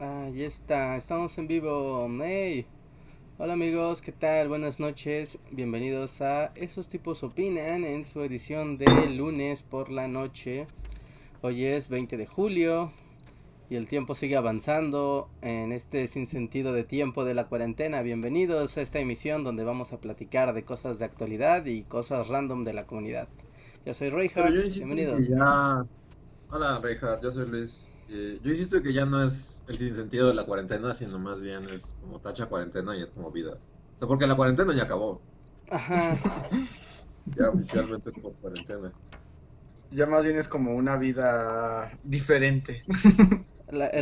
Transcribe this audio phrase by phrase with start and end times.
[0.00, 2.08] Ahí está, estamos en vivo.
[2.22, 2.64] Hey.
[3.36, 4.48] Hola amigos, ¿qué tal?
[4.48, 5.36] Buenas noches.
[5.52, 10.66] Bienvenidos a Esos tipos opinan en su edición de lunes por la noche.
[11.42, 12.92] Hoy es 20 de julio
[13.68, 18.00] y el tiempo sigue avanzando en este sinsentido de tiempo de la cuarentena.
[18.00, 22.64] Bienvenidos a esta emisión donde vamos a platicar de cosas de actualidad y cosas random
[22.64, 23.28] de la comunidad.
[23.84, 24.54] Yo soy Reinhardt.
[24.76, 25.18] Bienvenido.
[26.48, 27.89] Hola Reinhardt, yo soy Luis.
[28.12, 31.64] Eh, yo insisto que ya no es el sinsentido de la cuarentena, sino más bien
[31.70, 33.52] es como tacha cuarentena y es como vida.
[33.52, 35.20] O sea, porque la cuarentena ya acabó.
[35.70, 36.18] Ajá.
[37.38, 38.92] ya oficialmente es como cuarentena.
[39.92, 42.82] Ya más bien es como una vida diferente.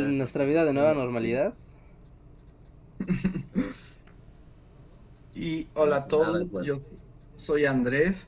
[0.00, 1.54] nuestra vida de nueva normalidad.
[5.34, 6.80] Y hola a todos, yo
[7.36, 8.26] soy Andrés,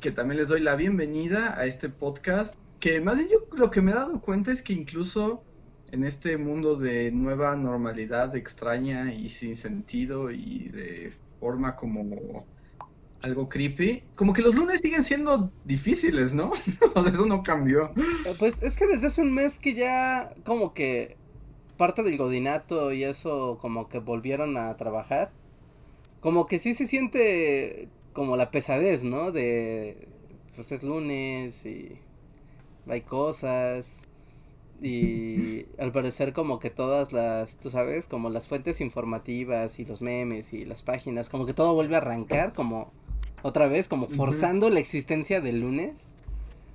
[0.00, 3.80] que también les doy la bienvenida a este podcast que más bien yo lo que
[3.80, 5.44] me he dado cuenta es que incluso
[5.92, 12.44] en este mundo de nueva normalidad extraña y sin sentido y de forma como
[13.20, 16.50] algo creepy, como que los lunes siguen siendo difíciles, ¿no?
[16.94, 17.92] o sea, eso no cambió.
[18.26, 21.16] Eh, pues es que desde hace un mes que ya como que
[21.76, 25.30] parte del godinato y eso como que volvieron a trabajar,
[26.18, 29.30] como que sí se siente como la pesadez, ¿no?
[29.30, 30.08] De
[30.56, 31.96] pues es lunes y
[32.88, 34.02] hay cosas
[34.80, 40.02] y al parecer como que todas las, tú sabes, como las fuentes informativas y los
[40.02, 42.92] memes y las páginas, como que todo vuelve a arrancar como
[43.42, 46.12] otra vez, como forzando la existencia del lunes,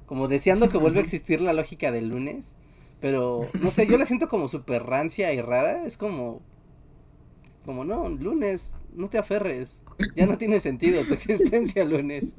[0.05, 2.55] como deseando que vuelva a existir la lógica del lunes,
[3.01, 6.41] pero no sé, yo la siento como súper rancia y rara, es como,
[7.65, 9.81] como no, lunes, no te aferres,
[10.15, 12.35] ya no tiene sentido tu existencia lunes.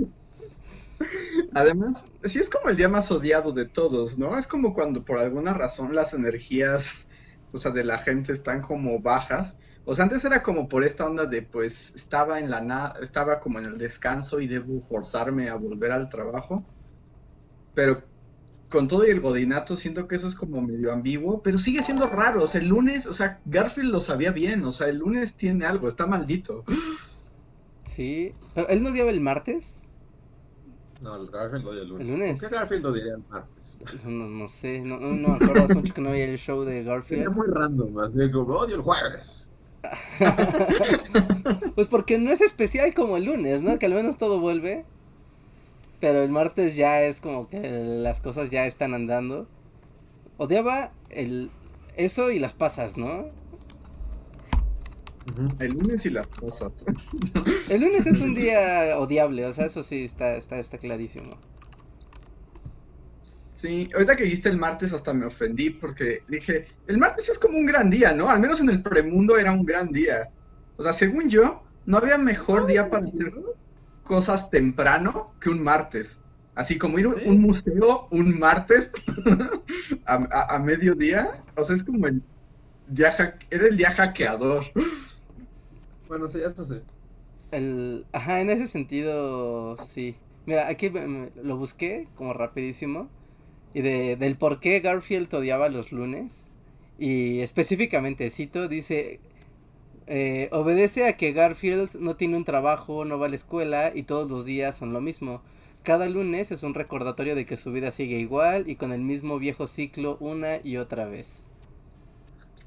[1.55, 4.39] Además, sí es como el día más odiado de todos, ¿no?
[4.39, 7.07] Es como cuando por alguna razón las energías,
[7.53, 9.57] o sea, de la gente están como bajas.
[9.85, 13.41] O sea, antes era como por esta onda de, pues, estaba en la nada, estaba
[13.41, 16.65] como en el descanso y debo forzarme a volver al trabajo.
[17.75, 18.03] Pero
[18.71, 22.07] con todo y el godinato siento que eso es como medio ambiguo, pero sigue siendo
[22.07, 22.43] raro.
[22.43, 25.65] O sea, el lunes, o sea, Garfield lo sabía bien, o sea, el lunes tiene
[25.65, 26.65] algo, está maldito.
[27.85, 29.88] Sí, pero él no dio el martes.
[31.01, 32.07] No, el Garfield lo el lunes.
[32.07, 32.41] ¿El lunes?
[32.41, 33.79] ¿Por qué Garfield lo diría el martes?
[34.05, 36.83] No, no sé, no, no, me acuerdo hace mucho que no veía el show de
[36.83, 37.23] Garfield.
[37.23, 39.51] Es muy random, así como odio el jueves.
[41.77, 43.79] pues porque no es especial como el lunes, ¿no?
[43.79, 44.85] Que al menos todo vuelve.
[46.01, 49.47] Pero el martes ya es como que las cosas ya están andando.
[50.37, 51.51] Odiaba el
[51.97, 53.27] eso y las pasas, ¿no?
[55.59, 56.73] El lunes y las cosas.
[57.69, 61.37] El lunes es un día odiable, o sea, eso sí está, está, está clarísimo.
[63.61, 67.59] Sí, ahorita que dijiste el martes hasta me ofendí porque dije, el martes es como
[67.59, 68.31] un gran día, ¿no?
[68.31, 70.31] Al menos en el premundo era un gran día.
[70.77, 73.33] O sea, según yo, no había mejor día para hacer
[74.05, 76.19] cosas temprano que un martes.
[76.55, 78.91] Así como ir a un museo un martes
[80.07, 82.23] a, a, mediodía, o sea, es como el
[82.89, 84.65] día, era el día hackeador.
[86.09, 86.83] Bueno, sí, esto sí.
[87.51, 90.17] El, ajá, en ese sentido, sí.
[90.47, 93.11] Mira, aquí lo busqué como rapidísimo.
[93.75, 96.49] Y de, del por qué Garfield odiaba los lunes.
[96.99, 99.21] Y específicamente, cito, dice,
[100.07, 104.05] eh, obedece a que Garfield no tiene un trabajo, no va a la escuela y
[104.05, 105.43] todos los días son lo mismo.
[105.85, 109.39] Cada lunes es un recordatorio de que su vida sigue igual y con el mismo
[109.39, 111.48] viejo ciclo una y otra vez.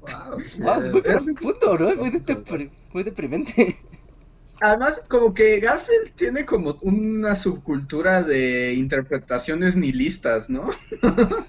[0.02, 0.92] Wow, es
[1.24, 1.94] muy profundo, ¿no?
[1.94, 3.78] Muy, muy deprimente.
[4.60, 10.70] Además, como que Garfield tiene como una subcultura de interpretaciones nihilistas, ¿no?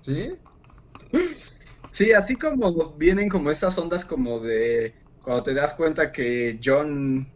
[0.00, 0.34] ¿Sí?
[1.92, 7.28] Sí, así como vienen como estas ondas como de cuando te das cuenta que John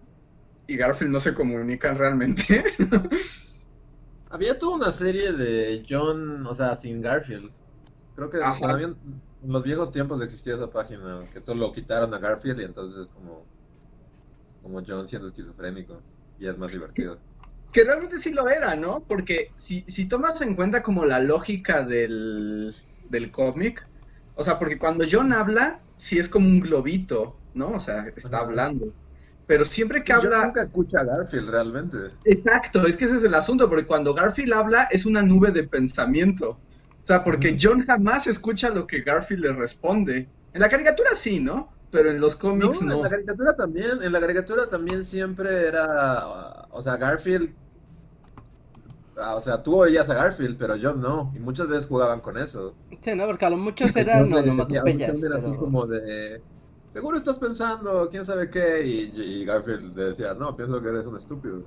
[0.67, 2.65] y Garfield no se comunican realmente.
[4.31, 7.51] Había toda una serie de John, o sea, sin Garfield.
[8.15, 8.39] Creo que
[9.43, 13.07] en los viejos tiempos existía esa página que solo quitaron a Garfield y entonces es
[13.09, 13.47] como
[14.63, 16.03] como John siendo esquizofrénico
[16.39, 17.19] y es más divertido.
[17.73, 19.05] que realmente sí lo era, ¿no?
[19.07, 22.75] Porque si, si tomas en cuenta como la lógica del,
[23.11, 23.87] del cómic,
[24.35, 27.73] o sea, porque cuando John habla, sí es como un globito, ¿no?
[27.73, 28.95] O sea, está hablando.
[29.47, 30.47] Pero siempre que habla...
[30.47, 31.97] nunca escucha a Garfield realmente.
[32.25, 35.65] Exacto, es que ese es el asunto, porque cuando Garfield habla es una nube de
[35.65, 36.59] pensamiento.
[37.09, 40.29] O sea, porque John jamás escucha lo que Garfield le responde.
[40.53, 41.73] En la caricatura sí, ¿no?
[41.91, 42.97] Pero en los cómics no.
[42.97, 47.55] En la caricatura también, en la caricatura también siempre era, o sea, Garfield,
[49.17, 52.37] ah, o sea, tú oías a Garfield, pero yo no, y muchas veces jugaban con
[52.37, 52.75] eso.
[53.01, 56.43] Sí, no, porque a lo muchos eran no, no, Era así como de,
[56.93, 61.65] seguro estás pensando, quién sabe qué, y, Garfield decía, no, pienso que eres un estúpido.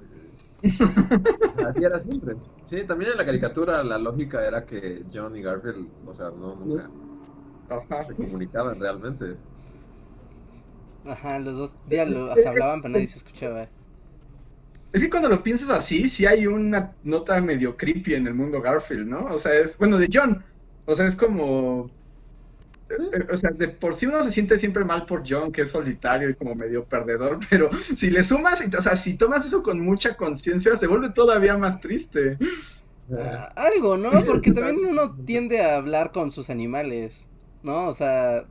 [1.65, 2.35] Así era siempre.
[2.65, 6.55] Sí, también en la caricatura la lógica era que John y Garfield, o sea, no,
[6.55, 6.89] nunca
[8.07, 9.37] se comunicaban realmente.
[11.05, 13.67] Ajá, los dos diálogos se hablaban, pero nadie se escuchaba.
[14.93, 18.61] Es que cuando lo piensas así, sí hay una nota medio creepy en el mundo
[18.61, 19.25] Garfield, ¿no?
[19.33, 20.43] O sea, es, bueno, de John.
[20.85, 21.89] O sea, es como...
[23.13, 25.71] Eh, o sea, de por sí uno se siente siempre mal por John, que es
[25.71, 29.79] solitario y como medio perdedor, pero si le sumas, o sea, si tomas eso con
[29.79, 32.37] mucha conciencia, se vuelve todavía más triste.
[33.13, 34.11] Ah, algo, ¿no?
[34.25, 37.25] Porque también uno tiende a hablar con sus animales,
[37.63, 37.87] ¿no?
[37.87, 38.45] O sea,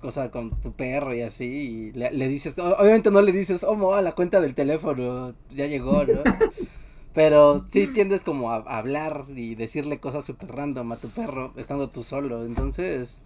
[0.00, 4.02] cosa con tu perro y así, y le, dices, obviamente no le dices, oh, a
[4.02, 6.22] la cuenta del teléfono, ya llegó, ¿no?
[7.12, 11.88] Pero sí tiendes como a, hablar y decirle cosas súper random a tu perro estando
[11.88, 12.44] tú solo.
[12.44, 13.20] Entonces,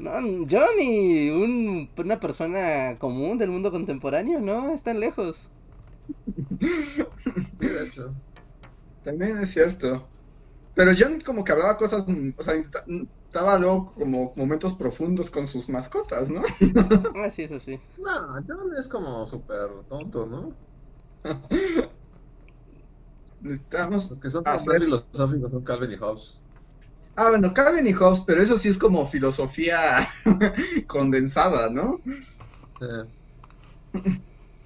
[0.00, 4.72] no, Johnny, un, una persona común del mundo contemporáneo, ¿no?
[4.72, 5.50] Están lejos.
[7.60, 8.14] Sí, de hecho.
[9.04, 10.06] También es cierto.
[10.74, 12.04] Pero John como que hablaba cosas,
[12.36, 12.54] o sea,
[13.26, 16.42] estaba luego como momentos profundos con sus mascotas, ¿no?
[17.14, 17.78] Ah, sí, eso sí.
[17.98, 20.52] No, John es como súper tonto, ¿no?
[23.44, 24.10] Estamos...
[24.10, 26.42] Los que son más filosóficos son Calvin y Hobbes.
[27.16, 30.08] Ah, bueno, Calvin y Hobbes, pero eso sí es como filosofía
[30.86, 32.00] condensada, ¿no?
[32.78, 34.06] Sí.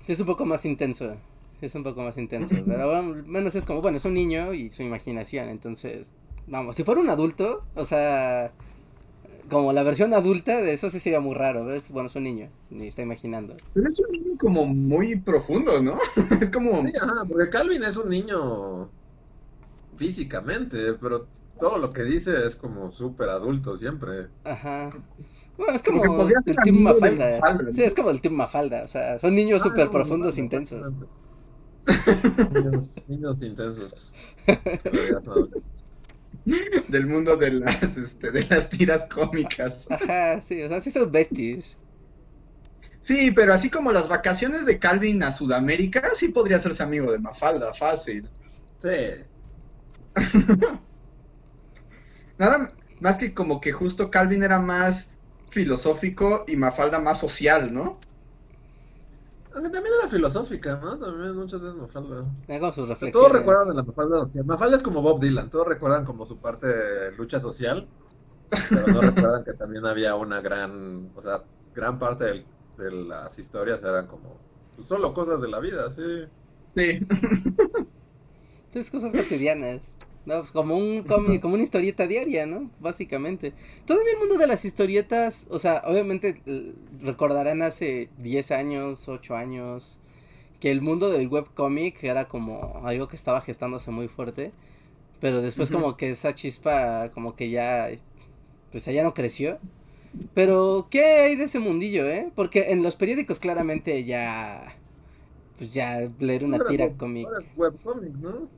[0.06, 1.16] Es un poco más intenso.
[1.58, 2.54] Sí, es un poco más intenso.
[2.66, 6.12] Pero menos es como, bueno, es un niño y su imaginación, entonces
[6.46, 8.52] Vamos, si fuera un adulto, o sea,
[9.48, 11.88] como la versión adulta de eso sí sería muy raro, ¿ves?
[11.88, 13.56] Bueno, es un niño, ni está imaginando.
[13.72, 15.98] Pero es un niño como muy profundo, ¿no?
[16.40, 16.86] es como...
[16.86, 18.90] Sí, ajá, porque Calvin es un niño
[19.96, 24.28] físicamente, pero todo lo que dice es como súper adulto siempre.
[24.44, 24.90] Ajá.
[25.56, 27.40] Bueno, es como, el Team Mafalda.
[27.72, 30.92] Sí, es como el Team Mafalda, o sea, son niños ah, súper profundos, intensos.
[32.52, 34.12] niños, niños intensos.
[36.88, 39.86] del mundo de las, este, de las tiras cómicas.
[39.90, 41.76] Ajá, sí, o sea, sí son besties.
[43.00, 47.18] Sí, pero así como las vacaciones de Calvin a Sudamérica, sí podría hacerse amigo de
[47.18, 48.28] Mafalda, fácil.
[48.78, 49.24] Sí.
[52.38, 52.68] Nada
[53.00, 55.08] más que como que justo Calvin era más
[55.50, 57.98] filosófico y Mafalda más social, ¿no?
[59.54, 60.98] Aunque también era filosófica, ¿no?
[60.98, 62.24] También muchas veces Mafalda.
[62.48, 63.12] Hago sus reflexiones.
[63.12, 64.28] Todos recuerdan de la Mafalda.
[64.44, 65.48] Mafalda es como Bob Dylan.
[65.48, 67.86] Todos recuerdan como su parte de lucha social.
[68.68, 71.10] Pero no recuerdan que también había una gran.
[71.14, 72.46] O sea, gran parte del,
[72.76, 74.38] de las historias eran como.
[74.74, 76.24] Pues, solo cosas de la vida, sí.
[76.74, 77.06] Sí.
[78.66, 79.86] Entonces, cosas cotidianas.
[80.26, 82.70] No, pues como un cómic, como una historieta diaria, ¿no?
[82.80, 83.52] Básicamente.
[83.86, 86.40] Todavía el mundo de las historietas, o sea, obviamente
[87.02, 89.98] recordarán hace 10 años, 8 años,
[90.60, 94.52] que el mundo del webcomic era como algo que estaba gestándose muy fuerte,
[95.20, 97.90] pero después como que esa chispa como que ya,
[98.72, 99.58] pues ya no creció.
[100.32, 102.30] Pero, ¿qué hay de ese mundillo, eh?
[102.34, 104.76] Porque en los periódicos claramente ya,
[105.58, 107.26] pues ya leer una tira cómic.
[107.56, 108.48] webcomic, ¿no?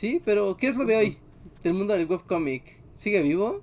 [0.00, 1.18] Sí, pero ¿qué es lo de hoy?
[1.62, 2.64] Del mundo del webcomic.
[2.96, 3.60] ¿Sigue vivo?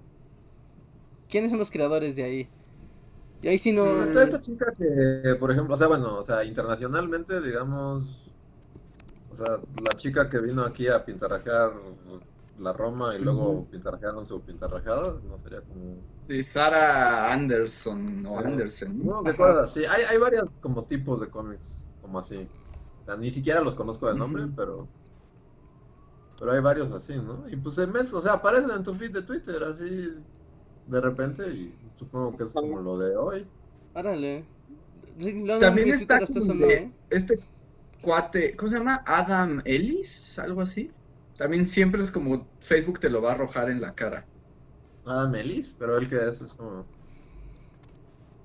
[1.27, 2.49] ¿Quiénes son los creadores de ahí?
[3.41, 3.95] Y ahí sí no...
[3.95, 8.31] Mm, está esta chica que, por ejemplo, o sea, bueno, o sea, internacionalmente, digamos,
[9.31, 11.73] o sea, la chica que vino aquí a pintarrajear
[12.59, 15.95] la Roma y luego pintarrajearon su pintarrajeado, no sería como...
[16.27, 19.03] Sí, Sarah Anderson o Anderson.
[19.03, 19.85] No, de cosas así.
[19.85, 22.47] Hay, hay varios como tipos de cómics, como así.
[23.01, 24.87] O sea, ni siquiera los conozco de nombre, pero
[26.39, 27.45] pero hay varios así, ¿no?
[27.49, 30.23] Y pues en mes, o sea, aparecen en tu feed de Twitter así
[30.87, 33.45] de repente y supongo que es como lo de hoy.
[33.93, 34.45] Árale.
[35.59, 36.91] También está ¿eh?
[37.09, 37.39] este
[38.01, 39.03] cuate, ¿cómo se llama?
[39.05, 40.91] Adam Ellis, algo así.
[41.35, 44.25] También siempre es como Facebook te lo va a arrojar en la cara.
[45.05, 46.85] Adam Ellis, pero él que es, es como...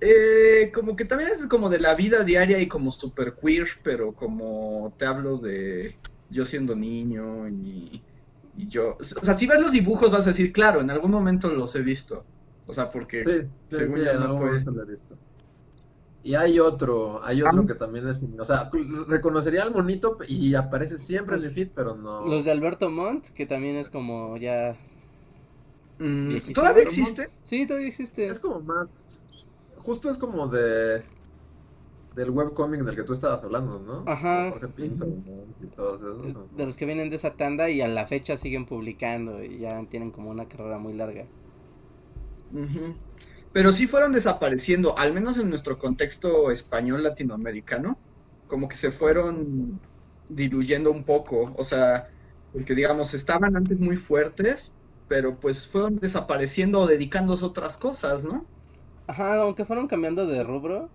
[0.01, 4.13] Eh, como que también es como de la vida diaria y como super queer, pero
[4.13, 5.95] como te hablo de
[6.33, 8.01] yo siendo niño y,
[8.57, 8.97] y yo...
[8.99, 11.81] O sea, si ves los dibujos vas a decir, claro, en algún momento los he
[11.81, 12.25] visto.
[12.67, 13.31] O sea, porque Sí,
[13.65, 15.15] sí, según sí, ya no momento lo he visto.
[16.25, 17.67] Y hay otro, hay otro Ah.
[17.67, 18.71] que también es, o sea,
[19.07, 22.25] reconocería al monito y aparece siempre en mi feed, pero no.
[22.25, 24.77] Los de Alberto Montt, que también es como ya...
[25.99, 26.37] Mm.
[26.55, 27.29] ¿Todavía existe?
[27.43, 28.25] Sí, todavía existe.
[28.25, 29.23] Es como más,
[29.75, 31.03] justo es como de,
[32.15, 34.03] del webcomic del que tú estabas hablando, ¿no?
[34.11, 34.51] Ajá.
[34.51, 35.07] Jorge Pinto
[35.61, 36.55] y todos esos.
[36.55, 39.83] De los que vienen de esa tanda y a la fecha siguen publicando y ya
[39.89, 41.25] tienen como una carrera muy larga.
[43.51, 47.97] Pero sí fueron desapareciendo, al menos en nuestro contexto español latinoamericano,
[48.47, 49.79] como que se fueron
[50.29, 52.09] diluyendo un poco, o sea,
[52.51, 54.71] porque digamos, estaban antes muy fuertes,
[55.07, 58.45] pero pues fueron desapareciendo o dedicándose a otras cosas, ¿no?
[59.07, 60.89] Ajá, aunque fueron cambiando de rubro.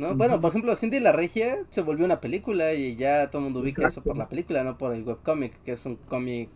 [0.00, 0.14] ¿No?
[0.14, 3.60] Bueno, por ejemplo, Cindy la Regia se volvió una película y ya todo el mundo
[3.60, 4.18] ubica eso por Exacto.
[4.18, 6.48] la película, no por el webcomic, que es un cómic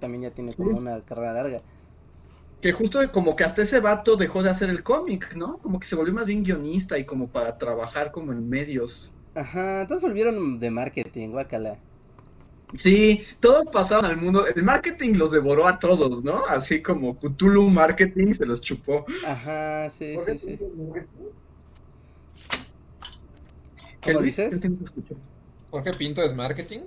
[0.00, 1.62] también ya tiene como una carrera larga.
[2.60, 5.58] Que justo como que hasta ese vato dejó de hacer el cómic, ¿no?
[5.58, 9.12] Como que se volvió más bien guionista y como para trabajar como en medios.
[9.34, 11.78] Ajá, entonces volvieron de marketing, guacala.
[12.76, 14.46] Sí, todos pasaron al mundo.
[14.46, 16.44] El marketing los devoró a todos, ¿no?
[16.48, 19.06] Así como Cthulhu Marketing se los chupó.
[19.24, 20.58] Ajá, sí, sí, sí.
[24.06, 24.36] ¿Qué, ¿Cómo Luis?
[24.36, 24.70] dices?
[25.70, 26.80] Jorge Pinto es marketing.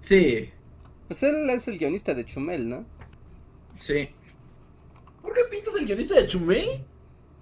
[0.00, 0.52] Sí,
[1.08, 2.84] Pues él es el guionista de Chumel, ¿no?
[3.74, 4.08] sí.
[5.22, 6.86] ¿Jorge Pinto es el guionista de Chumel?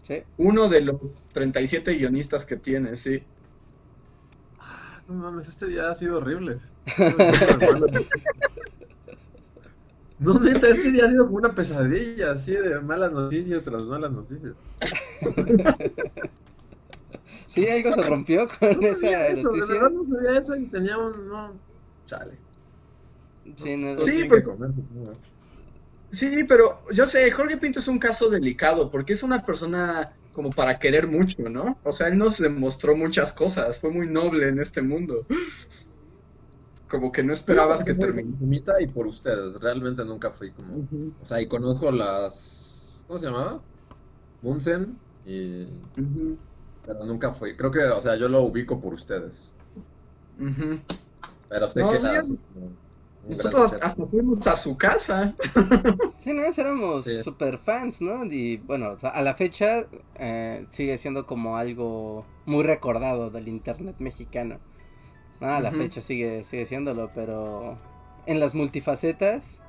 [0.04, 0.22] Sí.
[0.36, 0.98] Uno de los
[1.32, 3.22] 37 guionistas que tiene, sí.
[5.08, 6.60] No mames, este día ha sido horrible.
[10.18, 14.12] No, neta, este día ha sido como una pesadilla, así de malas noticias tras malas
[14.12, 14.54] noticias.
[17.52, 20.68] Sí, algo se rompió con No sabía esa eso, de verdad no sabía eso y
[20.68, 21.26] tenía un...
[21.26, 21.60] No,
[22.06, 22.40] chale.
[23.56, 25.12] Sí, no- Sí, comer, supongo.
[26.12, 30.50] Sí, pero yo sé, Jorge Pinto es un caso delicado porque es una persona como
[30.50, 31.80] para querer mucho, ¿no?
[31.84, 35.26] O sea, él nos demostró muchas cosas, fue muy noble en este mundo.
[36.88, 38.80] Como que no esperabas que terminara.
[38.80, 40.86] Y por ustedes, realmente nunca fui como...
[41.20, 43.02] O sea, y conozco las...
[43.06, 43.64] ¿Cómo se llamaba?
[44.42, 45.64] Munsen y...
[45.98, 46.38] Ujú,
[46.86, 47.56] Pero nunca fui.
[47.56, 49.54] Creo que, o sea, yo lo ubico por ustedes.
[51.48, 52.38] Pero sé No, que gran
[53.28, 55.32] Nosotros hasta fuimos a su casa.
[56.18, 57.22] Sí, no, éramos Sí.
[57.22, 58.24] super fans, ¿no?
[58.24, 59.86] Y bueno, a la fecha
[60.16, 64.58] eh, sigue siendo como algo muy recordado del internet mexicano.
[65.40, 67.78] No, a la fecha sigue, sigue siéndolo, pero
[68.26, 69.60] en las multifacetas,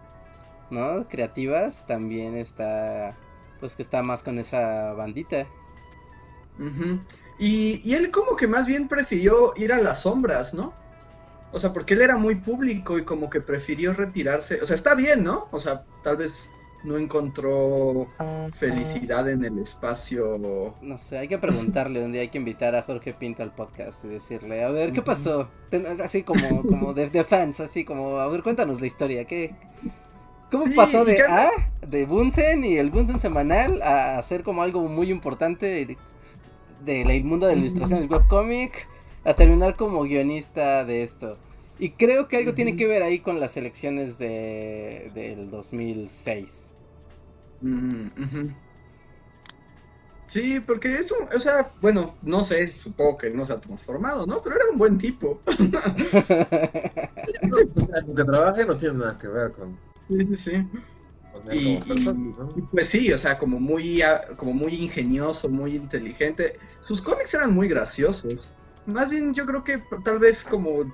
[0.72, 1.08] ¿no?
[1.08, 3.16] Creativas también está,
[3.60, 5.48] pues que está más con esa bandita.
[6.60, 7.00] Ujú.
[7.40, 10.74] y, y él como que más bien prefirió ir a las sombras, ¿no?
[11.52, 14.60] O sea, porque él era muy público y como que prefirió retirarse.
[14.62, 15.48] O sea, está bien, ¿no?
[15.52, 16.50] O sea, tal vez
[16.84, 18.08] no encontró
[18.58, 20.74] felicidad en el espacio.
[20.82, 24.04] No sé, hay que preguntarle un día, hay que invitar a Jorge Pinto al podcast
[24.06, 25.48] y decirle, a ver, ¿qué pasó?
[26.04, 29.56] Así como, como de, de fans, así como, a ver, cuéntanos la historia, ¿qué?
[30.52, 31.50] ¿Cómo Sí, pasó de A,
[31.88, 35.98] de Bunsen y el Bunsen semanal, a hacer como algo muy importante de-
[36.86, 38.88] del mundo de la ilustración del webcomic,
[39.24, 41.38] a terminar como guionista de esto?
[41.80, 46.72] Y creo que algo tiene que ver ahí con las elecciones de, del 2006.
[47.62, 48.52] Mm, ujú.
[50.28, 54.26] Sí, porque es un, o sea, bueno, no sé, supongo que no se ha transformado,
[54.26, 54.42] ¿no?
[54.42, 55.42] Pero era un buen tipo.
[57.24, 59.78] Sí, no, o sea, con que trabaje no tiene nada que ver con,
[60.10, 60.68] Sí, sí, sí.
[61.52, 62.68] Y, como persona, y- y ¿no?
[62.72, 66.58] pues sí, o sea, como muy, ah, como muy ingenioso, muy inteligente.
[66.82, 68.50] Sus cómics eran muy graciosos.
[68.86, 70.92] Más bien yo creo que tal vez como,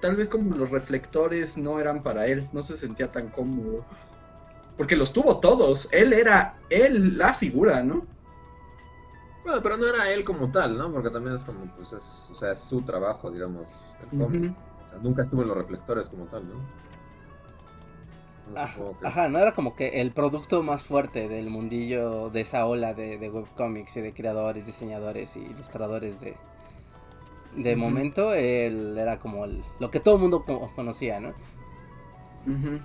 [0.00, 3.84] tal vez como los reflectores no eran para él, no se sentía tan cómodo.
[4.76, 8.06] Porque los tuvo todos, él era, él la figura, ¿no?
[9.44, 10.92] Bueno, pero no era él como tal, ¿no?
[10.92, 13.68] Porque también es como, pues es, o sea, es su trabajo, digamos,
[14.02, 14.42] el cómic.
[14.44, 14.54] Ujú.
[14.86, 16.54] O sea, nunca estuvo en los reflectores como tal, ¿no?
[19.02, 23.18] Ajá, no era como que el producto más fuerte del mundillo de esa ola de,
[23.18, 26.36] de webcomics y de creadores, diseñadores y ilustradores de,
[27.52, 28.34] de momento.
[28.34, 31.34] Él era como el- lo que todo el mundo co- conocía, ¿no?
[32.46, 32.80] Ujú.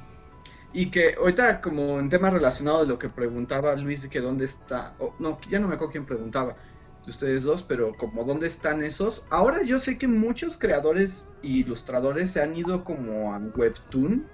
[0.74, 4.46] Y que ahorita como en temas relacionados de lo que preguntaba Luis de que dónde
[4.46, 6.58] está, o no, ya no me acuerdo quién preguntaba
[7.06, 9.28] de ustedes dos, pero como dónde están esos.
[9.32, 14.32] Ahora yo sé que muchos creadores e ilustradores se han ido como a Webtoon,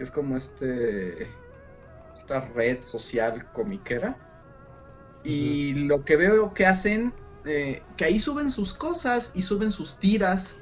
[0.00, 1.28] es como este
[2.14, 4.16] esta red social comiquera.
[5.22, 7.12] Y lo que veo que hacen,
[7.44, 10.56] eh, que ahí suben sus cosas y suben sus tiras.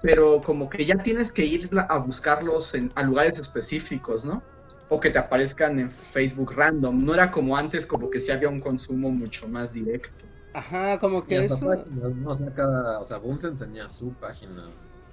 [0.00, 4.42] pero como que ya tienes que ir a buscarlos en, a lugares específicos, ¿no?
[4.88, 7.04] O que te aparezcan en Facebook random.
[7.04, 10.24] No era como antes, como que sí había un consumo mucho más directo.
[10.54, 11.58] Ajá, como que eso...
[11.90, 14.70] no, o sea, cada, o sea, Bunsen tenía su página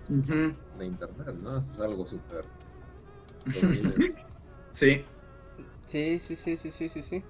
[0.08, 1.58] de internet, ¿no?
[1.58, 2.46] es algo súper...
[4.74, 5.04] sí.
[5.86, 7.24] Sí, sí, sí, sí, sí, sí, sí.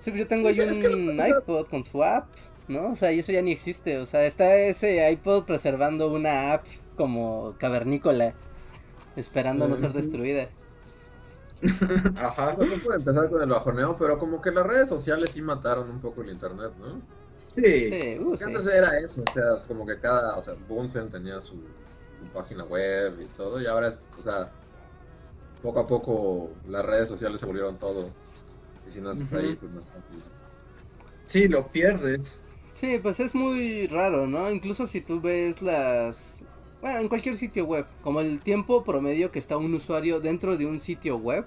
[0.00, 2.26] Sí, yo tengo ahí un iPod con su app,
[2.68, 2.92] ¿no?
[2.92, 3.98] O sea, y eso ya ni existe.
[3.98, 8.34] O sea, está ese iPod preservando una app como cavernícola,
[9.16, 10.48] esperando no ser destruida.
[12.16, 12.56] Ajá.
[12.58, 16.00] No, puede empezar con el bajoneo, pero como que las redes sociales sí mataron un
[16.00, 17.00] poco el internet, ¿no?
[17.54, 17.84] Sí.
[17.84, 21.56] sí, uh, Antes era eso, o sea, como que cada, o sea, Bunsen tenía su,
[21.56, 24.50] su, página web y todo, y ahora es, o sea,
[25.62, 28.10] poco a poco las redes sociales se volvieron todo.
[28.86, 30.16] Y si no estás ahí, pues no es fácil.
[31.22, 32.38] Sí, lo pierdes.
[32.74, 34.50] Sí, pues es muy raro, ¿no?
[34.50, 36.42] Incluso si tú ves las...
[36.80, 40.66] Bueno, en cualquier sitio web, como el tiempo promedio que está un usuario dentro de
[40.66, 41.46] un sitio web,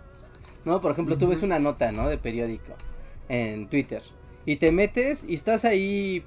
[0.63, 0.79] ¿no?
[0.79, 2.07] Por ejemplo, tú ves una nota, ¿no?
[2.07, 2.73] De periódico
[3.27, 4.01] en Twitter
[4.45, 6.23] y te metes y estás ahí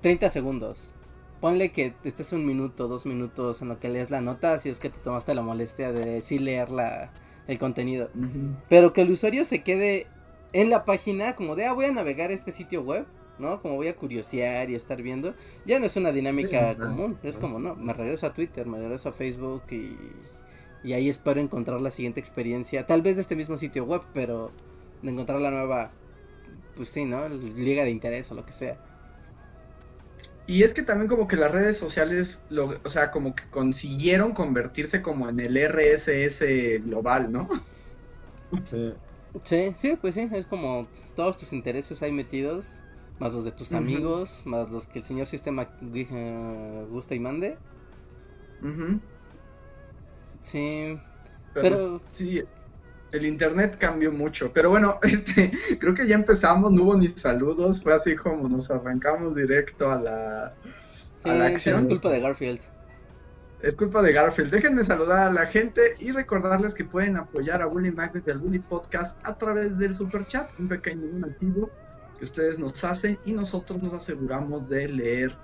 [0.00, 0.94] 30 segundos.
[1.40, 4.78] Ponle que estés un minuto, dos minutos en lo que lees la nota, si es
[4.78, 7.10] que te tomaste la molestia de sí leer la,
[7.48, 8.10] el contenido.
[8.68, 10.06] Pero que el usuario se quede
[10.52, 13.06] en la página como de, ah, voy a navegar este sitio web,
[13.38, 13.62] ¿no?
[13.62, 15.34] Como voy a curiosear y estar viendo.
[15.64, 19.08] Ya no es una dinámica común, es como, no, me regreso a Twitter, me regreso
[19.08, 19.96] a Facebook y,
[20.84, 24.50] y ahí espero encontrar la siguiente experiencia, tal vez de este mismo sitio web, pero
[25.02, 25.90] de encontrar la nueva,
[26.76, 27.28] pues sí, ¿no?
[27.28, 28.78] Liga de interés o lo que sea.
[30.50, 34.32] Y es que también como que las redes sociales, lo, o sea, como que consiguieron
[34.32, 36.40] convertirse como en el RSS
[36.84, 37.48] global, ¿no?
[38.64, 38.92] Sí.
[39.44, 42.80] Sí, sí, pues sí, es como todos tus intereses ahí metidos,
[43.20, 45.68] más los de tus amigos, más los que el señor sistema
[46.90, 47.56] gusta y mande.
[50.42, 50.98] Sí,
[51.54, 52.42] pero, Sí,
[53.12, 54.52] el internet cambió mucho.
[54.52, 58.70] Pero bueno, este, creo que ya empezamos, no hubo ni saludos, fue así como nos
[58.70, 60.54] arrancamos directo a la,
[61.24, 61.80] a la acción.
[61.80, 62.60] Es culpa de Garfield.
[63.62, 64.50] Es culpa de Garfield.
[64.50, 68.58] Déjenme saludar a la gente y recordarles que pueden apoyar a Bully Magnets del Bully
[68.58, 71.70] Podcast a través del super chat, un pequeño donativo
[72.18, 75.36] que ustedes nos hacen y nosotros nos aseguramos de leer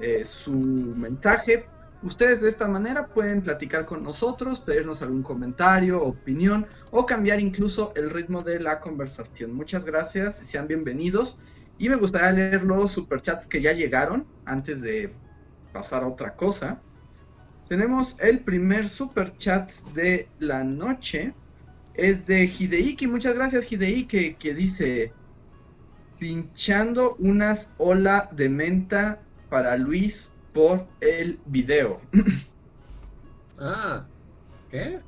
[0.00, 1.66] eh, su mensaje
[2.02, 7.92] Ustedes de esta manera pueden platicar con nosotros, pedirnos algún comentario, opinión o cambiar incluso
[7.94, 9.54] el ritmo de la conversación.
[9.54, 11.38] Muchas gracias y sean bienvenidos.
[11.78, 15.14] Y me gustaría leer los superchats que ya llegaron antes de
[15.72, 16.80] pasar a otra cosa.
[17.68, 21.34] Tenemos el primer superchat de la noche.
[21.94, 23.06] Es de Hideiki.
[23.06, 25.12] Muchas gracias, Hideiki, que dice:
[26.18, 32.00] Pinchando unas ola de menta para Luis por el video.
[33.64, 34.04] Ah,
[34.70, 34.98] ¿qué?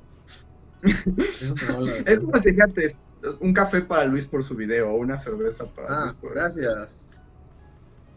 [2.06, 2.94] es como fíjate,
[3.40, 7.20] un café para Luis por su video o una cerveza para ah, Luis por gracias.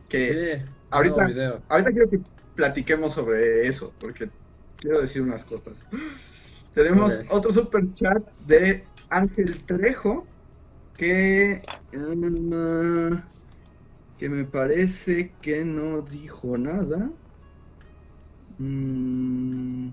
[0.09, 2.19] Que ahorita, ahorita quiero que
[2.55, 4.29] platiquemos sobre eso, porque
[4.77, 5.73] quiero decir unas cosas.
[6.75, 10.27] Tenemos otro super chat de Ángel Trejo
[10.93, 11.61] que
[11.93, 13.15] mm,
[14.17, 17.09] que me parece que no dijo nada.
[18.57, 19.89] Mm,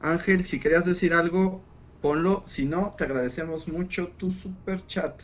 [0.00, 1.62] Ángel, si querías decir algo,
[2.00, 2.42] ponlo.
[2.46, 5.20] Si no, te agradecemos mucho tu super chat.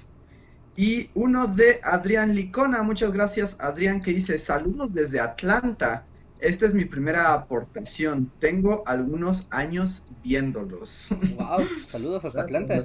[0.76, 6.06] Y uno de Adrián Licona, muchas gracias Adrián, que dice saludos desde Atlanta.
[6.40, 8.30] Esta es mi primera aportación.
[8.38, 11.08] Tengo algunos años viéndolos.
[11.36, 12.82] Wow, saludos hasta Atlanta.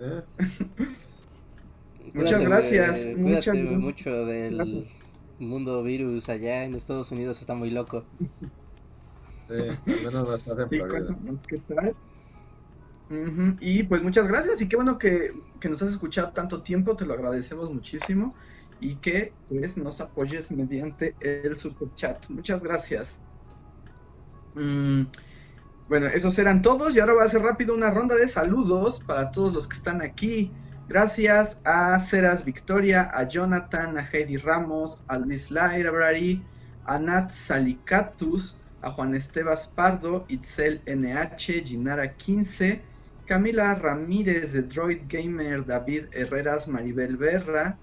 [0.00, 0.22] ¿Eh?
[2.12, 3.16] Muchas gracias.
[3.16, 3.54] muchas...
[3.56, 4.86] mucho del
[5.38, 8.04] mundo virus allá en Estados Unidos, está muy loco.
[9.48, 9.54] Sí,
[9.86, 10.42] al menos
[13.60, 15.32] Y pues muchas gracias y qué bueno que,
[15.68, 18.30] nos has escuchado tanto tiempo, te lo agradecemos muchísimo
[18.80, 22.28] y que pues nos apoyes mediante el super chat.
[22.28, 23.18] Muchas gracias.
[24.54, 25.04] Mm,
[25.88, 29.30] bueno, esos eran todos y ahora voy a hacer rápido una ronda de saludos para
[29.30, 30.50] todos los que están aquí.
[30.86, 36.42] Gracias a Ceras Victoria, a Jonathan, a Heidi Ramos, a Luis Library,
[36.84, 42.82] a Nat Salicatus, a Juan Estebas Pardo, Itzel NH, Ginara 15,
[43.26, 47.78] Camila Ramírez de Droid Gamer, David Herreras, Maribel Vera,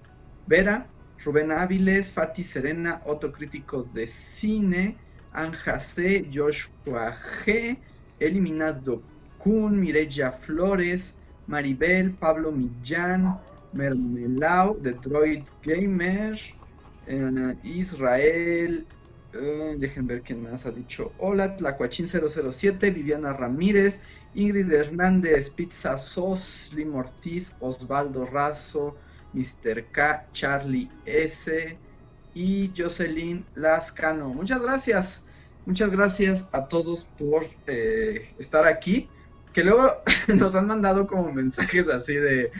[1.24, 4.96] Rubén Áviles, Fati Serena, Autocrítico de Cine,
[5.32, 7.76] Anja C, Joshua G,
[8.20, 9.02] Eliminado
[9.38, 16.38] Kun, Mireya Flores, Maribel, Pablo Millán, Mermelao, Detroit Gamer,
[17.06, 18.88] eh, Israel,
[19.34, 21.14] Eh, dejen ver quién más ha dicho.
[21.16, 23.98] Hola, Tlacuachín007, Viviana Ramírez,
[24.34, 28.98] Ingrid Hernández, Pizza Sos, Slim Ortiz, Osvaldo Razo,
[29.32, 29.90] Mr.
[29.90, 31.82] K, Charlie S
[32.34, 34.34] y Jocelyn Lascano.
[34.34, 35.24] Muchas gracias.
[35.64, 39.14] Muchas gracias a todos por eh, estar aquí.
[39.52, 39.88] Que luego
[40.28, 42.50] nos han mandado como mensajes así de,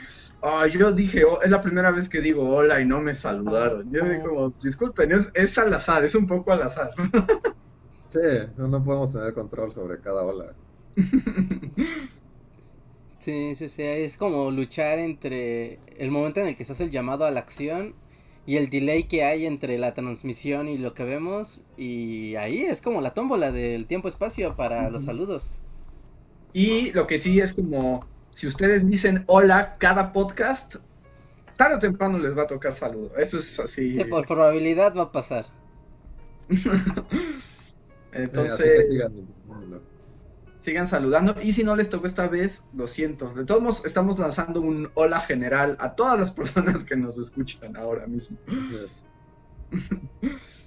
[0.45, 3.93] Ah, yo dije, oh, es la primera vez que digo hola y no me saludaron.
[3.93, 6.91] Yo digo, como, disculpen, es, es al azar, es un poco al azar.
[8.09, 8.21] Sí,
[8.59, 10.55] no, podemos tener control sobre cada hola.
[13.19, 16.91] Sí, sí, sí, es como luchar entre el momento en el que se hace el
[16.91, 17.95] llamado a la acción
[18.47, 22.81] y el delay que hay entre la transmisión y lo que vemos y ahí es
[22.81, 25.55] como la tómbola del tiempo-espacio para los saludos.
[26.53, 30.77] Y lo que sí es como si ustedes dicen hola cada podcast,
[31.57, 33.17] tarde o temprano les va a tocar saludo.
[33.17, 33.95] Eso es así.
[33.97, 35.47] Sí, por probabilidad va a pasar.
[38.13, 38.91] Entonces,
[40.61, 41.35] sigan, saludando.
[41.43, 43.33] Y si no les tocó esta vez, lo siento.
[43.35, 47.77] De todos modos, estamos lanzando un hola general a todas las personas que nos escuchan
[47.77, 48.37] ahora mismo.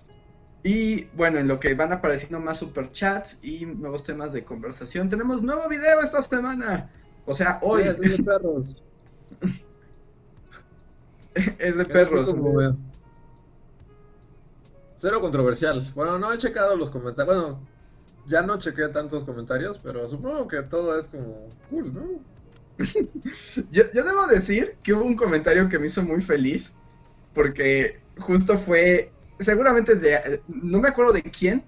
[0.67, 5.43] y bueno, en lo que van apareciendo más superchats y nuevos temas de conversación, tenemos
[5.43, 6.89] nuevo video esta semana.
[7.27, 7.83] O sea, hoy.
[7.83, 8.81] es de perros.
[11.59, 12.33] es de perros.
[14.97, 15.85] Cero controversial.
[15.93, 17.35] Bueno, no he checado los comentarios.
[17.35, 17.59] Bueno,
[18.25, 22.09] ya no chequé tantos comentarios, pero supongo que todo es como cool, ¿no?
[23.69, 26.73] yo, yo debo decir que hubo un comentario que me hizo muy feliz.
[27.35, 29.11] Porque justo fue.
[29.39, 30.41] Seguramente de.
[30.47, 31.63] No me acuerdo de quién,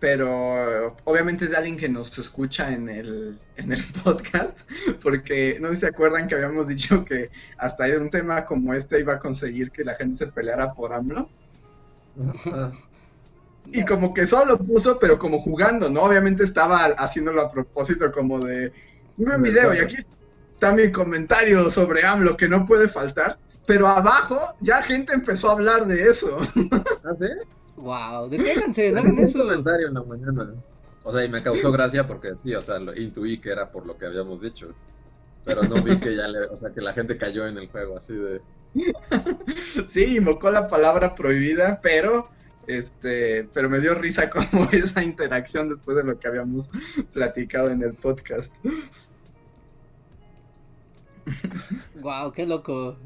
[0.00, 4.60] pero obviamente es de alguien que nos escucha en el, en el podcast,
[5.02, 8.98] porque no sé si se acuerdan que habíamos dicho que hasta un tema como este
[8.98, 11.28] iba a conseguir que la gente se peleara por AMLO.
[13.66, 16.02] y como que solo lo puso, pero como jugando, ¿no?
[16.02, 18.72] Obviamente estaba haciéndolo a propósito como de,
[19.18, 19.96] un video y aquí
[20.54, 23.38] está mi comentario sobre AMLO que no puede faltar,
[23.70, 26.38] pero abajo ya gente empezó a hablar de eso.
[27.04, 27.28] ¿Ah, sí?
[27.76, 29.38] Wow, deténganse, hagan eso.
[29.38, 30.54] comentario en la mañana.
[31.04, 33.86] O sea, y me causó gracia porque sí, o sea, lo intuí que era por
[33.86, 34.74] lo que habíamos dicho.
[35.44, 37.96] Pero no vi que ya le, o sea, que la gente cayó en el juego
[37.96, 38.40] así de.
[39.88, 42.28] Sí, invocó la palabra prohibida, pero
[42.66, 46.68] este, pero me dio risa como esa interacción después de lo que habíamos
[47.12, 48.52] platicado en el podcast.
[52.00, 52.96] Wow, qué loco.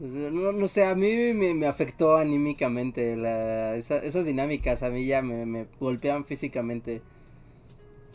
[0.00, 5.46] No, no sé, a mí me, afectó anímicamente la, esas dinámicas, a mí ya me,
[5.46, 7.00] me golpean físicamente.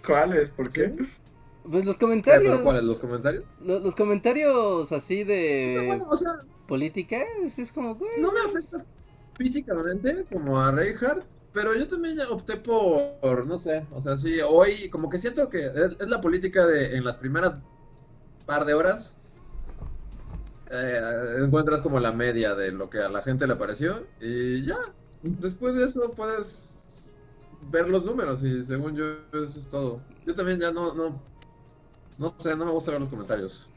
[0.06, 0.50] ¿Cuáles?
[0.52, 0.94] ¿Por qué?
[1.70, 2.60] Pues los comentarios.
[2.60, 2.84] ¿Cuáles?
[2.84, 3.44] ¿Los comentarios?
[3.62, 6.02] Los, comentarios así de
[6.68, 8.86] política, es, como, No me afecta
[9.36, 14.90] físicamente como a Reinhardt, pero yo también opté por, no sé, o sea, sí, hoy
[14.90, 17.56] como que siento que es, es la política de en las primeras
[18.46, 19.19] par de horas
[20.72, 24.78] eh, encuentras como la media de lo que a la gente le pareció y ya.
[25.22, 26.74] Después de eso puedes
[27.72, 30.02] ver los números y según yo eso es todo.
[30.26, 31.22] Yo también ya no, no,
[32.18, 33.70] no sé, no me gusta ver los comentarios.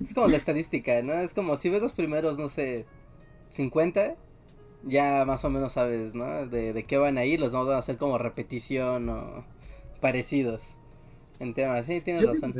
[0.00, 1.14] Es como la estadística, ¿no?
[1.14, 2.84] Es como si ves los primeros, no sé,
[3.50, 4.14] 50,
[4.84, 6.46] ya más o menos sabes, ¿no?
[6.46, 9.44] De, de qué van a ir, los vamos a hacer como repetición o
[10.00, 10.76] parecidos
[11.38, 11.86] en temas.
[11.86, 12.54] Sí, tienes razón.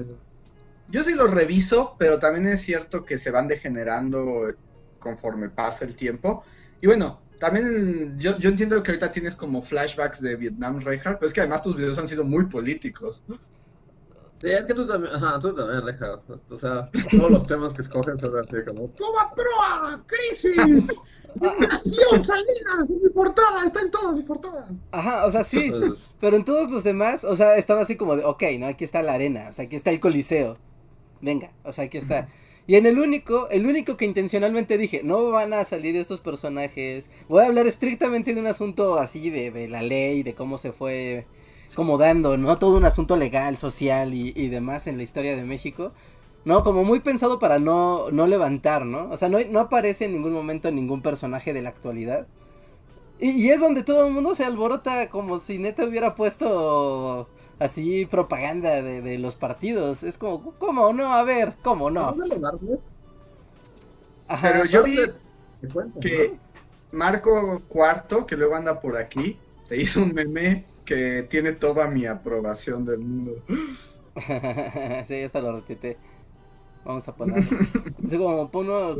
[0.91, 4.53] Yo sí los reviso, pero también es cierto que se van degenerando
[4.99, 6.45] conforme pasa el tiempo.
[6.81, 11.29] Y bueno, también yo, yo entiendo que ahorita tienes como flashbacks de Vietnam, Reinhardt, pero
[11.29, 13.23] es que además tus videos han sido muy políticos.
[14.41, 16.23] Sí, es que tú también, ajá, tú también, Reinhardt.
[16.51, 20.05] O sea, todos los temas que escogen son así como ¡Toma proa!
[20.07, 20.89] ¡Crisis!
[21.41, 22.25] ¡Inflación!
[22.25, 22.89] ¡Salinas!
[22.89, 23.65] ¡Mi portada!
[23.65, 24.69] ¡Está en todas mis portadas!
[24.91, 25.73] Ajá, o sea, sí.
[26.21, 28.67] pero en todos los demás, o sea, estaba así como de, ok, ¿no?
[28.67, 30.59] Aquí está la arena, o sea, aquí está el coliseo
[31.21, 32.29] venga, o sea, aquí está.
[32.67, 37.11] Y en el único, el único que intencionalmente dije, no van a salir estos personajes,
[37.29, 40.73] voy a hablar estrictamente de un asunto así de, de la ley, de cómo se
[40.73, 41.27] fue
[41.75, 42.59] como dando, ¿no?
[42.59, 45.93] Todo un asunto legal, social y, y, demás en la historia de México.
[46.45, 49.11] No, como muy pensado para no, no levantar, ¿no?
[49.11, 52.27] O sea, no, no aparece en ningún momento ningún personaje de la actualidad.
[53.19, 57.29] Y, y es donde todo el mundo se alborota como si neta hubiera puesto
[57.61, 60.03] así propaganda de, de, los partidos.
[60.03, 61.13] Es como, ¿cómo no?
[61.13, 62.17] A ver, ¿cómo no?
[64.43, 64.97] Pero yo vi
[66.01, 66.35] que
[66.93, 69.37] Marco Cuarto, que luego anda por aquí,
[69.69, 73.33] te hizo un meme que tiene toda mi aprobación del mundo.
[75.07, 75.97] sí, está lo retité.
[76.85, 77.59] Vamos a ponerlo.
[78.05, 78.97] Así como pongo...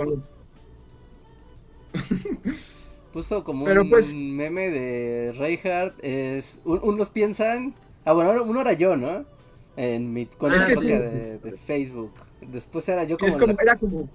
[3.13, 5.95] Puso como Pero, un pues- meme de Reinhardt.
[6.05, 7.75] Es, un- unos piensan.
[8.05, 9.25] Ah, bueno, uno era yo, ¿no?
[9.77, 11.51] En mi cuenta Ah, de, sí, de- sí, sí.
[11.51, 12.13] de Facebook.
[12.41, 13.47] Después era yo Que es como.
[13.47, 14.09] como, la- era como,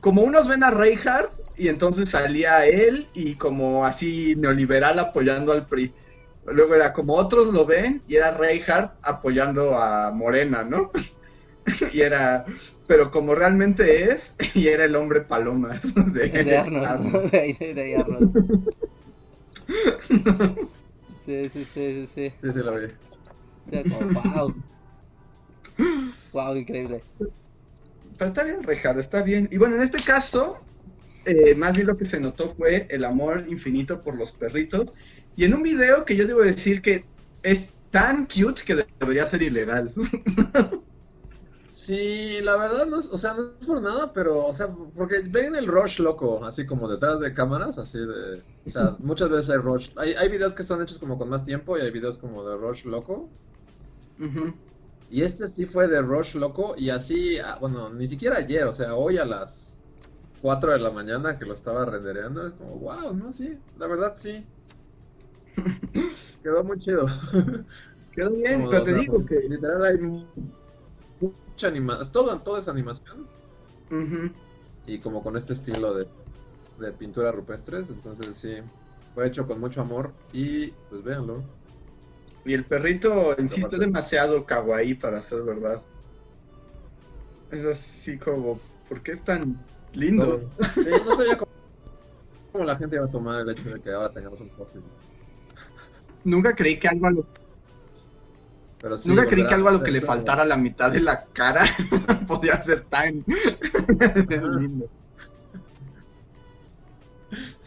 [0.00, 5.66] como unos ven a Reinhardt y entonces salía él y como así neoliberal apoyando al
[5.66, 5.92] PRI.
[6.46, 10.90] Luego era como otros lo ven y era Reinhardt apoyando a Morena, ¿no?
[11.92, 12.44] y era,
[12.88, 17.00] pero como realmente es, y era el hombre palomas de, de Arnold.
[17.12, 17.20] ¿no?
[17.20, 18.72] De de Arnold.
[21.22, 22.36] Sí, sí, sí, sí, sí.
[22.36, 22.88] Sí, sí, lo vi.
[23.70, 24.56] Era como, wow.
[26.32, 27.04] Wow, increíble.
[28.18, 29.48] Pero está bien, Reinhardt, está bien.
[29.50, 30.68] Y bueno, en este caso,
[31.24, 34.94] eh, más bien lo que se notó fue el amor infinito por los perritos.
[35.36, 37.10] Y en un video que yo debo decir que
[37.42, 39.94] es tan cute que debería ser ilegal.
[41.72, 45.56] Sí, la verdad, no, o sea, no es por nada, pero, o sea, porque ven
[45.56, 49.56] el rush loco, así como detrás de cámaras, así de, o sea, muchas veces hay
[49.56, 52.46] rush, hay, hay videos que son hechos como con más tiempo y hay videos como
[52.46, 53.30] de rush loco,
[55.10, 58.72] y este sí fue de rush loco y así, ah, bueno, ni siquiera ayer, o
[58.72, 59.82] sea, hoy a las
[60.42, 64.14] 4 de la mañana que lo estaba rendereando, es como, wow, no, sí, la verdad
[64.14, 64.46] sí,
[66.42, 67.06] quedó muy chido.
[68.12, 69.40] Quedó bien, Como, pero te digo que...
[69.48, 69.96] Literal hay
[71.52, 73.26] mucha animación, todo, todo es animación.
[74.86, 76.06] Y como con este estilo de,
[76.78, 78.56] de pintura rupestres, entonces sí,
[79.14, 81.42] fue hecho con mucho amor y pues véanlo.
[82.44, 85.80] Y el perrito, insisto, es demasiado kawaii para ser verdad.
[87.50, 89.56] Es así como, ¿por qué es tan
[89.92, 90.40] lindo?
[90.74, 91.52] Sí, no sabía cómo,
[92.50, 94.80] cómo la gente iba a tomar el hecho de que ahora tengamos un fósil.
[96.24, 97.26] Nunca creí que algo a lo,
[98.82, 101.24] Pero sí, nunca creí que algo a lo que le faltara la mitad de la
[101.26, 101.64] cara
[102.26, 103.24] podía ser tan
[104.58, 104.88] lindo.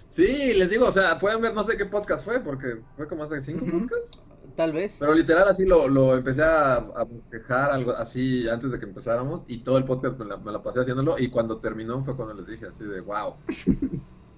[0.10, 3.23] Sí, les digo, o sea, pueden ver, no sé qué podcast fue, porque fue como
[3.23, 3.80] hace cinco Ujú.
[3.82, 4.17] podcasts.
[4.56, 4.95] Tal vez.
[4.97, 9.43] Pero literal así lo, lo empecé a, a quejar algo así antes de que empezáramos
[9.47, 12.34] y todo el podcast me la, me la pasé haciéndolo y cuando terminó fue cuando
[12.34, 13.28] les dije así de wow.
[13.32, 13.36] O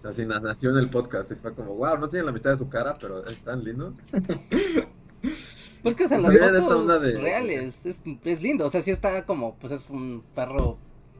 [0.01, 2.49] sea, así na- nació en el podcast y fue como wow, no tiene la mitad
[2.49, 3.93] de su cara, pero es tan lindo.
[5.83, 9.25] Pues que en las esta fotos de- reales es, es lindo, o sea, sí está
[9.25, 10.77] como, pues es un perro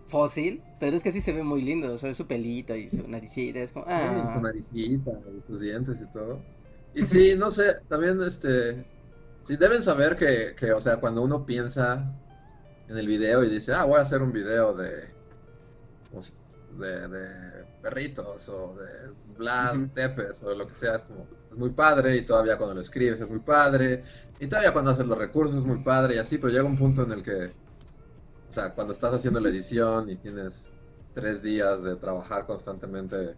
[0.07, 3.07] fósil, pero es que sí se ve muy lindo, o sea, su pelito y su
[3.07, 6.41] naricita, es como, ah, Su naricita y sus dientes y todo.
[6.93, 8.85] Y sí, no sé, también este,
[9.43, 12.11] sí deben saber que, que, o sea, cuando uno piensa
[12.87, 15.09] en el video y dice, ah, voy a hacer un video de,
[16.11, 16.41] pues,
[16.79, 19.89] de, de perritos o de Vlad.
[19.93, 23.19] Tepes o lo que sea, es como, es muy padre y todavía cuando lo escribes
[23.19, 24.03] es muy padre
[24.39, 27.01] y todavía cuando haces los recursos es muy padre y así, pero llega un punto
[27.01, 27.51] en el que,
[28.49, 30.77] o sea, cuando estás haciendo la edición y tienes
[31.15, 33.35] tres días de trabajar constantemente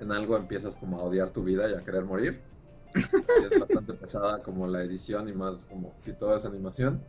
[0.00, 2.40] en algo, empiezas como a odiar tu vida y a querer morir.
[2.94, 7.04] Y es bastante pesada como la edición y más como si todo es animación.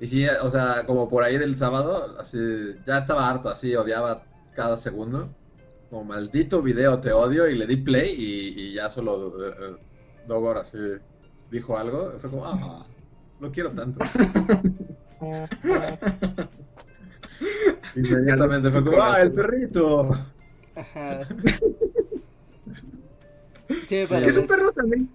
[0.00, 2.38] Y sí, o sea, como por ahí del sábado, así,
[2.86, 4.22] ya estaba harto, así, odiaba
[4.54, 5.30] cada segundo.
[5.90, 9.76] Como maldito video, te odio, y le di play y, y ya solo eh, eh,
[10.26, 10.78] Dogor así
[11.50, 12.12] dijo algo.
[12.18, 12.84] Fue como, ah,
[13.40, 14.00] lo quiero tanto.
[17.94, 20.10] Inmediatamente fue como, ah, el perrito.
[20.74, 21.20] ajá.
[23.88, 25.08] Sí, pero es un perro también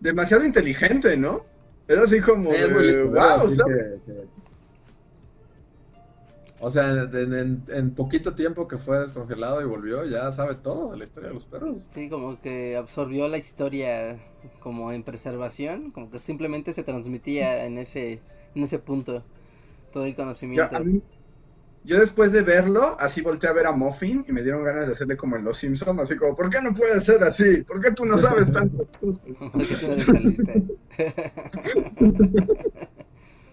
[0.00, 1.44] demasiado inteligente, ¿no?
[1.88, 3.36] Es así como, Es muy de, listo, ¿verdad?
[3.36, 4.28] wow, Así está- que- que-
[6.60, 10.92] O sea, en, en- en poquito tiempo que fue descongelado y volvió, ya sabe todo
[10.92, 11.78] de la historia de los perros.
[11.92, 14.18] Sí, como que absorbió la historia
[14.60, 18.20] como en preservación, como que simplemente se transmitía en ese,
[18.54, 19.24] en ese punto
[19.92, 20.78] todo el conocimiento.
[20.78, 21.02] mí-
[21.84, 24.92] yo después de verlo, así volteé a ver a Muffin y me dieron ganas de
[24.94, 27.62] hacerle como en Los Simpsons, así como, ¿por qué no puede ser así?
[27.64, 28.88] ¿Por qué tú no sabes tanto?
[29.56, 30.62] Porque tú no eres tan lista.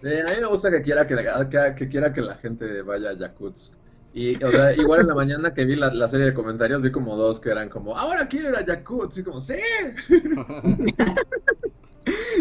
[0.00, 2.82] Sí, a mí me gusta que quiera que, la- que, que quiera que la gente
[2.82, 3.74] vaya a Yakutsk.
[4.14, 6.90] Y o sea, igual en la mañana que vi la, la serie de comentarios, vi
[6.90, 9.18] como dos que eran como, ahora quiero ir a Yakutsk.
[9.18, 9.54] Y como, sí.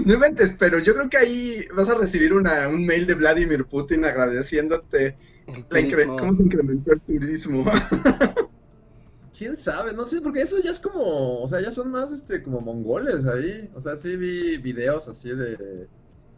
[0.05, 3.65] No inventes, pero yo creo que ahí vas a recibir una, un mail de Vladimir
[3.65, 5.15] Putin agradeciéndote
[5.47, 6.17] El la incre- turismo.
[6.17, 7.65] cómo se incrementó el turismo.
[9.37, 9.93] ¿Quién sabe?
[9.93, 13.25] No sé, porque eso ya es como, o sea, ya son más, este, como mongoles
[13.25, 13.69] ahí.
[13.75, 15.87] O sea, sí vi videos así de...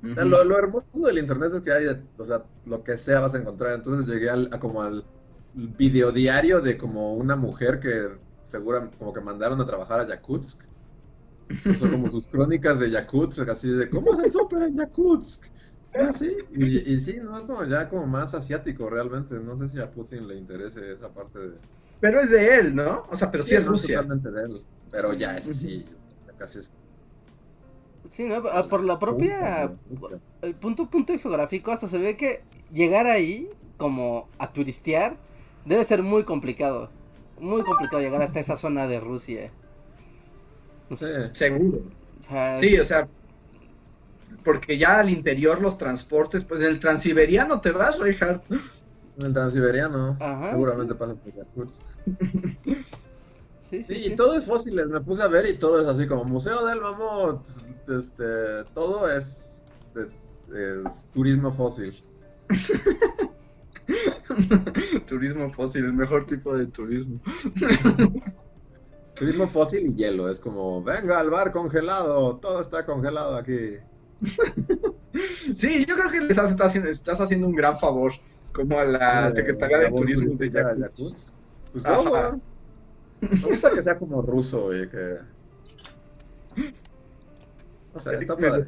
[0.04, 1.86] O sea, lo, lo hermoso del internet es que hay,
[2.18, 3.74] o sea, lo que sea vas a encontrar.
[3.76, 5.06] Entonces llegué al, a como al
[5.54, 8.10] videodiario de como una mujer que
[8.48, 10.62] segura como que mandaron a trabajar a Yakutsk.
[11.76, 15.48] Son como sus crónicas de Yakutsk, así de cómo se súper en Yakutsk.
[15.94, 16.38] Ah, sí.
[16.52, 19.40] Y, y sí, no es como ya como más asiático realmente.
[19.40, 21.58] No sé si a Putin le interese esa parte de...
[22.00, 23.04] Pero es de él, ¿no?
[23.12, 24.02] O sea, pero sí, es Rusia.
[24.02, 24.66] totalmente de él.
[24.92, 25.86] Pero ya, ese sí,
[26.38, 26.72] casi es
[28.10, 28.42] Sí, ¿no?
[28.52, 29.72] Ah, por la propia.
[30.42, 32.42] El punto, punto geográfico, hasta se ve que
[32.74, 35.18] llegar ahí, como a turistear,
[35.66, 36.90] debe ser muy complicado.
[37.40, 39.52] Muy complicado llegar hasta esa zona de Rusia.
[40.96, 41.84] Sí, seguro.
[42.60, 43.08] sí, o sea,
[44.44, 48.44] porque ya al interior los transportes, pues en el transiberiano te vas, Reinhardt.
[48.52, 50.18] En el transiberiano,
[50.50, 51.84] seguramente pasas por Yakutsk.
[53.70, 56.24] Sí, sí, y todo es fósiles, me puse a ver y todo es así como
[56.24, 57.48] Museo del Mamut,
[57.88, 59.64] este, todo es,
[59.96, 62.04] es, turismo fósil.
[65.08, 67.22] turismo fósil, el mejor tipo de turismo.
[69.16, 73.78] turismo fósil y hielo, es como, venga al bar congelado, todo está congelado aquí.
[75.56, 78.14] sí, yo creo que les estás haciendo, estás haciendo un gran favor,
[78.52, 81.36] como a la Secretaría de Turismo de Yakutsk.
[81.72, 81.86] Pues
[83.22, 85.16] me gusta que sea como ruso, güey, que...
[87.94, 88.68] O sea, está padre.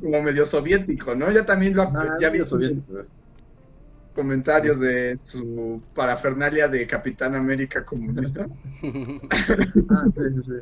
[0.00, 1.30] Como medio soviético, ¿no?
[1.30, 3.02] Ya también lo ah, ya vi soviético.
[4.14, 8.46] comentarios de su parafernalia de Capitán América comunista.
[8.82, 10.54] ah, sí, sí, sí.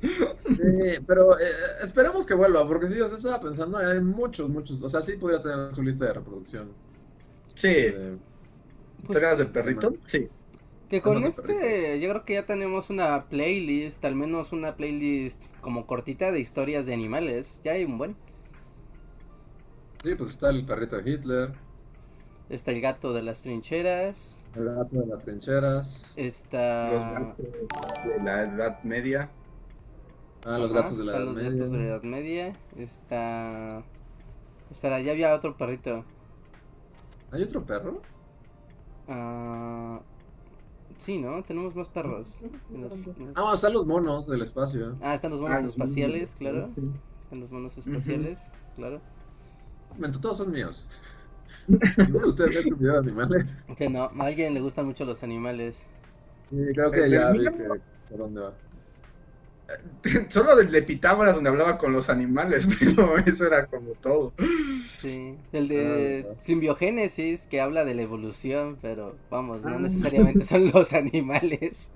[0.00, 1.44] Sí, pero eh,
[1.84, 5.42] esperemos que vuelva, porque si yo estaba pensando, hay muchos, muchos, o sea, sí podría
[5.42, 6.72] tener su lista de reproducción.
[7.54, 7.68] Sí.
[7.68, 8.16] Eh,
[9.10, 9.92] ¿Te del perrito?
[10.06, 10.28] Sí.
[10.90, 15.86] Que con este, yo creo que ya tenemos una playlist, al menos una playlist como
[15.86, 17.60] cortita de historias de animales.
[17.62, 18.16] Ya hay un buen.
[20.02, 21.52] Sí, pues está el perrito de Hitler.
[22.48, 24.40] Está el gato de las trincheras.
[24.56, 26.12] El gato de las trincheras.
[26.16, 26.90] Está.
[26.90, 27.36] Los gatos
[28.04, 29.30] de la Edad Media.
[30.44, 31.50] Ah, los gatos de la Edad los Media.
[31.50, 32.52] gatos de la Edad Media.
[32.76, 33.84] Está.
[34.72, 36.04] Espera, ya había otro perrito.
[37.30, 38.02] ¿Hay otro perro?
[39.06, 40.00] Ah.
[41.00, 41.42] Sí, ¿no?
[41.42, 42.26] Tenemos más perros.
[43.34, 44.98] Ah, están los monos del espacio.
[45.00, 46.70] Ah, están los monos ah, espaciales, claro.
[47.22, 48.40] Están los monos espaciales,
[48.76, 49.00] claro.
[50.20, 50.86] todos son míos.
[51.68, 53.56] ¿Ninguno de ustedes ha hecho video de animales?
[53.76, 55.86] Que no, a alguien le gustan mucho los animales.
[56.50, 58.54] Sí, creo que ya vi que por dónde va.
[60.28, 64.32] Solo del de Pitágoras donde hablaba con los animales, pero eso era como todo.
[64.98, 69.78] Sí, el de ah, simbiogénesis que habla de la evolución, pero vamos, no ah.
[69.78, 71.90] necesariamente son los animales.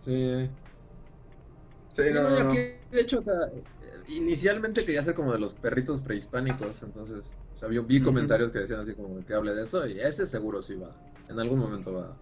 [0.00, 0.48] Sí.
[1.88, 3.50] sí de hecho, o sea,
[4.08, 8.80] inicialmente quería ser como de los perritos prehispánicos, entonces, o sea, vi, comentarios que decían
[8.80, 10.96] así como que hable de eso y ese seguro sí va,
[11.28, 12.16] en algún momento va.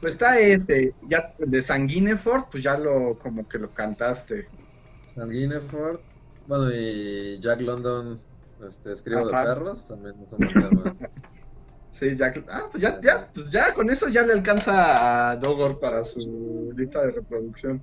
[0.00, 4.48] Pues está este, ya de Sanguinefort, pues ya lo, como que lo cantaste.
[5.06, 6.02] Sanguinefort,
[6.46, 8.20] bueno, y Jack London,
[8.64, 10.96] este, escribo de perros, también es un tema.
[11.92, 15.80] Sí, Jack, ah, pues ya, ya, pues ya, con eso ya le alcanza a Dogor
[15.80, 17.82] para su lista de reproducción.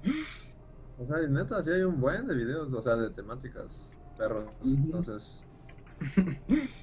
[0.99, 5.43] O sea, neta, sí hay un buen de videos, o sea, de temáticas perros, entonces...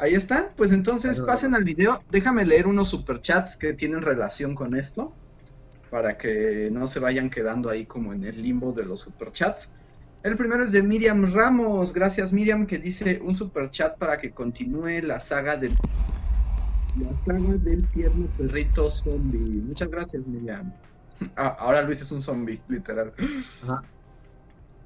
[0.00, 2.02] Ahí están, pues entonces pasen al video.
[2.10, 5.12] Déjame leer unos superchats que tienen relación con esto,
[5.90, 9.68] para que no se vayan quedando ahí como en el limbo de los superchats.
[10.22, 11.92] El primero es de Miriam Ramos.
[11.92, 15.74] Gracias Miriam que dice un superchat para que continúe la saga del
[16.96, 19.60] la saga del tierno perrito zombie.
[19.62, 20.72] Muchas gracias Miriam.
[21.36, 23.12] Ah, ahora Luis es un zombie, literal.
[23.62, 23.82] Ajá.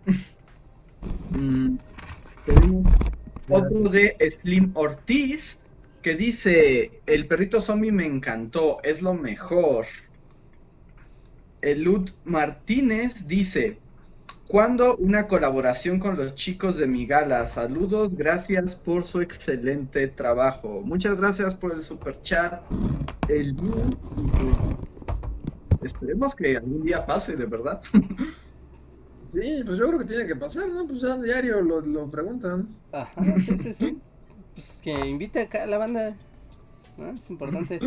[1.33, 1.77] Mm,
[2.47, 2.91] tenemos
[3.51, 5.59] otro de Slim Ortiz
[6.03, 9.87] que dice, el perrito zombie me encantó, es lo mejor.
[11.63, 13.79] Elud Martínez dice,
[14.51, 17.49] ¿cuándo una colaboración con los chicos de Migala?
[17.49, 20.83] Saludos, gracias por su excelente trabajo.
[20.85, 22.63] Muchas gracias por el super chat.
[23.29, 23.57] El...
[25.83, 27.83] Esperemos que algún día pase, de verdad.
[29.29, 30.87] Sí, pues yo creo que tiene que pasar, ¿no?
[30.87, 32.69] Pues ya diario lo, lo preguntan.
[32.93, 33.99] Ajá, sí, sí, sí.
[34.55, 36.17] Pues que invite acá a la banda.
[36.97, 37.11] ¿no?
[37.11, 37.81] Es importante.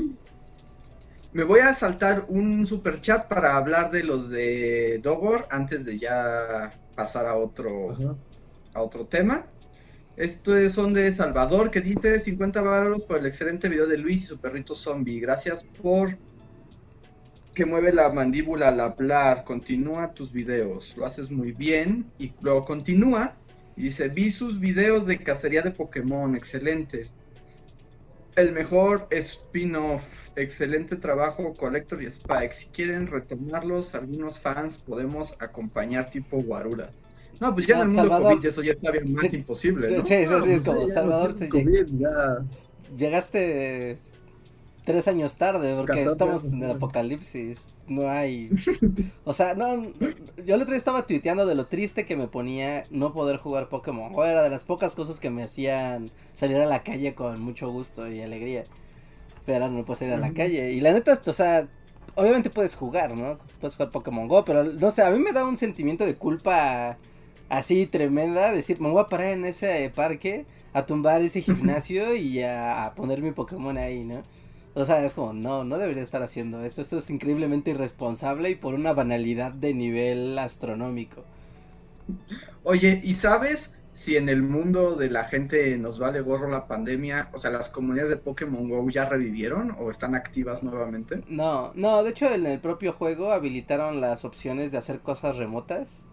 [1.33, 5.97] Me voy a saltar un super chat para hablar de los de Dogor antes de
[5.99, 7.95] ya pasar a otro
[8.73, 9.45] a otro tema.
[10.15, 14.25] Estos son de Salvador que dice 50 baros por el excelente video de Luis y
[14.25, 15.19] su perrito zombie.
[15.19, 16.17] Gracias por
[17.57, 22.65] que mueve la mandíbula al hablar, continúa tus videos, lo haces muy bien y luego
[22.65, 23.33] continúa
[23.75, 27.15] y dice, vi sus videos de cacería de Pokémon, excelentes.
[28.35, 30.03] El mejor spin-off,
[30.35, 32.53] excelente trabajo, Collector y Spike.
[32.53, 36.91] Si quieren retomarlos, algunos fans podemos acompañar tipo Guarura.
[37.39, 40.05] No, pues ya en el mundo COVID eso ya está bien más imposible, ¿no?
[40.05, 41.49] Sí, sí, sí, como Salvador, te
[42.95, 43.97] llegaste
[44.87, 47.65] tres años tarde, porque estamos en el apocalipsis.
[47.89, 48.47] No hay.
[49.25, 49.91] O sea, no.
[50.45, 53.67] Yo el otro día estaba tuiteando de lo triste que me ponía no poder jugar
[53.67, 54.13] Pokémon.
[54.15, 57.69] O era de las pocas cosas que me hacían salir a la calle con mucho
[57.69, 58.63] gusto y alegría.
[59.45, 60.71] Pero ahora no puedo salir a la calle.
[60.71, 61.67] Y la neta, o sea,
[62.15, 63.39] obviamente puedes jugar, ¿no?
[63.59, 66.97] Puedes jugar Pokémon Go, pero no sé, a mí me da un sentimiento de culpa
[67.49, 68.53] así tremenda.
[68.53, 73.21] Decir, me voy a parar en ese parque a tumbar ese gimnasio y a, poner
[73.21, 74.23] mi Pokémon ahí, ¿no?
[74.77, 76.81] O sea, es como, no, no debería estar haciendo esto.
[76.81, 81.23] Esto es increíblemente irresponsable y por una banalidad de nivel astronómico.
[82.63, 87.31] Oye, ¿y sabes si en el mundo de la gente nos vale gorro la pandemia?
[87.33, 91.23] O sea, ¿las comunidades de Pokémon Go ya revivieron o están activas nuevamente?
[91.27, 96.03] No, no, de hecho en el propio juego habilitaron las opciones de hacer cosas remotas.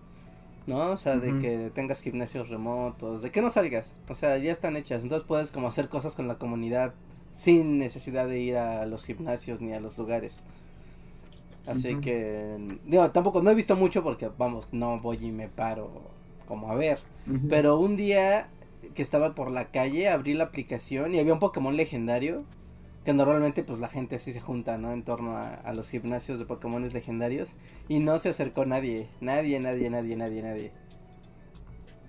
[0.66, 0.92] ¿no?
[0.92, 4.78] O sea, de que tengas gimnasios remotos, de que no salgas, o sea, ya están
[4.78, 6.94] hechas, entonces puedes como hacer cosas con la comunidad
[7.35, 10.45] sin necesidad de ir a los gimnasios ni a los lugares.
[11.66, 16.11] Así que, digo, tampoco, no he visto mucho porque, vamos, no voy y me paro
[16.47, 16.99] como a ver,
[17.49, 18.49] pero un día
[18.95, 22.45] que estaba por la calle, abrí la aplicación y había un Pokémon legendario
[23.05, 24.93] que normalmente pues la gente así se junta, ¿no?
[24.93, 27.53] En torno a, los gimnasios de Pokémon legendarios
[27.89, 30.72] y no se acercó nadie, nadie, nadie, nadie, nadie, nadie.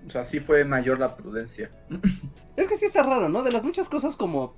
[0.08, 1.70] O sea, sí fue mayor la prudencia.
[2.56, 3.44] Es que sí está raro, ¿no?
[3.44, 4.56] De las muchas cosas como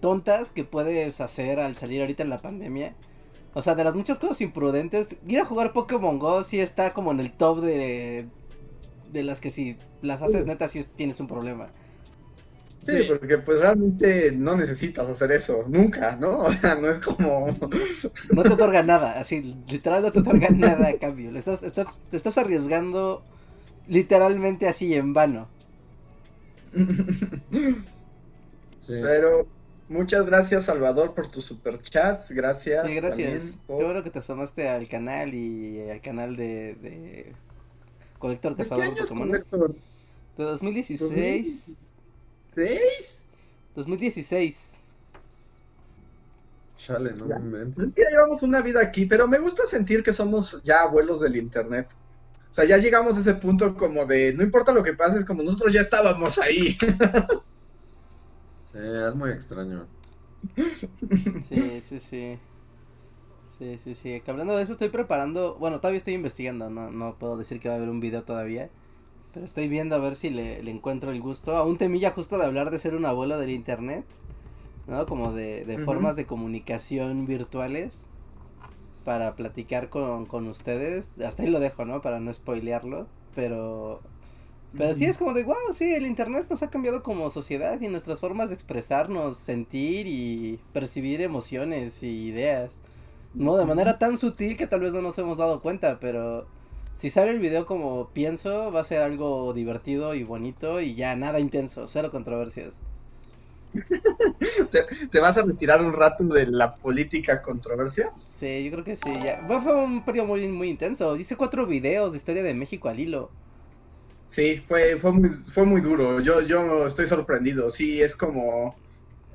[0.00, 2.94] tontas que puedes hacer al salir ahorita en la pandemia.
[3.54, 7.10] O sea, de las muchas cosas imprudentes, ir a jugar Pokémon Go sí está como
[7.10, 8.28] en el top de,
[9.12, 11.68] de las que si las haces neta sí tienes un problema.
[12.84, 16.38] Sí, porque pues realmente no necesitas hacer eso, nunca, ¿no?
[16.38, 17.48] O sea, no es como...
[18.32, 21.30] No te otorga nada, así, literal no te otorga nada a cambio.
[21.30, 23.22] Le estás, estás, te estás arriesgando
[23.88, 25.48] literalmente así en vano.
[28.78, 28.94] Sí.
[29.02, 29.46] Pero
[29.88, 32.86] muchas gracias Salvador por tus superchats, gracias.
[32.86, 33.42] Sí, gracias.
[33.66, 37.32] Qué bueno que te sumaste al canal y al canal de, de
[38.18, 39.76] Colector Cazador de Pokémon.
[40.36, 41.92] De 2016.
[42.54, 43.26] ¿2016?
[43.74, 44.74] 2016.
[46.76, 47.94] Chale, no me inventes.
[47.96, 51.88] ya llevamos una vida aquí, pero me gusta sentir que somos ya abuelos del internet.
[52.50, 55.24] O sea, ya llegamos a ese punto como de, no importa lo que pase, es
[55.24, 56.78] como nosotros ya estábamos ahí.
[58.72, 59.86] sí, es muy extraño.
[61.42, 62.38] Sí, sí, sí.
[63.58, 64.22] Sí, sí, sí.
[64.28, 65.56] hablando de eso, estoy preparando.
[65.58, 66.70] Bueno, todavía estoy investigando.
[66.70, 68.70] No, no puedo decir que va a haber un video todavía.
[69.34, 71.56] Pero estoy viendo a ver si le, encuentro el gusto.
[71.56, 74.04] A un temilla justo de hablar de ser un abuelo del internet.
[74.86, 75.06] ¿No?
[75.06, 78.06] Como de, de formas de comunicación virtuales.
[79.04, 81.10] Para platicar con, con ustedes.
[81.20, 82.00] Hasta ahí lo dejo, ¿no?
[82.00, 83.08] Para no spoilearlo.
[83.34, 84.00] Pero.
[84.76, 87.88] Pero sí es como de, wow, sí, el Internet nos ha cambiado como sociedad y
[87.88, 92.80] nuestras formas de expresarnos, sentir y percibir emociones y ideas.
[93.34, 96.46] No, de manera tan sutil que tal vez no nos hemos dado cuenta, pero
[96.94, 101.16] si sale el video como pienso, va a ser algo divertido y bonito y ya
[101.16, 102.80] nada intenso, cero controversias.
[105.10, 108.10] ¿Te, vas a retirar un rato de la política controversia?
[108.26, 109.10] Sí, yo creo que sí.
[109.22, 109.46] Ya.
[109.60, 111.16] fue un periodo muy, muy intenso.
[111.16, 113.30] Hice cuatro videos de historia de México al hilo.
[114.28, 116.20] Sí, fue, fue, muy, fue muy duro.
[116.20, 117.70] Yo, yo estoy sorprendido.
[117.70, 118.76] Sí, es como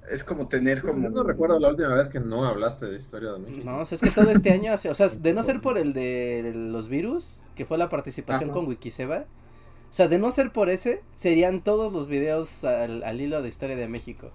[0.10, 1.10] es como tener como...
[1.10, 3.62] no recuerdo la última vez que no hablaste de historia de México.
[3.66, 6.90] No, es que todo este año, o sea, de no ser por el de los
[6.90, 9.26] virus, que fue la participación con Wikiseba,
[9.90, 13.76] o sea, de no ser por ese, serían todos los videos al, hilo de historia
[13.76, 14.32] de México.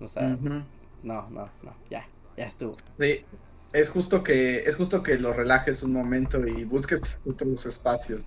[0.00, 0.64] O sea, no,
[1.02, 1.50] no, no,
[1.90, 2.72] ya, ya estuvo.
[2.98, 3.24] Sí,
[3.72, 8.24] es justo que, es justo que lo relajes un momento y busques otros espacios.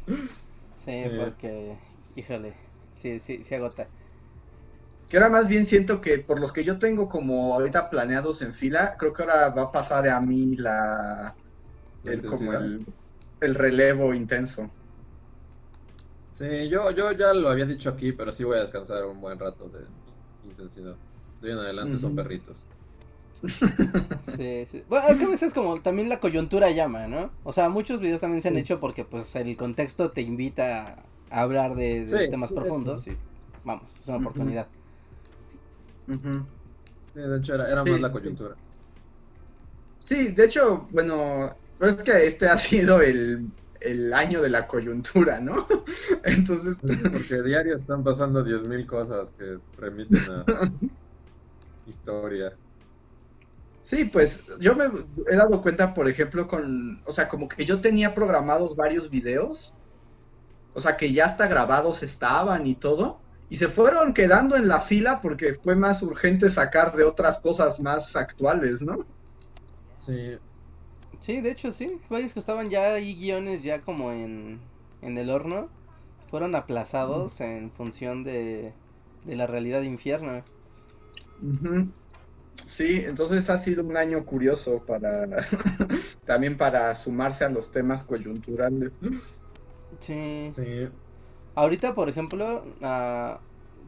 [0.86, 1.76] Sí, porque,
[2.16, 2.54] híjole,
[2.94, 3.88] sí, sí, sí agota.
[5.08, 8.54] Que ahora más bien siento que por los que yo tengo como ahorita planeados en
[8.54, 11.36] fila, creo que ahora va a pasar a mí la,
[12.04, 14.70] el, como el, relevo intenso.
[16.32, 19.40] Sí, yo, yo ya lo había dicho aquí, pero sí voy a descansar un buen
[19.40, 19.86] rato de
[20.48, 20.96] intensidad.
[21.42, 22.68] De en adelante son perritos.
[24.36, 24.84] Sí, sí.
[24.90, 27.32] Bueno, es que a veces como también la coyuntura llama, ¿no?
[27.44, 31.42] O sea, muchos videos también se han hecho porque pues el contexto te invita a
[31.42, 33.18] hablar de, temas profundos y
[33.64, 34.68] vamos, es una oportunidad
[37.16, 38.56] de hecho, era, más la coyuntura.
[40.04, 43.52] Sí, de hecho, bueno, es que este ha sido el,
[44.14, 45.68] año de la coyuntura, ¿no?
[46.24, 46.78] Entonces...
[47.12, 50.72] porque diario están pasando 10.000 cosas que remiten a
[51.88, 52.54] historia.
[53.86, 54.86] Sí, pues yo me
[55.32, 59.74] he dado cuenta, por ejemplo, con, o sea, como que yo tenía programados varios videos,
[60.74, 64.82] o sea, que ya hasta grabados estaban y todo, y se fueron quedando en la
[64.82, 69.08] fila porque fue más urgente sacar de otras cosas más actuales, ¿no?
[69.96, 70.40] Sí.
[71.20, 74.60] Sí, de hecho sí, varios que estaban ya ahí guiones ya como en,
[75.02, 75.70] en el horno
[76.30, 78.74] fueron aplazados en función de,
[79.26, 80.44] de la realidad de infierno.
[82.68, 85.28] Sí, entonces ha sido un año curioso para
[86.26, 88.92] también para sumarse a los temas coyunturales.
[90.00, 90.48] Sí.
[90.52, 90.90] Sí.
[91.56, 93.40] Ahorita, por ejemplo, ah,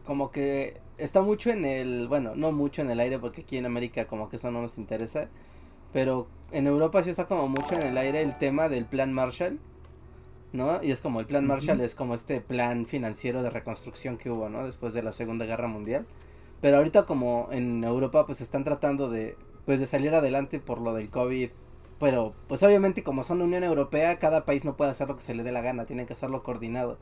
[0.06, 3.66] como que está mucho en el, bueno, no mucho en el aire porque aquí en
[3.66, 5.30] América como que eso no nos interesa,
[5.94, 9.60] pero en Europa sí está como mucho en el aire el tema del plan Marshall,
[10.54, 10.82] ¿no?
[10.82, 14.50] Y es como el plan Marshall es como este plan financiero de reconstrucción que hubo,
[14.50, 14.66] ¿no?
[14.66, 16.06] Después de la Segunda Guerra Mundial.
[16.62, 20.94] Pero ahorita como en Europa pues están tratando de pues de salir adelante por lo
[20.94, 21.50] del COVID,
[22.00, 25.34] pero pues obviamente como son Unión Europea, cada país no puede hacer lo que se
[25.34, 26.98] le dé la gana, tienen que hacerlo coordinado.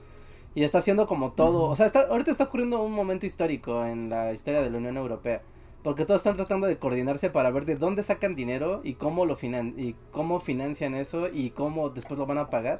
[0.55, 4.09] Y está haciendo como todo, o sea, está, ahorita está ocurriendo un momento histórico en
[4.09, 5.41] la historia de la Unión Europea.
[5.83, 9.35] Porque todos están tratando de coordinarse para ver de dónde sacan dinero y cómo lo
[9.35, 12.79] finan y cómo financian eso y cómo después lo van a pagar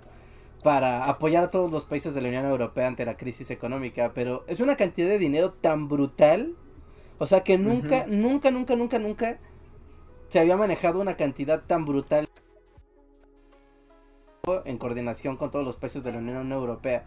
[0.63, 4.43] para apoyar a todos los países de la Unión Europea ante la crisis económica, pero
[4.47, 6.55] es una cantidad de dinero tan brutal,
[7.17, 9.39] o sea que nunca, nunca, nunca, nunca, nunca
[10.27, 12.27] se había manejado una cantidad tan brutal
[14.65, 17.05] en coordinación con todos los países de la Unión Europea.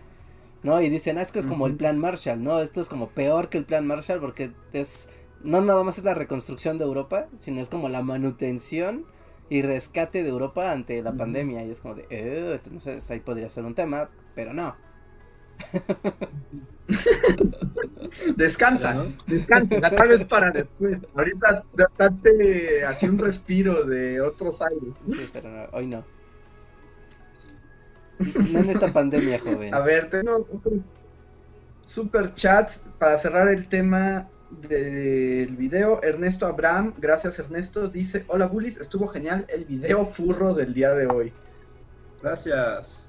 [0.63, 0.81] ¿no?
[0.81, 2.61] Y dicen, ah, es que es como el plan Marshall, ¿no?
[2.61, 5.09] Esto es como peor que el plan Marshall porque es,
[5.43, 9.07] no nada más es la reconstrucción de Europa, sino es como la manutención
[9.51, 11.65] y rescate de Europa ante la pandemia.
[11.65, 14.75] Y es como de, eh, entonces ahí podría ser un tema, pero no.
[18.37, 21.01] Descansa, descansa, tal vez para después.
[21.15, 21.65] Ahorita
[21.97, 24.97] date así un respiro de otros años.
[25.07, 26.05] Sí, pero no, hoy no.
[28.19, 29.75] No en esta pandemia, joven.
[29.75, 30.47] A ver, tengo
[31.87, 36.03] super chat para cerrar el tema del video.
[36.03, 41.07] Ernesto Abraham, gracias Ernesto, dice, hola Bullies, estuvo genial el video furro del día de
[41.07, 41.33] hoy.
[42.23, 43.08] Gracias.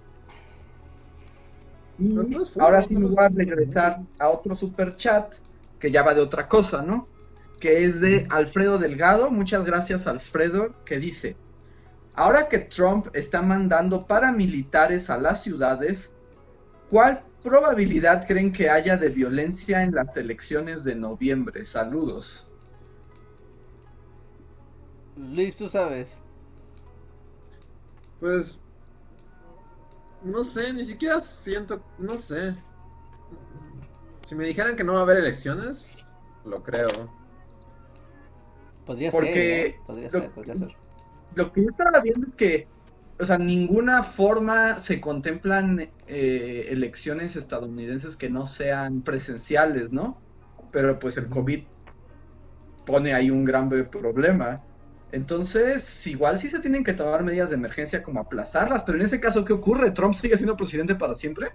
[2.59, 5.35] Ahora sí me voy a regresar a otro super chat
[5.79, 7.07] que ya va de otra cosa, ¿no?
[7.59, 9.31] Que es de Alfredo Delgado.
[9.31, 11.35] Muchas gracias Alfredo, que dice,
[12.19, 16.09] Ahora que Trump está mandando paramilitares a las ciudades,
[16.89, 21.63] ¿cuál probabilidad creen que haya de violencia en las elecciones de noviembre?
[21.63, 22.45] Saludos.
[25.15, 26.19] Luis, tú sabes.
[28.19, 28.61] Pues
[30.23, 32.55] no sé, ni siquiera siento, no sé.
[34.25, 35.97] Si me dijeran que no va a haber elecciones,
[36.45, 36.87] lo creo.
[38.85, 39.79] Podría ser, ¿eh?
[39.85, 40.75] podría ser, podría ser
[41.35, 42.67] lo que yo estaba viendo es que,
[43.19, 50.21] o sea, ninguna forma se contemplan eh, elecciones estadounidenses que no sean presenciales, ¿no?
[50.71, 51.63] Pero pues el COVID
[52.85, 54.63] pone ahí un gran problema.
[55.11, 59.19] Entonces, igual sí se tienen que tomar medidas de emergencia como aplazarlas, pero en ese
[59.19, 59.91] caso, ¿qué ocurre?
[59.91, 61.51] ¿Trump sigue siendo presidente para siempre?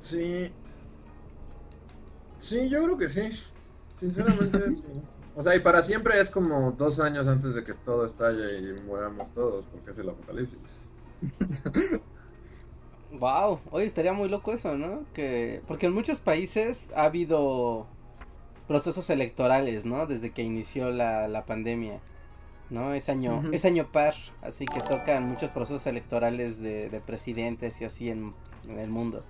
[0.00, 0.52] Sí.
[2.38, 3.30] Sí, yo creo que sí.
[3.94, 4.86] Sinceramente, sí.
[5.34, 8.80] O sea, y para siempre es como dos años antes de que todo estalle y
[8.82, 10.92] muramos todos, porque es el apocalipsis.
[13.10, 15.06] wow, hoy estaría muy loco eso, ¿no?
[15.14, 17.86] Que porque en muchos países ha habido
[18.66, 20.06] procesos electorales, ¿no?
[20.06, 22.00] Desde que inició la, la pandemia,
[22.72, 22.94] ¿no?
[22.94, 27.84] Es año, es año par, así que tocan muchos procesos electorales de, de presidentes y
[27.84, 28.34] así en,
[28.68, 29.22] en el mundo.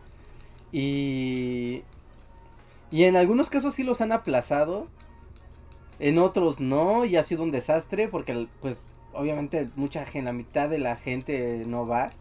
[0.72, 1.82] Y
[2.92, 4.86] y en algunos casos sí los han aplazado
[5.98, 8.84] en otros no, y ha sido un desastre porque pues
[9.14, 12.12] obviamente mucha gente, la mitad de la gente no va.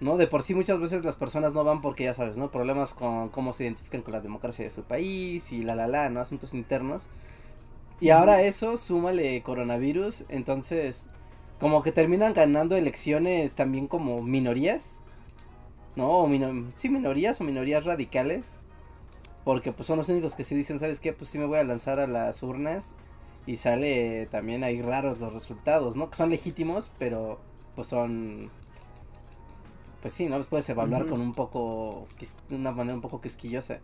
[0.00, 0.16] ¿no?
[0.16, 2.52] De por sí muchas veces las personas no van porque ya sabes, ¿no?
[2.52, 6.08] Problemas con cómo se identifican con la democracia de su país y la la la,
[6.08, 6.20] ¿no?
[6.20, 7.08] Asuntos internos.
[8.00, 11.06] Y ahora eso, súmale coronavirus, entonces
[11.58, 15.00] como que terminan ganando elecciones también como minorías,
[15.96, 16.08] ¿no?
[16.20, 16.28] O
[16.76, 18.52] sí, minorías o minorías radicales.
[19.44, 21.12] Porque pues son los únicos que sí dicen, ¿sabes qué?
[21.12, 22.94] Pues sí me voy a lanzar a las urnas.
[23.46, 26.10] Y sale también ahí raros los resultados, ¿no?
[26.10, 27.40] Que son legítimos, pero
[27.74, 28.50] pues son...
[30.02, 32.06] Pues sí, no los puedes evaluar con un poco...
[32.48, 33.80] De una manera un poco quisquillosa.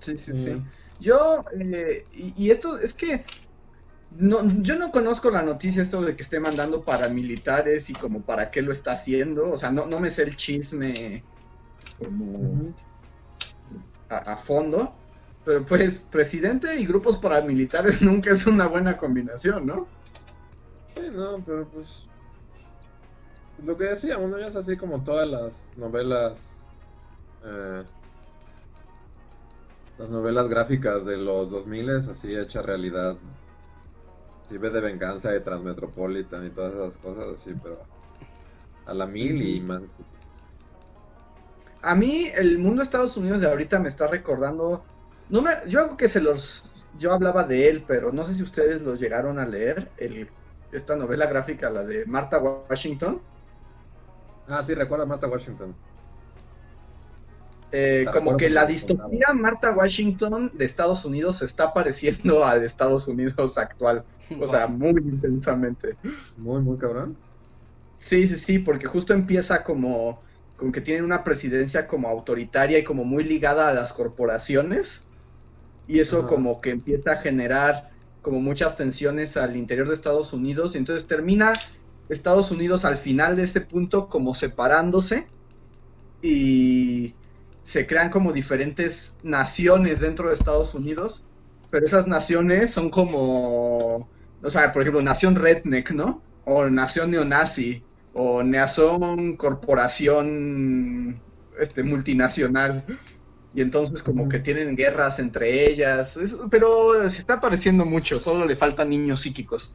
[0.00, 0.62] Sí, sí, sí.
[1.00, 3.24] Yo, eh, y, esto es que
[4.10, 8.50] no, yo no conozco la noticia esto de que esté mandando paramilitares y como para
[8.50, 9.50] qué lo está haciendo.
[9.50, 11.22] O sea, no, no me sé el chisme
[11.98, 12.74] como
[14.08, 14.94] a, fondo.
[15.44, 19.86] Pero pues presidente y grupos paramilitares nunca es una buena combinación, ¿no?
[20.90, 22.08] Sí, no, pero pues
[23.64, 26.72] lo que decía, uno ya es así como todas las novelas
[27.44, 27.84] eh,
[29.98, 33.16] las novelas gráficas de los 2000 así hecha realidad.
[34.42, 37.78] Sí, ve de venganza de Transmetropolitan y todas esas cosas así, pero
[38.86, 39.96] a la mil y más.
[41.82, 44.84] A mí el mundo de Estados Unidos de ahorita me está recordando,
[45.30, 48.42] no me, yo hago que se los, yo hablaba de él, pero no sé si
[48.42, 50.28] ustedes lo llegaron a leer, el,
[50.72, 53.20] esta novela gráfica, la de Martha Washington.
[54.48, 55.74] Ah, sí, recuerda Martha Washington.
[57.78, 63.06] Eh, como que la distopía Martha Washington de Estados Unidos se está pareciendo al Estados
[63.06, 64.02] Unidos actual.
[64.40, 65.94] O sea, muy intensamente.
[66.38, 67.18] Muy, muy cabrón.
[68.00, 70.22] Sí, sí, sí, porque justo empieza como
[70.56, 75.02] con que tienen una presidencia como autoritaria y como muy ligada a las corporaciones.
[75.86, 77.90] Y eso como que empieza a generar
[78.22, 80.74] como muchas tensiones al interior de Estados Unidos.
[80.74, 81.52] Y entonces termina
[82.08, 85.26] Estados Unidos al final de ese punto como separándose.
[86.22, 87.14] Y
[87.66, 91.24] se crean como diferentes naciones dentro de Estados Unidos,
[91.68, 94.08] pero esas naciones son como,
[94.40, 96.22] o sea, por ejemplo, nación redneck, ¿no?
[96.44, 97.82] O nación neonazi,
[98.14, 101.20] o nación corporación
[101.58, 102.84] este, multinacional.
[103.52, 106.16] Y entonces como que tienen guerras entre ellas,
[106.50, 109.74] pero se está pareciendo mucho, solo le faltan niños psíquicos.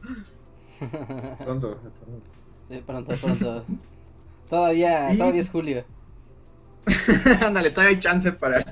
[1.44, 1.78] Pronto.
[2.68, 3.64] Sí, pronto, pronto.
[4.48, 5.84] Todavía, todavía es julio.
[7.40, 8.64] Ándale, todavía hay chance para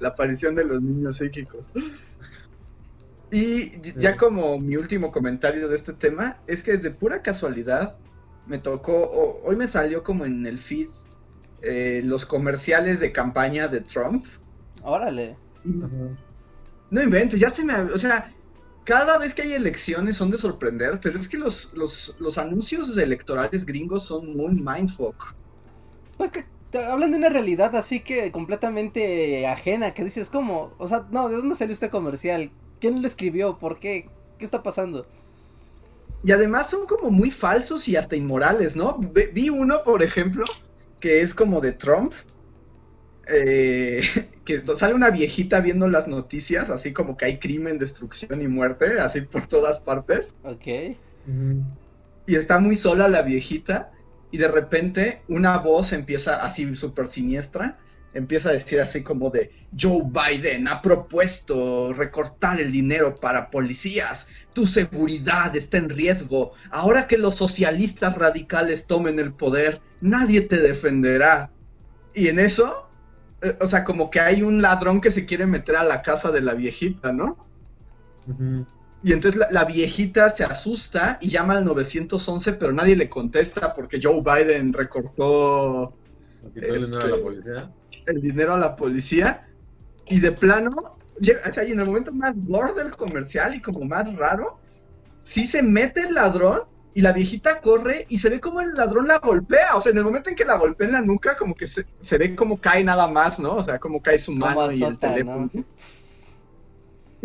[0.00, 1.70] la aparición de los niños psíquicos.
[3.30, 7.96] Y ya como mi último comentario de este tema, es que de pura casualidad
[8.46, 10.88] me tocó, hoy me salió como en el feed
[11.62, 14.26] eh, los comerciales de campaña de Trump.
[14.82, 15.36] Órale.
[15.64, 17.74] No inventes, ya se me...
[17.74, 18.32] O sea,
[18.84, 22.96] cada vez que hay elecciones son de sorprender, pero es que los, los, los anuncios
[22.96, 25.34] electorales gringos son muy mindfuck.
[26.18, 26.44] Pues que
[26.78, 30.72] hablan de una realidad así que completamente ajena, que dices, ¿cómo?
[30.78, 32.50] O sea, no, ¿de dónde salió este comercial?
[32.80, 33.58] ¿Quién lo escribió?
[33.58, 34.08] ¿Por qué?
[34.38, 35.06] ¿Qué está pasando?
[36.24, 38.98] Y además son como muy falsos y hasta inmorales, ¿no?
[39.32, 40.44] Vi uno, por ejemplo,
[41.00, 42.12] que es como de Trump,
[43.28, 44.02] eh,
[44.44, 48.98] que sale una viejita viendo las noticias, así como que hay crimen, destrucción y muerte,
[49.00, 50.34] así por todas partes.
[50.44, 50.96] Ok.
[52.26, 53.93] Y está muy sola la viejita
[54.34, 57.78] y de repente una voz empieza así súper siniestra,
[58.14, 64.26] empieza a decir así como de Joe Biden ha propuesto recortar el dinero para policías,
[64.52, 70.58] tu seguridad está en riesgo, ahora que los socialistas radicales tomen el poder, nadie te
[70.58, 71.52] defenderá.
[72.12, 72.88] Y en eso,
[73.40, 76.32] eh, o sea, como que hay un ladrón que se quiere meter a la casa
[76.32, 77.36] de la viejita, ¿no?
[79.04, 84.00] Y entonces la, viejita se asusta y llama al 911, pero nadie le contesta porque
[84.02, 85.94] Joe Biden recortó
[86.54, 87.72] el dinero a la este, policía.
[88.06, 89.46] El dinero a la policía.
[90.08, 93.84] Y de plano, o sea, y en el momento más gordo del comercial y como
[93.84, 94.58] más raro,
[95.18, 96.62] sí se mete el ladrón
[96.94, 99.76] y la viejita corre y se ve como el ladrón la golpea.
[99.76, 101.84] O sea, en el momento en que la golpea en la nuca, como que se,
[102.16, 103.56] ve como cae nada más, ¿no?
[103.56, 105.50] O sea, como cae su mano y el teléfono.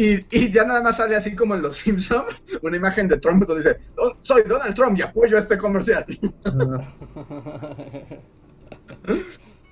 [0.02, 3.62] Y, ya nada más sale así como en Los Simpsons, una imagen de Trump donde
[3.62, 6.06] dice, oh, soy Donald Trump y apoyo este comercial.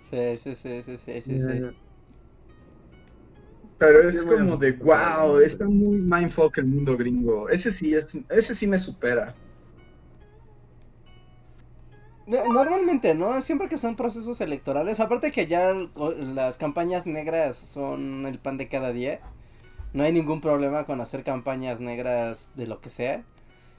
[0.02, 1.72] sí, sí, sí, sí, sí, sí.
[3.78, 7.48] Pero es como de, wow, está muy mindfuck el mundo gringo.
[7.48, 9.34] Ese sí, es, ese sí me supera.
[12.26, 13.42] Normalmente, ¿no?
[13.42, 18.68] Siempre que son procesos electorales, aparte que ya las campañas negras son el pan de
[18.68, 19.22] cada día
[19.98, 23.24] no hay ningún problema con hacer campañas negras de lo que sea.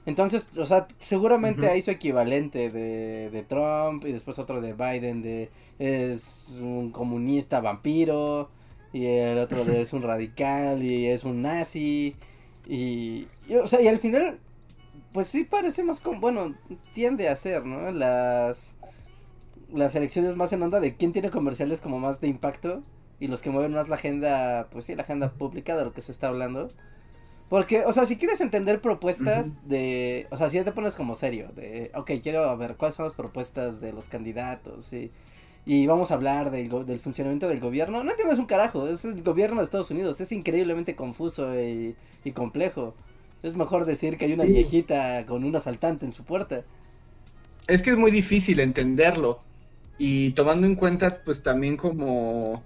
[0.05, 5.21] Entonces, o sea, seguramente hay su equivalente de, de, Trump y después otro de Biden
[5.21, 8.49] de es un comunista vampiro
[8.91, 12.15] y el otro de es un radical y es un nazi
[12.67, 13.25] y,
[13.61, 14.39] o sea, y al final
[15.13, 16.55] pues sí parece más como, bueno,
[16.93, 17.91] tiende a ser, ¿no?
[17.91, 18.75] Las
[19.71, 22.83] las elecciones más en onda de quién tiene comerciales como más de impacto
[23.19, 26.01] y los que mueven más la agenda, pues sí, la agenda pública de lo que
[26.01, 26.69] se está hablando.
[27.49, 31.15] Porque, o sea, si quieres entender propuestas de, o sea, si ya te pones como
[31.15, 35.11] serio, de, ok, quiero ver cuáles son las propuestas de los candidatos y,
[35.65, 39.23] y vamos a hablar del, del funcionamiento del gobierno, no entiendes un carajo, es el
[39.23, 42.95] gobierno de Estados Unidos, es increíblemente confuso y, y complejo.
[43.41, 46.63] Es mejor decir que hay una viejita con un asaltante en su puerta.
[47.67, 49.41] Es que es muy difícil entenderlo.
[49.97, 52.63] Y tomando en cuenta, pues también como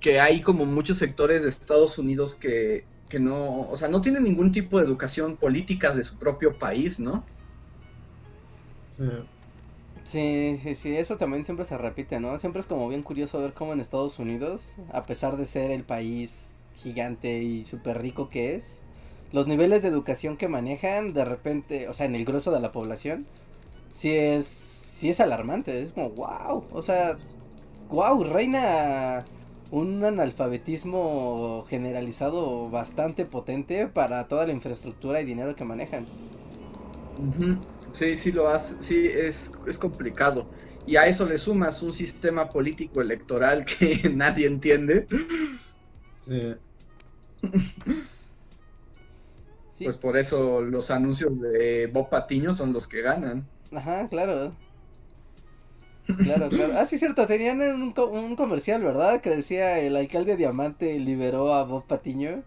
[0.00, 4.24] que hay como muchos sectores de Estados Unidos que, que no, o sea, no tienen
[4.24, 7.24] ningún tipo de educación política de su propio país, ¿no?
[8.90, 9.04] Sí.
[10.04, 12.38] Sí, sí, sí, eso también siempre se repite, ¿no?
[12.38, 15.84] Siempre es como bien curioso ver cómo en Estados Unidos, a pesar de ser el
[15.84, 18.80] país gigante y súper rico que es,
[19.32, 22.72] los niveles de educación que manejan, de repente, o sea, en el grueso de la
[22.72, 23.26] población,
[23.92, 27.18] sí es, sí es alarmante, es como, wow, o sea,
[27.90, 29.24] wow, reina
[29.70, 36.12] un analfabetismo generalizado bastante potente para toda la infraestructura y dinero que manejan.
[37.92, 40.50] Sí, sí lo hace, sí, es, es complicado.
[40.84, 45.06] Y a eso le sumas un sistema político electoral que nadie entiende.
[46.16, 46.58] Sí.
[49.82, 53.50] Pues por eso los anuncios de Bob Patiño son los que ganan.
[53.72, 54.58] Ajá, claro.
[56.22, 56.72] Claro, claro.
[56.76, 59.20] Ah, sí, cierto, tenían un, un comercial, ¿verdad?
[59.20, 62.42] Que decía el alcalde Diamante liberó a Bob Patiño.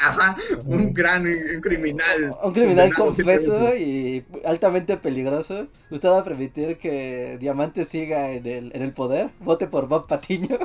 [0.00, 1.24] Ajá, un gran
[1.60, 2.34] criminal.
[2.42, 5.68] Un criminal confeso y altamente peligroso.
[5.90, 9.30] ¿Usted va a permitir que Diamante siga en el, en el poder?
[9.40, 10.58] Vote por Bob Patiño.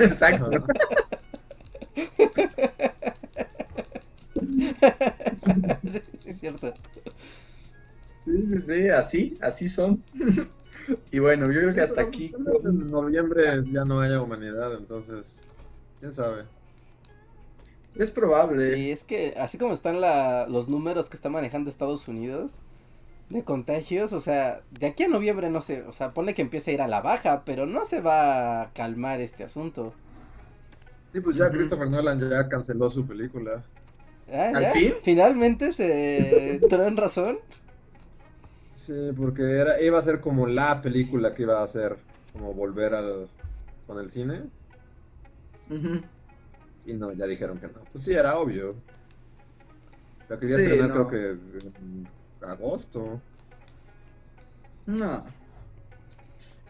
[0.00, 0.50] Exacto.
[5.88, 6.72] sí, sí, es cierto.
[8.24, 8.32] Sí,
[8.66, 10.02] sí, así, así son.
[11.10, 12.34] y bueno, yo creo que hasta aquí.
[12.64, 15.40] En noviembre ya no haya humanidad, entonces,
[16.00, 16.44] quién sabe.
[17.96, 18.74] Es probable.
[18.74, 22.56] Sí, es que así como están los números que está manejando Estados Unidos
[23.28, 26.70] de contagios, o sea, de aquí a noviembre no sé, o sea, pone que empiece
[26.70, 29.94] a ir a la baja, pero no se va a calmar este asunto.
[31.12, 33.64] Sí, pues ya Christopher Nolan ya canceló su película.
[34.32, 34.94] Ah, ¿Al fin?
[35.02, 37.38] Finalmente se entró en razón.
[38.72, 41.96] Sí, porque era, iba a ser como la película que iba a hacer,
[42.32, 43.28] como volver al,
[43.86, 44.42] con el cine.
[46.84, 47.84] Y no, ya dijeron que no.
[47.92, 48.74] Pues sí, era obvio.
[50.28, 52.08] La quería estrenar creo que en
[52.40, 53.20] agosto.
[54.86, 55.24] No.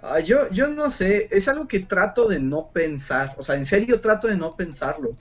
[0.02, 3.64] Ah, yo, yo no sé, es algo que trato de no pensar, o sea, en
[3.64, 5.16] serio trato de no pensarlo,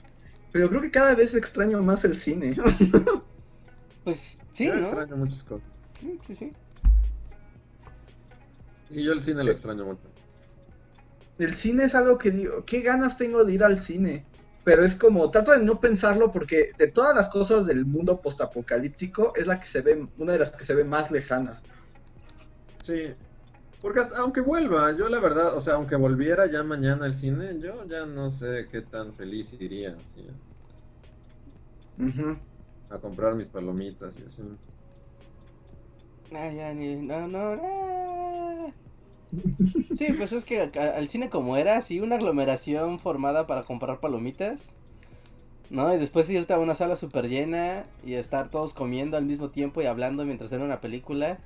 [0.50, 2.56] pero creo que cada vez extraño más el cine.
[4.04, 5.68] pues sí, yo extraño muchas cosas.
[6.00, 6.50] Sí, sí, sí.
[8.92, 10.00] Y yo el cine lo extraño mucho.
[11.38, 14.24] El cine es algo que digo, qué ganas tengo de ir al cine.
[14.64, 19.32] Pero es como, trato de no pensarlo porque de todas las cosas del mundo postapocalíptico
[19.34, 21.62] es la que se ve, una de las que se ve más lejanas.
[22.80, 23.12] Sí,
[23.80, 27.84] porque aunque vuelva, yo la verdad, o sea, aunque volviera ya mañana al cine, yo
[27.88, 30.24] ya no sé qué tan feliz iría así.
[32.90, 34.42] A comprar mis palomitas y así.
[36.32, 37.91] Ay, ya ni, no, no, no.
[39.96, 44.74] Sí, pues es que al cine como era, así una aglomeración formada para comprar palomitas.
[45.70, 45.94] ¿No?
[45.94, 49.80] Y después irte a una sala súper llena y estar todos comiendo al mismo tiempo
[49.80, 51.38] y hablando mientras era una película.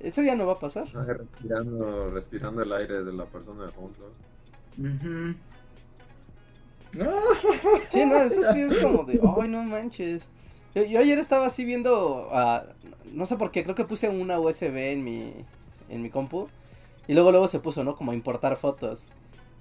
[0.00, 0.86] Eso ya no va a pasar.
[0.92, 4.12] respirando, respirando el aire de la persona de junto.
[7.88, 10.24] Sí, no, eso sí es como de, ay, no manches.
[10.74, 12.60] Yo, ayer estaba así viendo, uh,
[13.12, 15.32] no sé por qué, creo que puse una USB en mi,
[15.88, 16.48] en mi compu.
[17.08, 17.96] Y luego luego se puso, ¿no?
[17.96, 19.12] Como a importar fotos.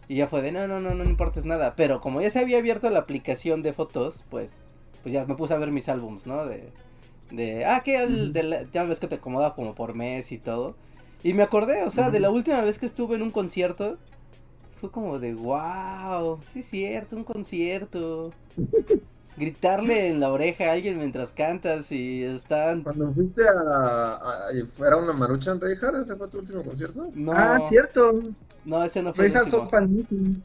[0.07, 1.75] Y ya fue de, no, no, no, no importes nada.
[1.75, 4.65] Pero como ya se había abierto la aplicación de fotos, pues,
[5.03, 6.45] pues ya me puse a ver mis álbums, ¿no?
[6.45, 6.71] De,
[7.31, 8.33] de, ah, que el,
[8.71, 10.75] ya ves que te acomoda como por mes y todo.
[11.23, 13.97] Y me acordé, o sea, de la última vez que estuve en un concierto,
[14.79, 18.31] fue como de, wow, sí es cierto, un concierto.
[19.41, 22.83] Gritarle en la oreja a alguien mientras cantas y están...
[22.83, 24.13] Cuando fuiste a...
[24.13, 26.03] a, ¿Fuera una marucha en Reinhardt?
[26.03, 27.09] ¿Ese fue tu último concierto?
[27.15, 27.33] No.
[27.35, 28.21] Ah, cierto.
[28.65, 30.35] No, ese no fue el último.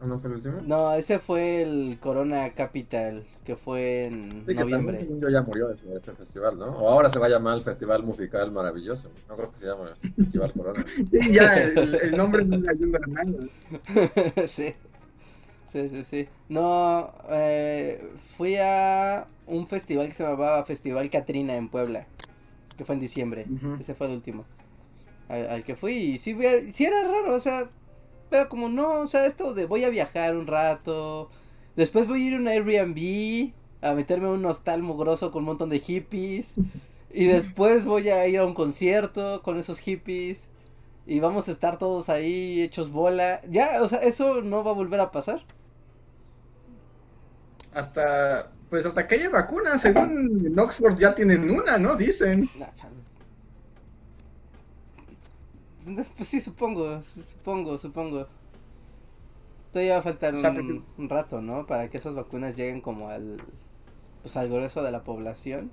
[0.00, 0.62] ¿No fue el último?
[0.64, 5.06] No, ese fue el Corona Capital, que fue en sí, noviembre.
[5.20, 6.66] Que ya murió este festival, ¿no?
[6.66, 9.10] O ahora se va a llamar el Festival Musical Maravilloso.
[9.28, 10.86] No creo que se llame Festival Corona.
[11.10, 14.46] sí, ya, el, nombre no le ayuda a nada.
[14.46, 14.74] sí.
[15.76, 16.28] Sí, sí, sí.
[16.48, 18.02] No, eh,
[18.38, 22.06] fui a un festival que se llamaba Festival Catrina en Puebla,
[22.78, 23.46] que fue en diciembre.
[23.78, 24.46] Ese fue el último.
[25.28, 26.34] Al, que fui y sí,
[26.72, 27.68] sí era raro, o sea,
[28.30, 31.30] pero como no, o sea, esto de voy a viajar un rato,
[31.74, 33.52] después voy a ir a un Airbnb,
[33.82, 36.54] a meterme en un hostal mugroso con un montón de hippies,
[37.12, 40.48] y después voy a ir a un concierto con esos hippies,
[41.06, 43.40] y vamos a estar todos ahí hechos bola.
[43.48, 45.42] Ya, o sea, eso no va a volver a pasar.
[47.76, 51.94] Hasta, pues hasta que haya vacunas, según en Oxford ya tienen una, ¿no?
[51.94, 52.48] Dicen.
[55.84, 58.28] Pues sí, supongo, supongo, supongo.
[59.72, 61.66] Todavía va a faltar un, rato, ¿no?
[61.66, 63.36] Para que esas vacunas lleguen como al,
[64.22, 65.70] pues al grueso de la población.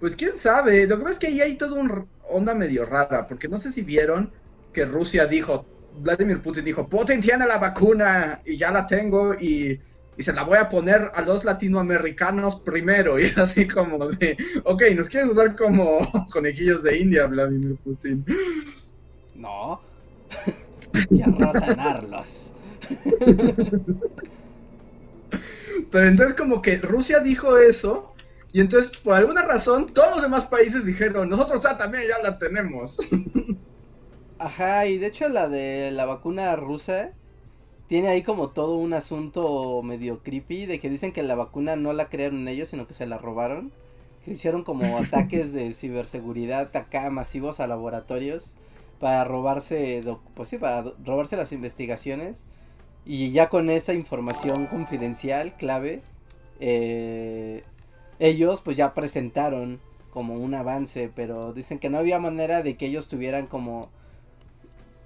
[0.00, 2.06] Pues quién sabe, lo que pasa es que ahí hay todo un...
[2.28, 4.30] onda medio rara, porque no sé si vieron
[4.74, 5.64] que Rusia dijo,
[5.98, 9.80] Vladimir Putin dijo, Putin tiene la vacuna y ya la tengo y,
[10.18, 13.18] y, se la voy a poner a los latinoamericanos primero.
[13.18, 18.24] Y así como de, ok, nos quieres usar como conejillos de India, Vladimir Putin.
[19.34, 19.80] No.
[21.08, 22.52] Quiero sanarlos.
[25.90, 28.14] Pero entonces como que Rusia dijo eso
[28.52, 32.38] y entonces por alguna razón todos los demás países dijeron, nosotros ya también ya la
[32.38, 32.98] tenemos.
[34.38, 37.12] Ajá, y de hecho la de la vacuna rusa
[37.88, 41.94] tiene ahí como todo un asunto medio creepy de que dicen que la vacuna no
[41.94, 43.72] la crearon ellos, sino que se la robaron.
[44.24, 48.52] Que hicieron como ataques de ciberseguridad acá masivos a laboratorios
[49.00, 50.02] para robarse,
[50.34, 52.44] pues sí, para robarse las investigaciones.
[53.06, 56.02] Y ya con esa información confidencial, clave,
[56.60, 57.64] eh,
[58.18, 59.80] ellos pues ya presentaron
[60.10, 63.88] como un avance, pero dicen que no había manera de que ellos tuvieran como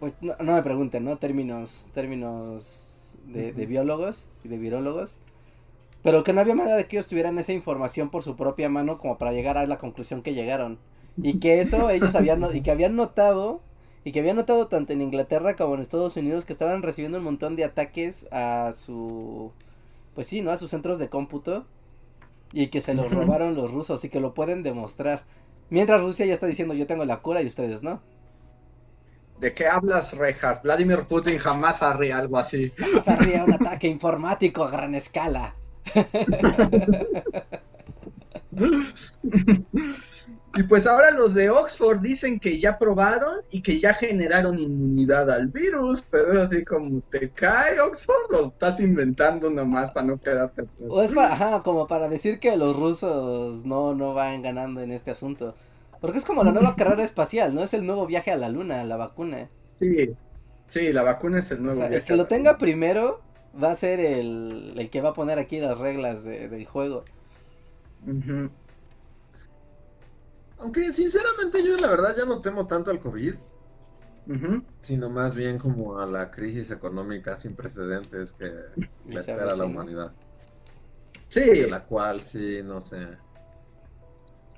[0.02, 1.16] pues no, me pregunten, ¿no?
[1.16, 5.16] Términos, términos de, biólogos y de virólogos.
[6.02, 8.98] Pero que no había manera de que ellos tuvieran esa información por su propia mano
[8.98, 10.80] como para llegar a la conclusión que llegaron.
[11.16, 13.60] Y que eso ellos habían, y que habían notado,
[14.02, 17.24] y que habían notado tanto en Inglaterra como en Estados Unidos que estaban recibiendo un
[17.24, 19.52] montón de ataques a su,
[20.16, 20.50] pues sí, ¿no?
[20.50, 21.64] A sus centros de cómputo.
[22.52, 25.22] Y que se los robaron los rusos y que lo pueden demostrar.
[25.70, 28.02] Mientras Rusia ya está diciendo yo tengo la cura y ustedes no.
[29.42, 30.62] ¿De qué hablas, Reinhardt?
[30.62, 32.70] Vladimir Putin jamás haría algo así.
[32.76, 35.56] Jamás haría un ataque informático a gran escala.
[40.54, 45.28] y pues ahora los de Oxford dicen que ya probaron y que ya generaron inmunidad
[45.28, 50.20] al virus, pero es así como, ¿te cae Oxford o estás inventando nomás para no
[50.20, 50.66] quedarte?
[50.88, 54.92] O es para, ajá, como para decir que los rusos no, no van ganando en
[54.92, 55.56] este asunto.
[56.02, 57.62] Porque es como la nueva carrera espacial, ¿no?
[57.62, 59.48] Es el nuevo viaje a la luna, la vacuna.
[59.78, 60.14] Sí,
[60.68, 63.22] sí, la vacuna es el nuevo o sea, El que lo tenga primero
[63.62, 67.04] va a ser el, el, que va a poner aquí las reglas de, del juego.
[70.58, 73.34] Aunque sinceramente yo la verdad ya no temo tanto al COVID.
[74.80, 78.50] Sino más bien como a la crisis económica sin precedentes que
[79.06, 80.12] le espera a la humanidad.
[81.28, 81.40] Sí.
[81.40, 83.06] De la cual sí, no sé.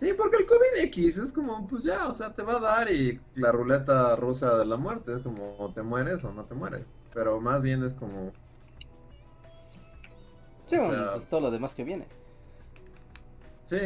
[0.04, 3.18] Sí, porque el COVID-X es como, pues ya, o sea, te va a dar y
[3.36, 7.00] la ruleta rusa de la muerte es como, te mueres o no te mueres.
[7.14, 8.30] Pero más bien es como...
[10.66, 12.06] Sí, bueno, pues todo lo demás que viene.
[13.64, 13.78] Sí.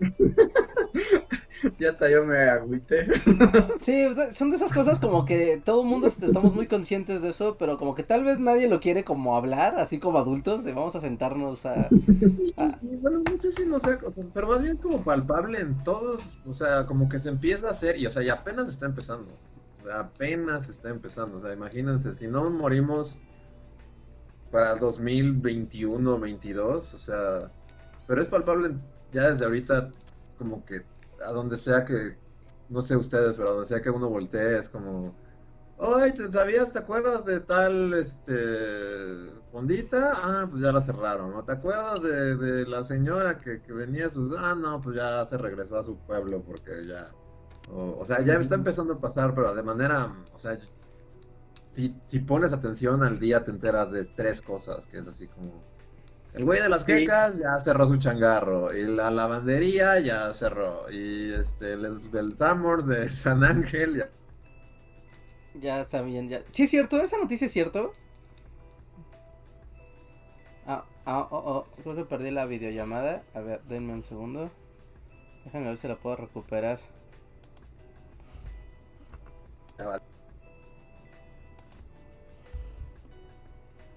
[1.78, 3.06] ya hasta yo me agüité.
[3.80, 7.56] sí, son de esas cosas como que todo el mundo estamos muy conscientes de eso,
[7.58, 10.96] pero como que tal vez nadie lo quiere como hablar, así como adultos, de vamos
[10.96, 11.88] a sentarnos a...
[12.82, 13.98] bueno, no sé si no sé,
[14.34, 17.70] pero más bien es como palpable en todos, o sea, como que se empieza a
[17.70, 19.30] hacer y, o sea, y apenas está empezando.
[19.92, 23.20] apenas está empezando, o sea, imagínense, si no morimos
[24.50, 27.50] para el 2021 22, o sea,
[28.06, 28.76] pero es palpable
[29.12, 29.90] ya desde ahorita
[30.38, 30.82] como que
[31.24, 32.16] a donde sea que,
[32.68, 35.14] no sé ustedes, pero a donde sea que uno voltee es como,
[35.78, 38.34] ay, ¿te sabías, te acuerdas de tal, este,
[39.52, 40.12] fondita?
[40.16, 41.44] Ah, pues ya la cerraron, ¿no?
[41.44, 45.38] ¿Te acuerdas de, de la señora que, que venía sus, ah, no, pues ya se
[45.38, 47.10] regresó a su pueblo porque ya,
[47.72, 50.58] o, sea, ya está empezando a pasar, pero de manera, o sea,
[51.68, 55.75] si, si pones atención al día te enteras de tres cosas, que es así como
[56.36, 58.76] el güey de las quecas ya cerró su changarro.
[58.76, 60.90] Y la lavandería ya cerró.
[60.90, 64.10] Y este, el del Summers de San Ángel ya.
[65.58, 66.42] Ya está bien, ya.
[66.52, 67.94] Sí, es cierto, esa noticia es cierto.
[70.66, 73.22] Ah, ah, oh, oh, creo que perdí la videollamada.
[73.32, 74.50] A ver, denme un segundo.
[75.46, 76.80] Déjenme ver si la puedo recuperar.
[79.78, 80.15] Ya vale.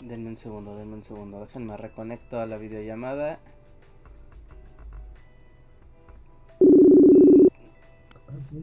[0.01, 1.39] Denme un segundo, denme un segundo.
[1.41, 3.39] Déjenme reconecto a la videollamada.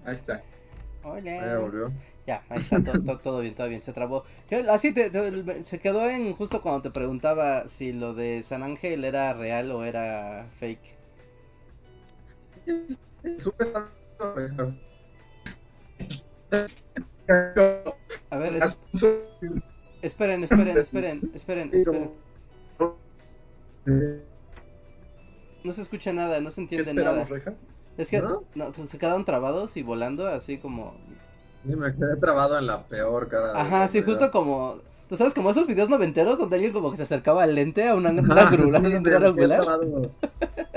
[0.05, 0.43] Ahí está.
[1.03, 1.71] Hola.
[2.27, 2.83] Ya, ahí está,
[3.23, 4.25] todo, bien, todo bien, se trabó.
[4.69, 9.71] Así se quedó en justo cuando te preguntaba si lo de San Ángel era real
[9.71, 10.97] o era fake.
[18.31, 18.81] A ver, es...
[20.03, 22.11] Esperen, esperen, esperen, esperen, esperen.
[25.65, 27.27] No se escucha nada, no se entiende nada.
[27.97, 28.45] Es que ¿No?
[28.87, 30.95] se quedaron trabados y volando así como.
[31.67, 33.59] Sí, me quedé trabado en la peor cara.
[33.61, 34.79] Ajá, sí, justo como.
[35.09, 37.95] ¿Tú sabes como esos videos noventeros donde alguien como que se acercaba al lente a
[37.95, 38.87] una, una, grula, un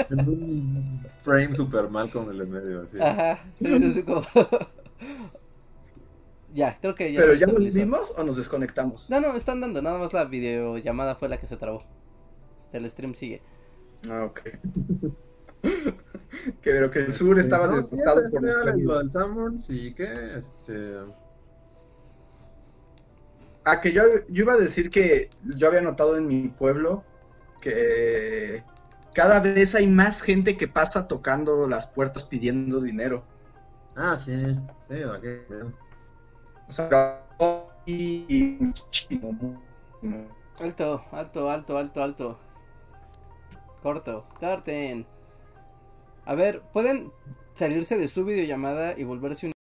[0.10, 2.82] en un frame super mal con el en medio.
[2.82, 3.00] Así.
[3.02, 3.40] Ajá.
[6.54, 7.20] Ya, creo que ya.
[7.22, 9.10] ¿Pero ya lo vimos o nos desconectamos?
[9.10, 9.82] No, no, están dando.
[9.82, 11.84] Nada más la videollamada fue la que se trabó.
[12.72, 13.42] El stream sigue.
[14.10, 14.42] Ah, ok.
[15.62, 20.06] que pero que el sur estaba no, por lo del Sanborns y que
[20.38, 21.00] este
[23.66, 27.04] Ah, que yo, yo iba a decir que yo había notado en mi pueblo
[27.62, 28.64] que
[29.14, 33.24] cada vez hay más gente que pasa tocando las puertas pidiendo dinero.
[33.96, 35.26] Ah, sí, sí, ok.
[40.60, 42.40] Alto, alto, alto, alto, alto.
[43.82, 45.06] Corto, corten.
[46.26, 47.12] A ver, ¿pueden
[47.54, 49.54] salirse de su videollamada y volverse un...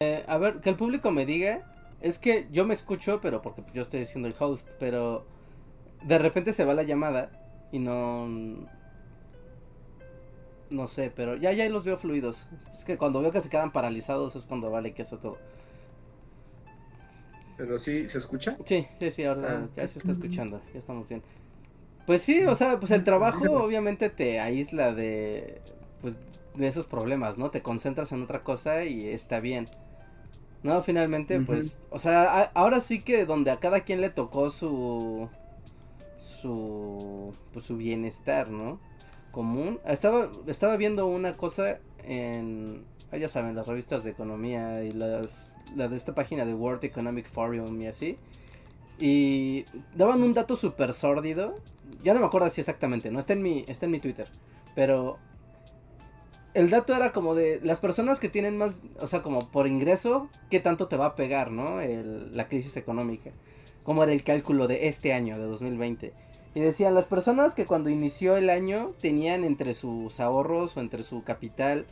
[0.00, 1.64] Eh, a ver, que el público me diga.
[2.00, 5.26] Es que yo me escucho, pero porque yo estoy siendo el host, pero
[6.04, 7.32] de repente se va la llamada
[7.72, 8.28] y no...
[10.70, 12.46] No sé, pero ya, ya los veo fluidos.
[12.72, 15.38] Es que cuando veo que se quedan paralizados es cuando vale que eso todo.
[17.56, 18.56] ¿Pero sí se escucha?
[18.66, 19.68] Sí, sí, sí, ahora ah.
[19.74, 21.24] ya se está escuchando, ya estamos bien.
[22.06, 25.60] Pues sí, o sea, pues el trabajo obviamente te aísla de,
[26.00, 26.14] pues,
[26.54, 27.50] de esos problemas, ¿no?
[27.50, 29.68] Te concentras en otra cosa y está bien.
[30.62, 35.28] No, finalmente, pues, o sea, ahora sí que donde a cada quien le tocó su,
[36.18, 38.80] su, pues, su bienestar, ¿no?
[39.30, 39.78] Común.
[39.86, 45.56] Estaba, estaba viendo una cosa en, ah, ya saben, las revistas de economía y las,
[45.76, 48.18] la de esta página de World Economic Forum y así.
[48.98, 51.54] Y daban un dato súper sórdido.
[52.02, 54.28] Ya no me acuerdo si exactamente, no está en mi, está en mi Twitter.
[54.74, 55.18] Pero
[56.58, 60.28] el dato era como de las personas que tienen más, o sea, como por ingreso,
[60.50, 61.80] ¿qué tanto te va a pegar, no?
[61.80, 63.30] la crisis económica.
[63.84, 66.12] Como era el cálculo de este año, de 2020.
[66.56, 71.04] Y decían, las personas que cuando inició el año tenían entre sus ahorros o entre
[71.04, 71.86] su capital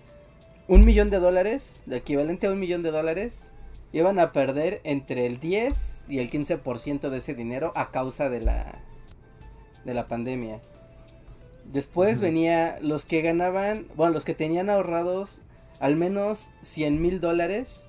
[0.67, 3.53] un millón de dólares, lo equivalente a un millón de dólares,
[3.93, 8.41] iban a perder entre el 10 y el 15% de ese dinero a causa de
[8.41, 8.81] la,
[9.85, 10.61] de la pandemia.
[11.73, 15.41] Después venía los que ganaban, bueno, los que tenían ahorrados
[15.81, 17.89] al menos 100 mil dólares,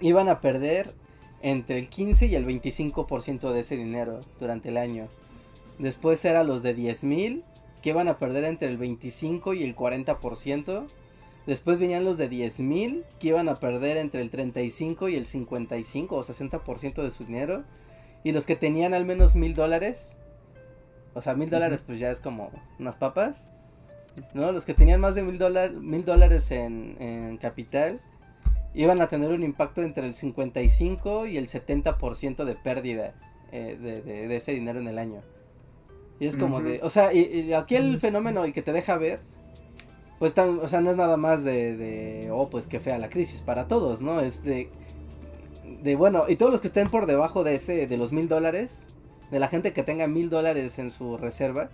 [0.00, 0.94] iban a perder
[1.42, 5.08] entre el 15 y el 25% de ese dinero durante el año.
[5.78, 7.44] Después eran los de 10 mil,
[7.82, 10.86] que iban a perder entre el 25 y el 40%.
[11.46, 15.26] Después venían los de 10 mil, que iban a perder entre el 35 y el
[15.26, 17.64] 55 o 60% de su dinero.
[18.22, 20.18] Y los que tenían al menos mil dólares,
[21.14, 23.46] o sea, mil dólares pues ya es como unas papas.
[24.34, 24.52] ¿No?
[24.52, 25.40] Los que tenían más de mil,
[25.80, 28.00] mil dólares en, capital
[28.74, 33.14] iban a tener un impacto entre el 55 y el 70% de pérdida
[33.50, 35.22] eh, de, ese dinero en el año.
[36.18, 39.20] Y es como de, o sea, y, aquí el fenómeno, el que te deja ver,
[40.18, 43.40] pues, o sea, no es nada más de, de, oh, pues qué fea la crisis
[43.40, 44.20] para todos, ¿no?
[44.20, 44.68] Es de,
[45.82, 48.86] de, bueno, y todos los que estén por debajo de ese, de los mil dólares,
[49.30, 51.70] de la gente que tenga mil dólares en su reserva,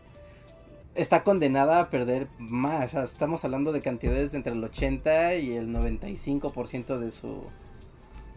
[0.94, 2.94] está condenada a perder más.
[2.94, 7.44] estamos hablando de cantidades entre el 80 y el 95% de su,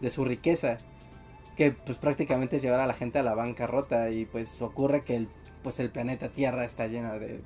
[0.00, 0.78] de su riqueza.
[1.56, 4.10] Que pues prácticamente es llevar a la gente a la bancarrota.
[4.10, 5.28] Y pues ocurre que el
[5.62, 7.40] pues el planeta Tierra está lleno de,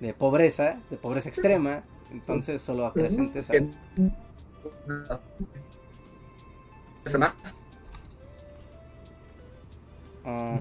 [0.00, 3.52] de, pobreza, de pobreza extrema, entonces solo acrecentes a...
[10.24, 10.60] Ah,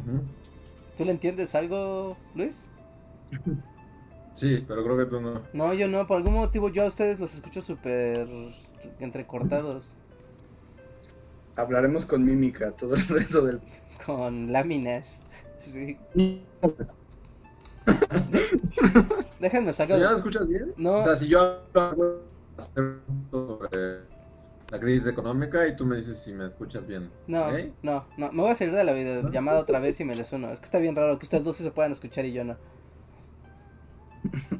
[0.97, 2.69] ¿Tú le entiendes algo, Luis?
[4.33, 5.41] Sí, pero creo que tú no.
[5.53, 8.27] No, yo no, por algún motivo yo a ustedes los escucho súper
[8.99, 9.95] entrecortados.
[11.55, 13.59] Hablaremos con mímica todo el resto del...
[14.05, 15.19] Con láminas.
[15.61, 15.97] Sí.
[19.39, 19.99] Déjenme sacar.
[19.99, 20.73] ¿Ya lo escuchas bien?
[20.77, 20.93] No.
[20.97, 22.23] O sea, si yo hablo
[24.71, 27.09] la crisis económica y tú me dices si me escuchas bien.
[27.27, 27.47] No,
[27.81, 28.31] no, no.
[28.31, 30.51] Me voy a salir de la videollamada otra vez y me les uno.
[30.51, 32.57] Es que está bien raro que ustedes dos se puedan escuchar y yo no.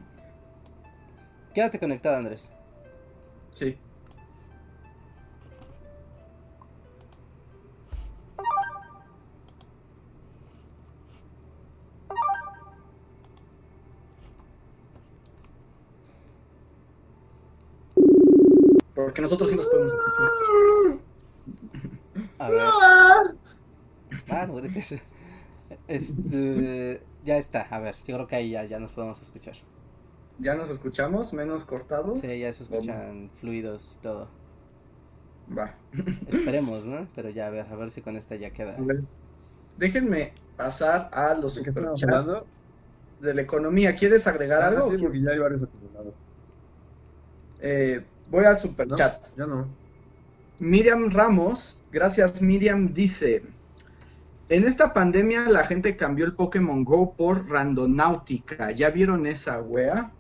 [1.54, 2.52] Quédate conectado, Andrés.
[3.56, 3.78] Sí.
[19.06, 19.94] Porque nosotros sí nos podemos
[22.38, 22.60] A ver.
[24.30, 24.96] Ah, no grites.
[25.88, 29.56] Este, ya está, a ver, yo creo que ahí ya, ya nos podemos escuchar.
[30.40, 31.34] ¿Ya nos escuchamos?
[31.34, 32.20] ¿Menos cortados?
[32.20, 34.28] Sí, ya se escuchan fluidos y todo.
[35.58, 35.76] Va.
[36.28, 37.08] Esperemos, ¿no?
[37.16, 38.78] Pero ya, a ver, a ver si con esta ya queda.
[39.78, 41.72] Déjenme pasar a los ¿De
[42.04, 42.46] hablando?
[43.22, 43.96] De la economía.
[43.96, 44.90] ¿Quieres agregar ah, algo?
[44.90, 46.14] Sí, porque ya hay varios acumulados.
[47.62, 49.28] Eh, Voy al super chat.
[49.38, 49.68] Ya no.
[50.60, 53.44] Miriam Ramos, gracias Miriam, dice,
[54.50, 58.72] en esta pandemia la gente cambió el Pokémon Go por Randonáutica.
[58.72, 60.12] ¿Ya vieron esa wea?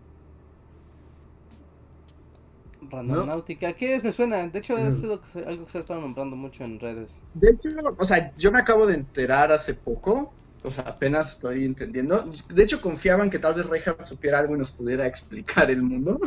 [2.90, 4.04] Randonáutica, ¿qué es?
[4.04, 4.48] Me suena.
[4.48, 7.22] De hecho, es algo que se ha estado nombrando mucho en redes.
[7.34, 10.32] De hecho, o sea, yo me acabo de enterar hace poco.
[10.64, 12.32] O sea, apenas estoy entendiendo.
[12.54, 16.20] De hecho, confiaban que tal vez Reja supiera algo y nos pudiera explicar el mundo.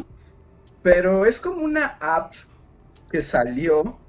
[0.83, 2.33] Pero es como una app
[3.11, 4.01] que salió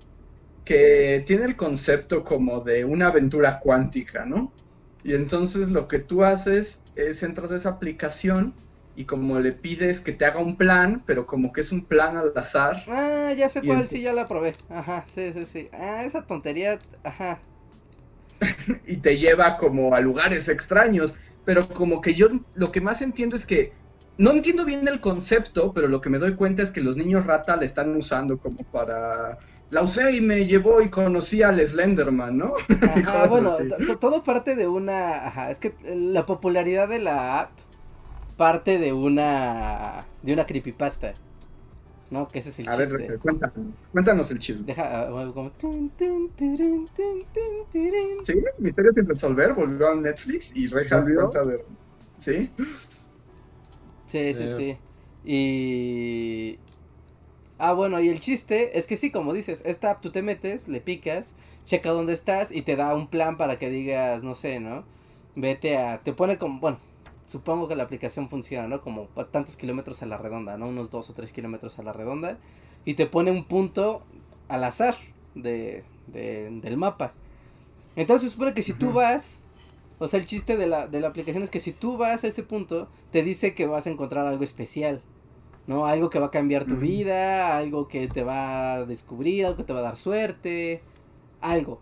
[0.66, 4.56] que tiene el concepto como de una aventura cuántica, ¿no?
[5.04, 8.56] Y entonces lo que tú haces es entras a esa aplicación
[8.96, 12.18] y como le pides que te haga un plan, pero como que es un plan
[12.18, 12.84] al azar.
[12.88, 14.56] Ah, ya sé cuál, sí, ya la probé.
[14.70, 15.70] Ajá, sí, sí, sí.
[15.74, 17.42] Ah, esa tontería, ajá.
[18.88, 21.14] y te lleva como a lugares extraños,
[21.44, 23.74] pero como que yo lo que más entiendo es que
[24.18, 27.26] no entiendo bien el concepto, pero lo que me doy cuenta es que los niños
[27.26, 29.38] rata le están usando como para...
[29.72, 32.53] La usé y me llevó y conocí al Slenderman, ¿no?
[33.07, 33.57] Ah, bueno,
[33.99, 35.28] todo parte de una...
[35.28, 37.51] Ajá, es que la popularidad de la app
[38.38, 40.05] parte de una...
[40.22, 41.16] de una creepypasta.
[42.11, 42.28] ¿no?
[42.28, 43.07] Que ese es el a chiste.
[43.07, 43.55] ver, cuéntanos,
[43.91, 44.64] cuéntanos el chisme.
[44.68, 45.51] Deja, uh, como...
[48.24, 51.66] Sí, Misterio sin resolver, volvió a Netflix y Reja cuenta de...
[52.20, 52.51] ¿Sí?
[54.14, 54.78] Sí, sí, sí.
[55.26, 56.59] Y...
[57.57, 60.68] Ah, bueno, y el chiste es que sí, como dices, esta app tú te metes,
[60.68, 61.34] le picas,
[61.66, 64.84] checa dónde estás y te da un plan para que digas, no sé, ¿no?
[65.36, 66.01] Vete a...
[66.03, 66.59] Te pone como...
[66.59, 66.78] Bueno,
[67.28, 68.82] supongo que la aplicación funciona, ¿no?
[68.82, 70.68] Como a tantos kilómetros a la redonda, ¿no?
[70.68, 72.38] Unos dos o tres kilómetros a la redonda.
[72.86, 74.03] Y te pone un punto
[74.47, 74.95] al azar
[75.34, 77.14] de, del mapa.
[77.95, 79.41] Entonces supone que si tú vas
[80.04, 82.28] o sea, el chiste de la, de la aplicación es que si tú vas a
[82.28, 85.01] ese punto, te dice que vas a encontrar algo especial.
[85.66, 85.86] ¿No?
[85.86, 89.64] Algo que va a cambiar tu vida, algo que te va a descubrir, algo que
[89.64, 90.82] te va a dar suerte,
[91.39, 91.80] algo.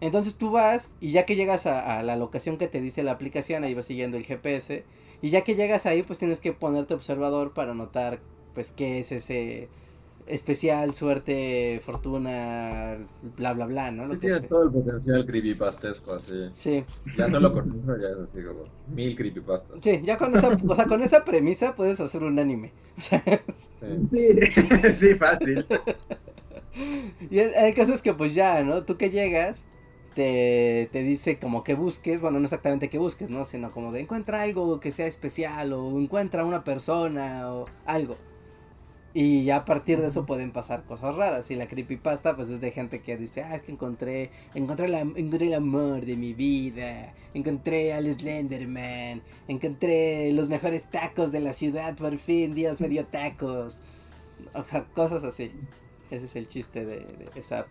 [0.00, 3.12] Entonces tú vas y ya que llegas a, a, la locación que te dice la
[3.12, 4.84] aplicación, ahí vas siguiendo el GPS,
[5.22, 8.20] y ya que llegas ahí, pues tienes que ponerte observador para notar,
[8.54, 9.68] pues, qué es ese,
[10.30, 12.96] especial, suerte, fortuna,
[13.36, 14.08] bla, bla, bla, ¿no?
[14.10, 16.50] Sí, tiene todo el potencial creepypastesco, así.
[16.56, 16.84] Sí.
[17.16, 19.78] Ya solo con eso ya es así como mil creepypastas.
[19.82, 22.72] Sí, ya con esa, o sea, con esa premisa puedes hacer un anime.
[22.98, 23.16] sí.
[24.94, 25.66] sí, fácil.
[27.30, 28.84] Y el, caso es que pues ya, ¿no?
[28.84, 29.64] Tú que llegas,
[30.14, 33.44] te, te dice como que busques, bueno, no exactamente que busques, ¿no?
[33.44, 38.16] Sino como de encuentra algo que sea especial o encuentra una persona o algo.
[39.12, 41.50] Y ya a partir de eso pueden pasar cosas raras.
[41.50, 45.00] Y la creepypasta, pues es de gente que dice, ah, es que encontré, encontré, la,
[45.00, 51.54] encontré el amor de mi vida, encontré al Slenderman, encontré los mejores tacos de la
[51.54, 53.82] ciudad, por fin, Dios me dio tacos.
[54.54, 55.50] O sea, cosas así.
[56.10, 57.68] Ese es el chiste de, de esa app.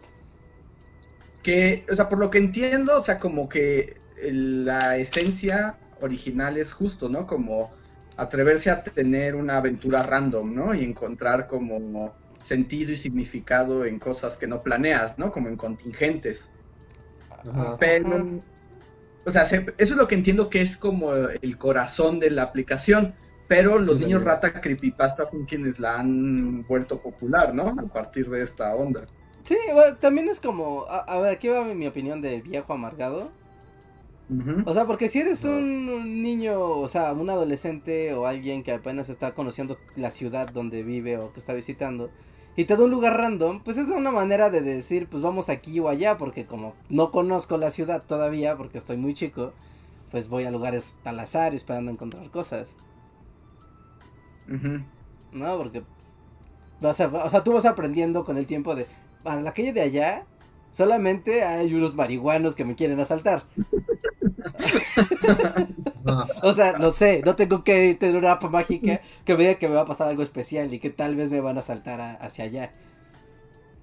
[1.42, 6.74] Que, o sea, por lo que entiendo, o sea, como que la esencia original es
[6.74, 7.26] justo, ¿no?
[7.26, 7.72] Como
[8.22, 10.74] atreverse a tener una aventura random, ¿no?
[10.74, 12.14] Y encontrar como
[12.44, 15.32] sentido y significado en cosas que no planeas, ¿no?
[15.32, 16.50] Como en contingentes.
[17.80, 18.42] Pero
[19.26, 23.14] o sea, eso es lo que entiendo que es como el corazón de la aplicación,
[23.48, 27.68] pero los niños rata creepypasta son quienes la han vuelto popular, ¿no?
[27.68, 29.06] A partir de esta onda.
[29.44, 29.58] Sí,
[30.00, 33.32] también es como, a, ver, aquí va mi opinión de viejo amargado.
[34.66, 39.10] O sea, porque si eres un niño, o sea, un adolescente o alguien que apenas
[39.10, 42.12] está conociendo la ciudad donde vive o que está visitando,
[42.56, 45.80] y te da un lugar random, pues es una manera de decir, pues vamos aquí
[45.80, 49.54] o allá, porque como no conozco la ciudad todavía, porque estoy muy chico,
[50.12, 52.76] pues voy a lugares al azar esperando encontrar cosas.
[55.32, 55.84] No, porque
[56.82, 58.86] o sea, tú vas aprendiendo con el tiempo de,
[59.24, 60.26] a la calle de allá
[60.72, 63.44] solamente hay unos marihuanos que me quieren asaltar.
[66.42, 69.68] o sea, no sé, no tengo que tener una app mágica que me diga que
[69.68, 72.46] me va a pasar algo especial y que tal vez me van a saltar hacia
[72.46, 72.72] allá.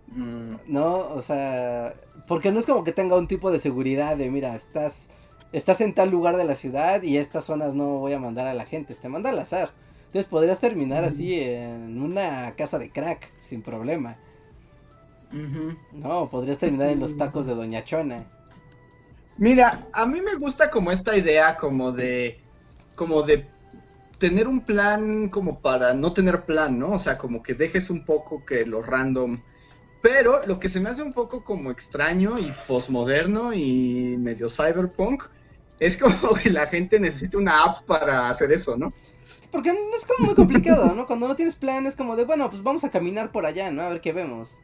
[0.09, 0.57] Mm.
[0.69, 1.95] No, o sea,
[2.27, 5.09] porque no es como que tenga un tipo de seguridad de, mira, estás,
[5.53, 8.55] estás en tal lugar de la ciudad y estas zonas no voy a mandar a
[8.55, 9.71] la gente, te manda al azar.
[10.07, 14.17] Entonces podrías terminar así en una casa de crack, sin problema.
[15.93, 18.25] No, podrías terminar en los tacos de Doña Chona.
[19.39, 22.41] Mira, a mí me gusta como esta idea como de
[22.95, 23.47] como de
[24.19, 26.93] tener un plan como para no tener plan, ¿no?
[26.93, 29.41] O sea, como que dejes un poco que lo random.
[30.03, 35.25] Pero lo que se me hace un poco como extraño y posmoderno y medio cyberpunk
[35.81, 38.93] es como que la gente necesita una app para hacer eso, ¿no?
[39.51, 41.07] Porque es como muy complicado, ¿no?
[41.07, 43.83] Cuando no tienes plan es como de, bueno, pues vamos a caminar por allá, ¿no?
[43.83, 44.59] A ver qué vemos.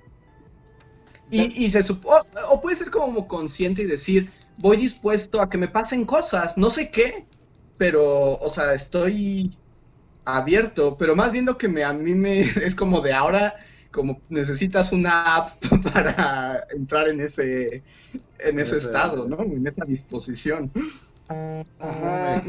[1.31, 4.31] Y, se supone, o puede ser como consciente y decir,
[4.62, 7.26] voy dispuesto a que me pasen cosas, no sé qué,
[7.76, 9.59] pero, o sea, estoy
[10.24, 13.56] abierto, pero más viendo que me, a mí me es como de ahora,
[13.90, 17.82] como necesitas una app para entrar en ese,
[18.39, 19.43] en ese estado, ¿no?
[19.43, 20.70] En esa disposición.
[21.28, 22.40] Ajá.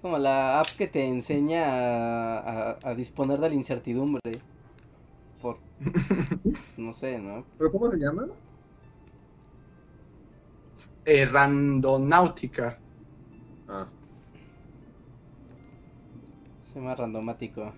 [0.00, 4.40] Como la app que te enseña a, a disponer de la incertidumbre.
[5.42, 5.58] Por,
[6.78, 7.44] no sé, ¿no?
[7.58, 8.26] ¿Pero cómo se llama?
[11.08, 12.78] Eh, randonáutica.
[13.66, 13.86] Ah.
[16.66, 17.72] Se llama randomático.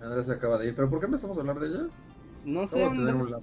[0.00, 1.88] Andrés se acaba de ir, ¿pero por qué empezamos a hablar de ella?
[2.44, 3.34] No sé, Andrés,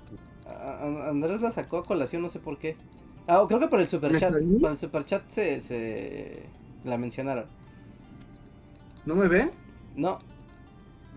[0.48, 2.78] Andrés la sacó a colación, no sé por qué.
[3.28, 4.32] Ah, creo que por el superchat.
[4.62, 6.46] Por el superchat se, se
[6.86, 7.48] la mencionaron.
[9.06, 9.52] ¿No me ven?
[9.98, 10.20] No.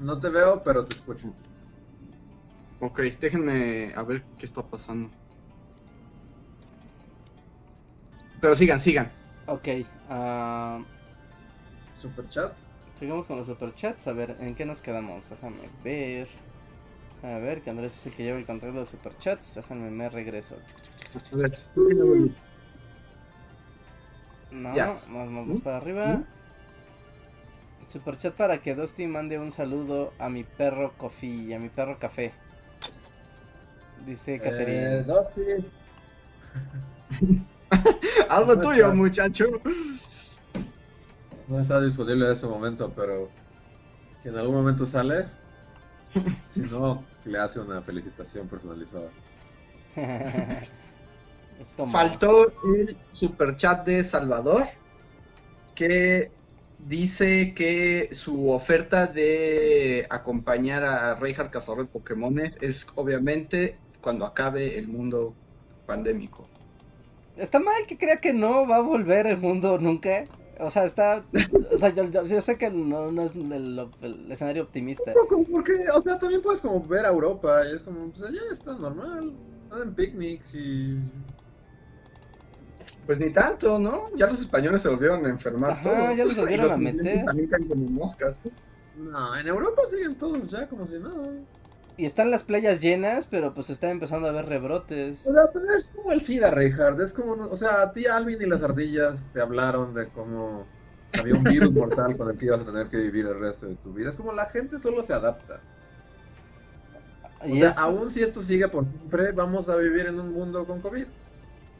[0.01, 1.33] No te veo, pero te escucho.
[2.81, 5.09] Ok, déjenme a ver qué está pasando.
[8.41, 9.11] Pero sigan, sigan.
[9.47, 9.69] Ok.
[10.11, 10.85] Uh...
[11.95, 12.53] Superchat.
[12.99, 14.07] Sigamos con los superchats.
[14.07, 15.29] A ver, ¿en qué nos quedamos?
[15.31, 16.29] Déjame ver.
[17.23, 19.55] A ver, que Andrés es el que lleva el control de los superchats.
[19.55, 20.57] Déjame, me regreso.
[24.51, 24.71] No,
[25.09, 26.23] vamos, para arriba.
[27.87, 31.99] Superchat para que Dusty mande un saludo a mi perro Coffee y a mi perro
[31.99, 32.33] Café.
[34.05, 34.93] Dice Caterina.
[34.93, 35.43] Eh, Dusty.
[38.29, 39.47] Algo tuyo, muchacho.
[41.47, 43.31] No está disponible en ese momento, pero
[44.19, 45.27] si en algún momento sale,
[46.47, 49.11] si no, le hace una felicitación personalizada.
[51.91, 54.65] Faltó el super chat de Salvador,
[55.75, 56.31] que
[56.87, 64.79] dice que su oferta de acompañar a Reinhardt Cazador de Pokémon es obviamente cuando acabe
[64.79, 65.35] el mundo
[65.87, 66.49] pandémico.
[67.39, 70.27] Está mal que crea que no va a volver el mundo nunca.
[70.61, 71.25] O sea, está.
[71.73, 75.13] O sea, yo, sé que no, es el, escenario optimista.
[75.51, 78.77] porque, o sea, también puedes como ver a Europa y es como, pues allá está
[78.77, 79.33] normal.
[79.83, 80.99] en picnics y.
[83.07, 84.11] Pues ni tanto, ¿no?
[84.17, 86.17] Ya los españoles se volvieron a enfermar todos.
[86.17, 87.25] ya los volvieron a meter.
[87.25, 88.37] También caen como moscas.
[88.97, 91.31] No, en Europa siguen todos ya como si nada.
[91.99, 95.27] Y están las playas llenas, pero pues está empezando a haber rebrotes.
[95.27, 97.01] O sea, pero es como el SIDA, Reinhardt.
[97.01, 100.65] Es como, o sea, a ti Alvin y las ardillas te hablaron de cómo
[101.13, 103.75] había un virus mortal con el que ibas a tener que vivir el resto de
[103.75, 104.11] tu vida.
[104.11, 105.61] Es como la gente solo se adapta.
[107.41, 110.81] O sea, aún si esto sigue por siempre, vamos a vivir en un mundo con
[110.81, 111.07] COVID.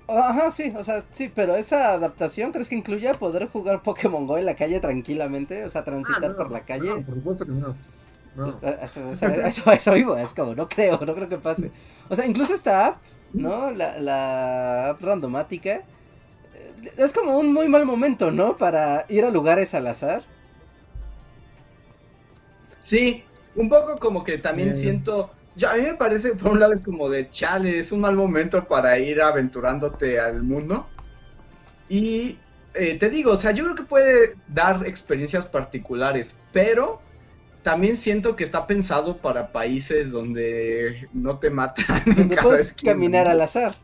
[0.09, 4.37] Ajá, sí, o sea, sí, pero esa adaptación crees que incluye poder jugar Pokémon Go
[4.39, 6.89] en la calle tranquilamente, o sea, transitar ah, por la calle.
[6.89, 7.77] No, por supuesto que no.
[8.83, 11.73] Eso, eso, vivo, es como, no creo, no creo que pase.
[12.09, 13.03] O sea, incluso esta app,
[13.33, 13.71] ¿no?
[13.73, 15.77] La, la app randomática,
[16.55, 18.57] eh, es como un muy mal momento, ¿no?
[18.57, 20.23] Para ir a lugares al azar.
[22.85, 23.25] Sí,
[23.55, 26.81] un poco como que también siento, ya a mí me parece, por un lado es
[26.81, 30.87] como de chale, es un mal momento para ir aventurándote al mundo.
[31.89, 32.39] Y
[32.75, 37.01] eh, te digo, o sea, yo creo que puede dar experiencias particulares, pero
[37.69, 42.03] también siento que está pensado para países donde no te matan.
[42.17, 43.77] Donde puedes caminar al azar.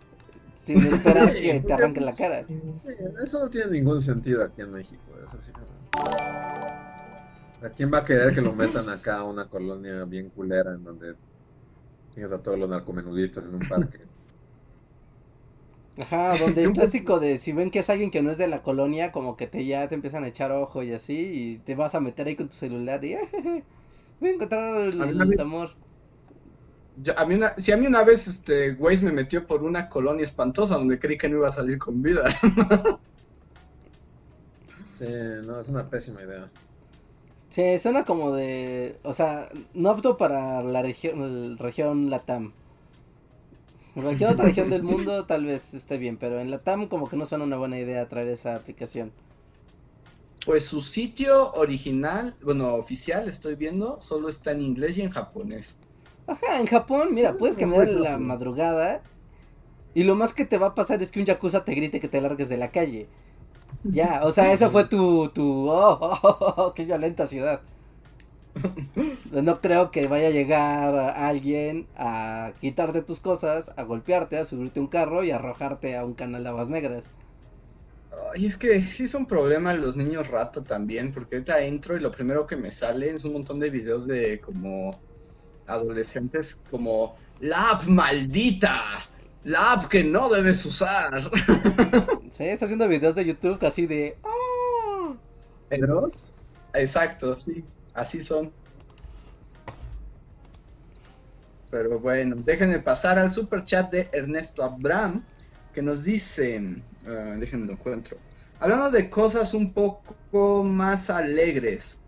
[0.56, 2.46] Sin esperar que te arranquen la cara.
[3.22, 5.02] eso no tiene ningún sentido aquí en México.
[7.62, 10.82] ¿A quién va a querer que lo metan acá a una colonia bien culera en
[10.82, 11.14] donde
[12.10, 13.98] tienes a todos los narcomenudistas en un parque?
[15.98, 18.62] Ajá, donde el clásico de si ven que es alguien que no es de la
[18.62, 21.94] colonia, como que te ya te empiezan a echar ojo y así, y te vas
[21.94, 23.14] a meter ahí con tu celular y
[24.20, 25.70] voy a encontrar el, amor.
[27.16, 30.24] a mí una, si a mí una vez este Waze me metió por una colonia
[30.24, 32.24] espantosa donde creí que no iba a salir con vida.
[34.92, 35.06] sí,
[35.44, 36.50] no, es una pésima idea.
[37.50, 42.52] Sí, suena como de, o sea, no apto para la región, región Latam.
[43.96, 47.08] En cualquier otra región del mundo tal vez esté bien, pero en la TAM como
[47.08, 49.12] que no suena una buena idea traer esa aplicación.
[50.44, 55.74] Pues su sitio original, bueno, oficial, estoy viendo, solo está en inglés y en japonés.
[56.26, 59.02] Ajá, en Japón, mira, puedes caminar la madrugada
[59.94, 62.08] y lo más que te va a pasar es que un yakuza te grite que
[62.08, 63.08] te largues de la calle.
[63.84, 67.60] Ya, o sea, eso fue tu, tu, oh, oh, oh, oh qué violenta ciudad.
[69.32, 74.80] No creo que vaya a llegar alguien a quitarte tus cosas, a golpearte, a subirte
[74.80, 77.14] un carro y a arrojarte a un canal de aguas negras.
[78.34, 82.00] Ay, es que sí es un problema los niños rato también, porque ahorita entro y
[82.00, 85.02] lo primero que me sale es un montón de videos de como
[85.66, 89.08] adolescentes como la app maldita,
[89.44, 91.30] la app que no debes usar.
[92.30, 94.18] Sí, está haciendo videos de YouTube así de...
[94.22, 95.16] ¡Oh!
[96.74, 97.64] Exacto, sí.
[97.94, 98.52] Así son.
[101.70, 105.24] Pero bueno, déjenme pasar al super chat de Ernesto Abram,
[105.72, 106.60] que nos dice,
[107.06, 108.16] uh, déjenme lo encuentro,
[108.60, 111.98] hablando de cosas un poco más alegres.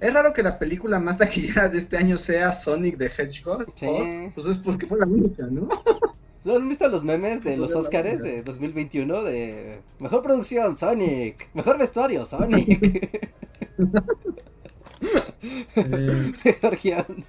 [0.00, 3.66] Es raro que la película más taquillera de este año sea Sonic the Hedgehog.
[3.74, 4.32] Sí.
[4.34, 5.68] pues es porque fue la única, ¿no?
[6.44, 9.22] ¿No han visto los memes de los Oscars de 2021?
[9.24, 11.50] De mejor producción, Sonic.
[11.52, 13.30] Mejor vestuario, Sonic.
[15.42, 16.32] Eh,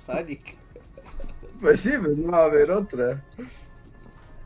[0.05, 0.57] Sonic.
[1.61, 3.23] Pues sí, pues no va a haber otra.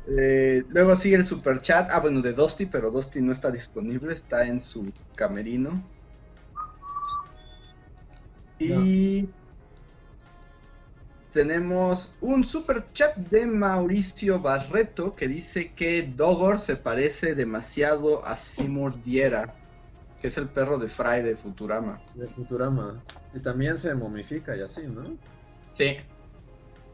[0.08, 1.90] Eh, luego sigue el super chat.
[1.92, 5.82] Ah, bueno, de Dusty, pero Dusty no está disponible, está en su camerino.
[8.60, 9.28] Y
[11.32, 18.38] tenemos un super chat de Mauricio Barreto que dice que Dogor se parece demasiado a
[18.38, 19.54] Seymour Diera
[20.26, 22.02] que es el perro de Fry de Futurama.
[22.16, 23.00] De Futurama.
[23.36, 25.16] Y también se momifica y así, ¿no?
[25.78, 25.98] Sí.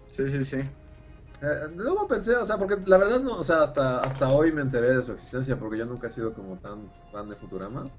[0.08, 0.58] Sí, sí, sí.
[0.58, 4.60] Eh, luego pensé, o sea, porque la verdad no, o sea, hasta, hasta hoy me
[4.60, 7.90] enteré de su existencia porque yo nunca he sido como tan fan de Futurama.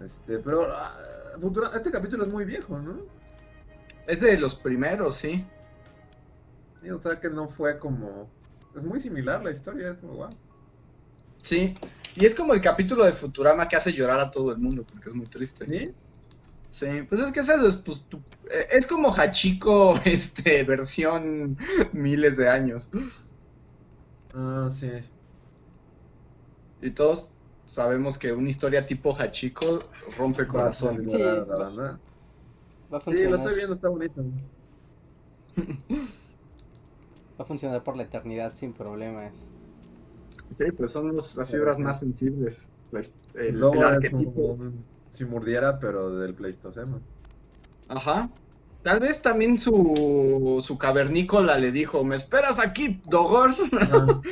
[0.00, 2.98] Este, pero uh, este capítulo es muy viejo, ¿no?
[4.06, 5.44] Es de los primeros, sí.
[6.80, 6.90] sí.
[6.90, 8.30] O sea que no fue como...
[8.76, 10.36] Es muy similar la historia, es como wow.
[11.42, 11.74] Sí,
[12.16, 15.08] y es como el capítulo de Futurama que hace llorar a todo el mundo porque
[15.08, 15.64] es muy triste.
[15.64, 15.94] ¿Sí?
[16.70, 18.04] Sí, pues es que es eso, es, pues,
[18.50, 21.56] eh, es como Hachiko, este, versión
[21.92, 22.88] miles de años.
[24.32, 24.90] Ah, sí.
[26.82, 27.30] Y todos
[27.64, 29.84] sabemos que una historia tipo Hachiko
[30.18, 30.98] rompe corazón.
[31.08, 34.24] Sí, la sí, lo estoy viendo, está bonito.
[37.38, 39.53] Va a funcionar por la eternidad sin problemas.
[40.58, 42.68] Sí, pues son las fibras más sensibles.
[43.34, 47.00] El, Luego es un, si murdiera, pero del Pleistoceno.
[47.88, 48.28] Ajá.
[48.82, 53.54] Tal vez también su, su cavernícola le dijo, ¿me esperas aquí, Dogor?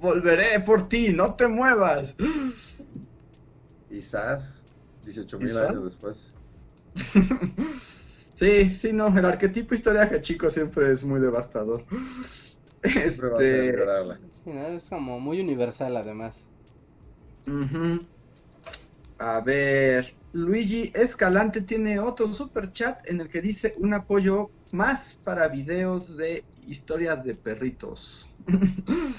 [0.00, 2.14] Volveré por ti, no te muevas.
[3.88, 4.64] Quizás,
[5.04, 6.34] 18 mil años después.
[8.36, 11.84] sí, sí, no, el arquetipo historia de chico siempre es muy devastador.
[12.82, 13.70] Este...
[14.76, 16.46] es como muy universal además.
[19.18, 25.18] A ver, Luigi Escalante tiene otro super chat en el que dice un apoyo más
[25.24, 28.28] para videos de historias de perritos.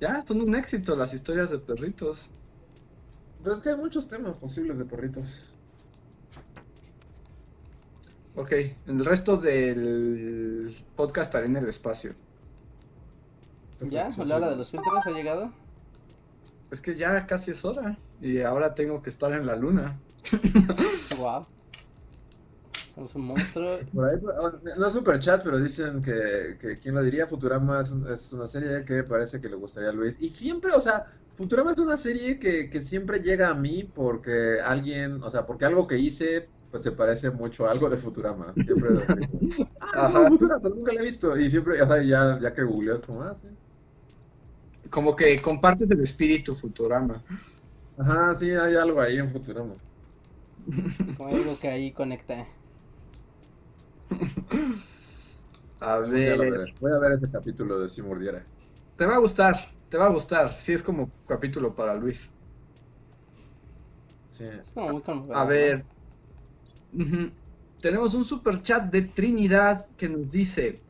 [0.00, 2.28] Ya, son un éxito las historias de perritos.
[3.46, 5.53] Es que hay muchos temas posibles de perritos.
[8.36, 8.52] Ok,
[8.86, 12.14] el resto del podcast estaré en el espacio.
[13.80, 14.08] ¿Ya?
[14.24, 15.52] ¿La hora de los filtros ha llegado?
[16.70, 17.96] Es que ya casi es hora.
[18.20, 20.00] Y ahora tengo que estar en la luna.
[21.16, 21.46] wow.
[22.96, 23.78] Es un monstruo.
[23.92, 28.46] No es super chat, pero dicen que, que quien lo diría, Futurama es, es, una
[28.46, 30.16] serie que parece que le gustaría a Luis.
[30.20, 34.60] Y siempre, o sea, Futurama es una serie que, que siempre llega a mí porque
[34.64, 38.52] alguien, o sea, porque algo que hice pues se parece mucho a algo de Futurama.
[38.52, 38.88] Siempre
[39.94, 41.36] ah, no, Futurama, nunca lo he visto.
[41.36, 43.46] Y siempre, sea, ya, ya que googleó es como, ah, sí.
[44.90, 47.22] Como que compartes el espíritu Futurama.
[47.96, 49.72] Ajá, sí, hay algo ahí en Futurama.
[51.16, 52.44] Como algo que ahí conecta.
[55.80, 56.74] A ver.
[56.80, 58.44] Voy a ver ese capítulo de Si Mordiera.
[58.96, 59.54] Te va a gustar,
[59.88, 60.50] te va a gustar.
[60.60, 62.28] Sí, es como capítulo para Luis.
[64.26, 64.46] Sí.
[65.32, 65.93] a ver.
[67.80, 70.80] Tenemos un super chat de Trinidad que nos dice: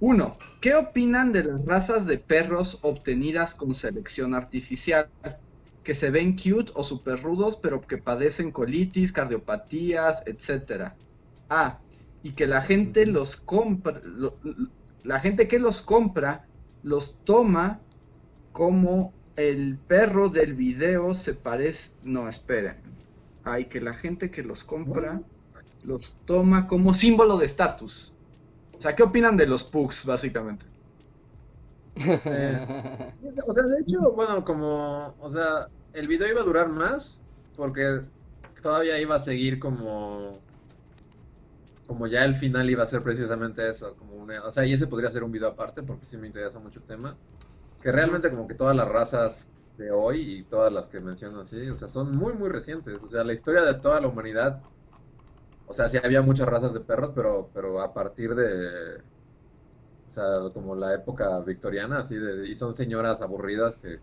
[0.00, 0.38] 1.
[0.60, 5.08] ¿Qué opinan de las razas de perros obtenidas con selección artificial?
[5.84, 10.92] Que se ven cute o super rudos, pero que padecen colitis, cardiopatías, etc.
[11.48, 11.78] A
[12.22, 14.00] y que la gente los compra,
[15.04, 16.46] la gente que los compra
[16.82, 17.80] los toma
[18.52, 22.76] como el perro del video se parece, no, esperen,
[23.52, 25.22] hay que la gente que los compra
[25.84, 28.14] los toma como símbolo de estatus.
[28.76, 30.66] O sea, ¿qué opinan de los pugs, básicamente?
[31.98, 37.20] o sea, de hecho, bueno, como, o sea, el video iba a durar más
[37.56, 38.02] porque
[38.62, 40.40] todavía iba a seguir como
[41.88, 44.86] como ya el final iba a ser precisamente eso, como una, o sea, y ese
[44.86, 47.16] podría ser un video aparte porque sí me interesa mucho el tema,
[47.82, 51.70] que realmente como que todas las razas de hoy y todas las que menciono así,
[51.70, 54.60] o sea, son muy, muy recientes, o sea, la historia de toda la humanidad,
[55.66, 58.98] o sea, sí había muchas razas de perros, pero, pero a partir de,
[60.08, 64.00] o sea, como la época victoriana, así, de, y son señoras aburridas que,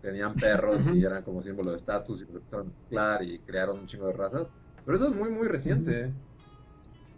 [0.00, 4.06] tenían perros y eran como símbolo de estatus y empezaron a y crearon un chingo
[4.06, 4.48] de razas,
[4.84, 6.14] pero eso es muy, muy reciente.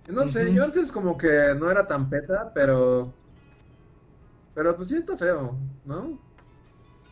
[0.08, 3.12] No sé, yo antes como que no era tan peta, pero.
[4.54, 6.18] Pero pues sí está feo, ¿no?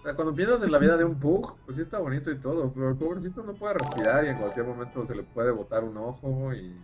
[0.03, 2.73] Sea, cuando piensas en la vida de un pug, pues sí está bonito y todo,
[2.73, 5.97] pero el pobrecito no puede respirar y en cualquier momento se le puede botar un
[5.97, 6.77] ojo y.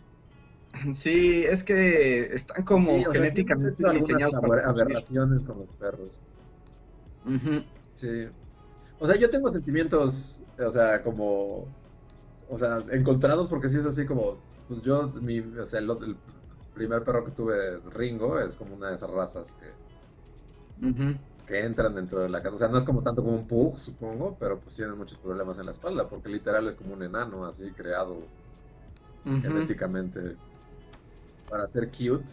[0.92, 6.20] Sí, es que están como genéticamente sí, algunas aberraciones con los perros.
[7.94, 8.28] Sí.
[8.98, 11.66] O sea, yo tengo sentimientos, o sea, como.
[12.50, 14.38] O sea, encontrados porque sí es así como
[14.68, 16.16] pues yo, mi, o sea, el,
[16.74, 19.66] primer perro que tuve, Ringo, es como una de esas razas que,
[21.46, 22.54] que entran dentro de la casa.
[22.54, 25.58] O sea, no es como tanto como un pug, supongo, pero pues tiene muchos problemas
[25.58, 28.16] en la espalda, porque literal es como un enano, así creado
[29.24, 30.36] genéticamente
[31.48, 32.32] para ser cute.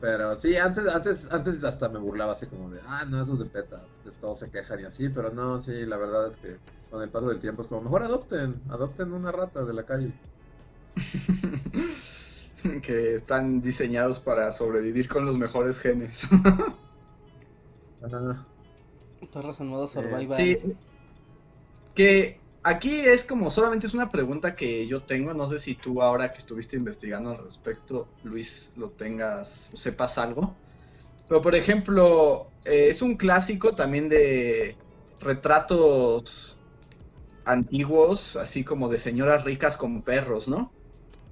[0.00, 3.46] Pero sí, antes, antes, antes hasta me burlaba así como de, ah, no, esos de
[3.46, 6.58] peta, de todos se quejan y así, pero no, sí, la verdad es que
[6.90, 10.12] con el paso del tiempo es como, mejor adopten, adopten una rata de la calle.
[12.82, 16.22] que están diseñados para sobrevivir con los mejores genes.
[19.32, 20.36] Perros en modo survival.
[20.36, 20.58] Sí.
[21.94, 25.34] Que aquí es como solamente es una pregunta que yo tengo.
[25.34, 30.18] No sé si tú ahora que estuviste investigando al respecto, Luis, lo tengas o sepas
[30.18, 30.54] algo.
[31.28, 34.76] Pero por ejemplo, eh, es un clásico también de
[35.20, 36.58] retratos
[37.44, 40.72] antiguos, así como de señoras ricas con perros, ¿no?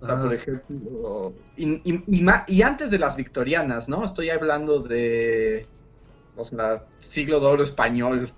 [0.01, 4.05] por ejemplo, y, antes de las victorianas, ¿no?
[4.05, 5.67] Estoy hablando de,
[6.36, 8.32] o sea, siglo de oro español.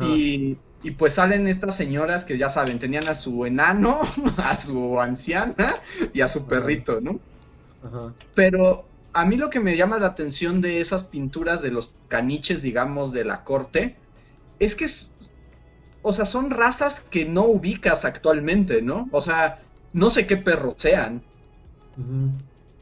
[0.00, 0.58] y,
[0.96, 4.00] pues salen estas señoras que ya saben, tenían a su enano,
[4.36, 5.80] a su anciana
[6.12, 7.20] y a su perrito, ¿no?
[8.34, 12.62] Pero a mí lo que me llama la atención de esas pinturas de los caniches,
[12.62, 13.96] digamos, de la corte,
[14.58, 14.86] es que,
[16.02, 19.08] o sea, son razas que no ubicas actualmente, ¿no?
[19.10, 19.60] O sea,
[19.92, 21.22] no sé qué perros sean.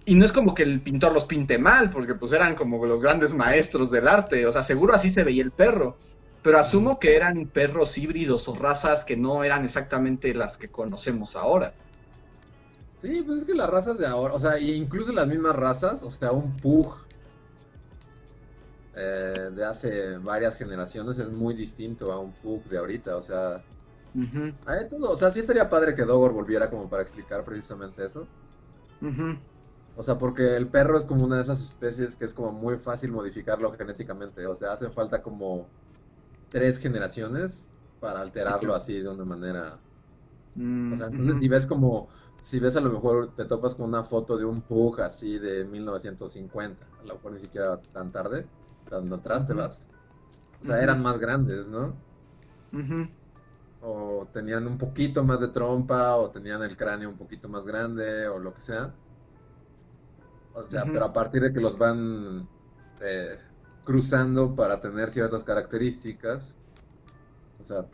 [0.06, 3.00] Y no es como que el pintor los pinte mal, porque pues eran como los
[3.00, 5.98] grandes maestros del arte, o sea, seguro así se veía el perro.
[6.42, 11.34] Pero asumo que eran perros híbridos o razas que no eran exactamente las que conocemos
[11.34, 11.74] ahora.
[13.02, 16.10] Sí, pues es que las razas de ahora, o sea, incluso las mismas razas, o
[16.10, 16.94] sea, un pug
[18.94, 23.62] eh, de hace varias generaciones es muy distinto a un pug de ahorita, o sea,
[24.88, 25.10] todo.
[25.10, 28.26] O sea, sí sería padre que Dogor volviera como para explicar precisamente eso.
[29.96, 32.76] O sea, porque el perro es como una de esas especies que es como muy
[32.78, 34.46] fácil modificarlo genéticamente.
[34.46, 35.68] O sea, hace falta como
[36.50, 39.78] tres generaciones para alterarlo así de una manera.
[40.54, 42.08] Mm, o sea, entonces si ves como,
[42.42, 45.64] si ves a lo mejor te topas con una foto de un pug así de
[45.64, 48.46] 1950, a lo mejor ni siquiera tan tarde,
[48.88, 49.88] cuando atrás te vas.
[50.62, 51.94] O sea, eran más grandes, ¿no?
[53.80, 58.26] o tenían un poquito más de trompa, o tenían el cráneo un poquito más grande,
[58.28, 58.92] o lo que sea.
[60.56, 62.48] O sea, pero a partir de que los van
[63.02, 63.36] eh,
[63.84, 66.54] cruzando para tener ciertas características,
[67.60, 67.86] o sea,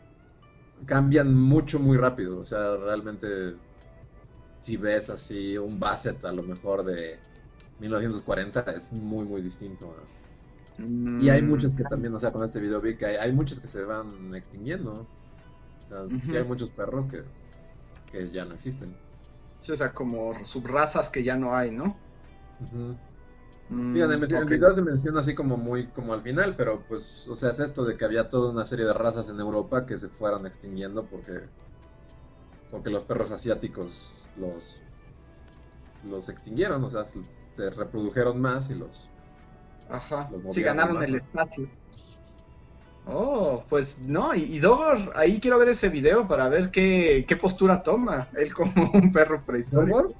[0.85, 2.39] cambian mucho, muy rápido.
[2.39, 3.55] O sea, realmente,
[4.61, 7.19] si ves así un Basset a lo mejor de
[7.79, 9.93] 1940, es muy, muy distinto.
[11.19, 11.89] Y hay muchos que mm.
[11.89, 15.05] también, o sea, con este video vi que hay, muchos que se van extinguiendo.
[15.85, 17.23] O sea, sí hay muchos perros que,
[18.09, 18.95] que ya no existen.
[19.59, 21.97] Sí, o sea, como subrazas que ya no hay, ¿no?
[22.71, 22.95] Mm,
[23.69, 27.59] en video se menciona así como muy como al final, pero pues, o sea, es
[27.59, 31.05] esto de que había toda una serie de razas en Europa que se fueran extinguiendo
[31.05, 31.49] porque
[32.69, 34.81] porque los perros asiáticos los
[36.03, 39.09] los extinguieron, o sea, se reprodujeron más y los
[39.89, 40.29] Ajá.
[40.51, 41.67] Sí, ganaron el espacio.
[43.05, 47.83] Oh, pues no, y, Dogor, ahí quiero ver ese video para ver qué, qué postura
[47.83, 50.13] toma él como un perro prehistórico.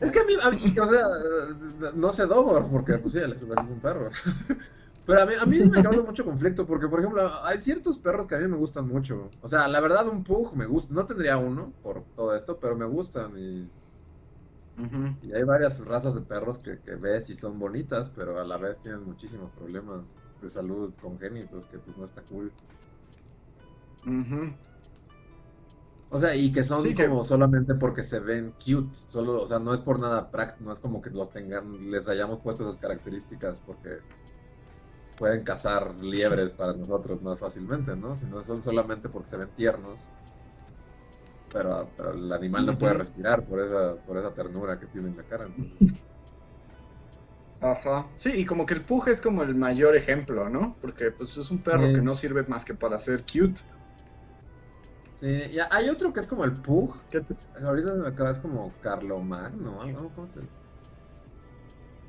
[0.00, 3.80] Es que a mí, o sea, no sé Dogor, porque pues sí, él es un
[3.80, 4.10] perro.
[5.06, 8.26] Pero a mí, a mí me causa mucho conflicto, porque por ejemplo, hay ciertos perros
[8.26, 9.30] que a mí me gustan mucho.
[9.40, 12.76] O sea, la verdad un pug me gusta, no tendría uno por todo esto, pero
[12.76, 13.70] me gustan y
[15.22, 18.80] y hay varias razas de perros que, ves y son bonitas, pero a la vez
[18.80, 22.52] tienen muchísimos problemas de salud congénitos que pues no está cool.
[26.10, 29.74] O sea, y que son como solamente porque se ven cute, solo, o sea, no
[29.74, 33.60] es por nada práctico, no es como que los tengan, les hayamos puesto esas características
[33.66, 33.98] porque
[35.16, 38.14] pueden cazar liebres para nosotros más fácilmente, ¿no?
[38.14, 40.10] Sino son solamente porque se ven tiernos
[41.52, 45.16] pero, pero el animal no puede respirar por esa, por esa ternura que tiene en
[45.16, 45.48] la cara.
[47.60, 48.10] Ajá.
[48.18, 50.76] Sí, y como que el Pug es como el mayor ejemplo, ¿no?
[50.80, 53.60] Porque pues es un perro que no sirve más que para ser cute.
[55.18, 56.94] Sí, y hay otro que es como el Pug.
[57.64, 60.40] Ahorita me acaba, es como Carlomagno, algo, ¿cómo se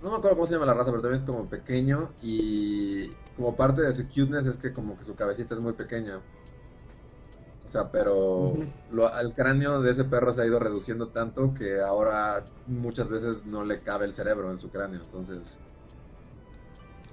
[0.03, 3.55] No me acuerdo cómo se llama la raza, pero también es como pequeño y como
[3.55, 6.21] parte de su cuteness es que como que su cabecita es muy pequeña.
[7.67, 8.55] O sea, pero
[9.19, 13.65] el cráneo de ese perro se ha ido reduciendo tanto que ahora muchas veces no
[13.65, 15.59] le cabe el cerebro en su cráneo, entonces...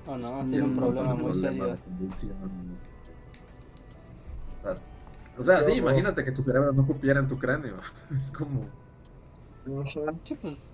[0.06, 1.76] Oh no, tiene, un problema muy serio.
[5.36, 7.74] O sea, sí, imagínate que tu cerebro no cupiera en tu cráneo.
[8.16, 8.64] es como...
[9.64, 9.92] Pues,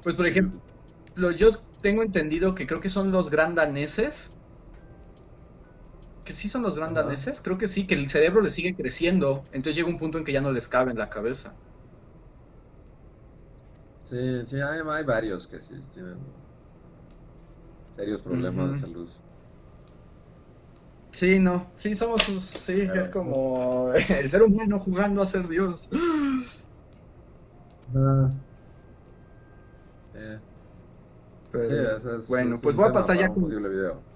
[0.02, 4.30] pues por ejemplo, yo tengo entendido que creo que son los grandaneses
[6.30, 9.74] que sí son los grandaneses, creo que sí, que el cerebro le sigue creciendo, entonces
[9.74, 11.56] llega un punto en que ya no les cabe en la cabeza.
[14.04, 16.18] Sí, sí, hay, varios que sí tienen
[17.96, 19.10] serios problemas de salud.
[21.10, 25.88] Sí, no, sí somos, sí, es como el ser humano jugando a ser Dios.
[27.92, 28.30] Ah.
[32.28, 33.48] bueno, pues voy a pasar ya con...
[33.48, 34.09] Video.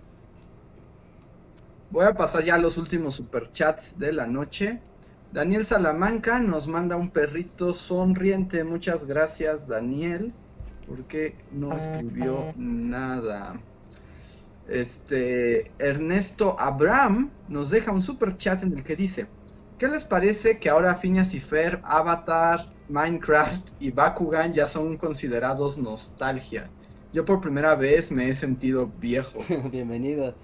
[1.95, 4.81] Voy a pasar ya a los últimos superchats de la noche.
[5.33, 8.65] Daniel Salamanca nos manda un perrito sonriente.
[8.65, 10.33] Muchas gracias, Daniel,
[10.89, 13.61] porque no escribió nada.
[14.67, 19.29] Este Ernesto Abraham nos deja un super chat en el que dice:
[19.79, 25.79] ¿Qué les parece que ahora Phineas y Fer, Avatar, Minecraft y Bakugan ya son considerados
[25.79, 26.69] nostalgia?
[27.13, 29.39] Yo por primera vez me he sentido viejo.
[29.71, 30.35] Bienvenido.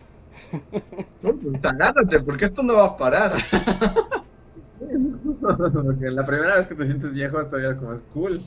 [1.22, 3.32] No, pues agárrate, porque esto no va a parar.
[5.72, 8.42] porque la primera vez que te sientes viejo todavía es como es cool.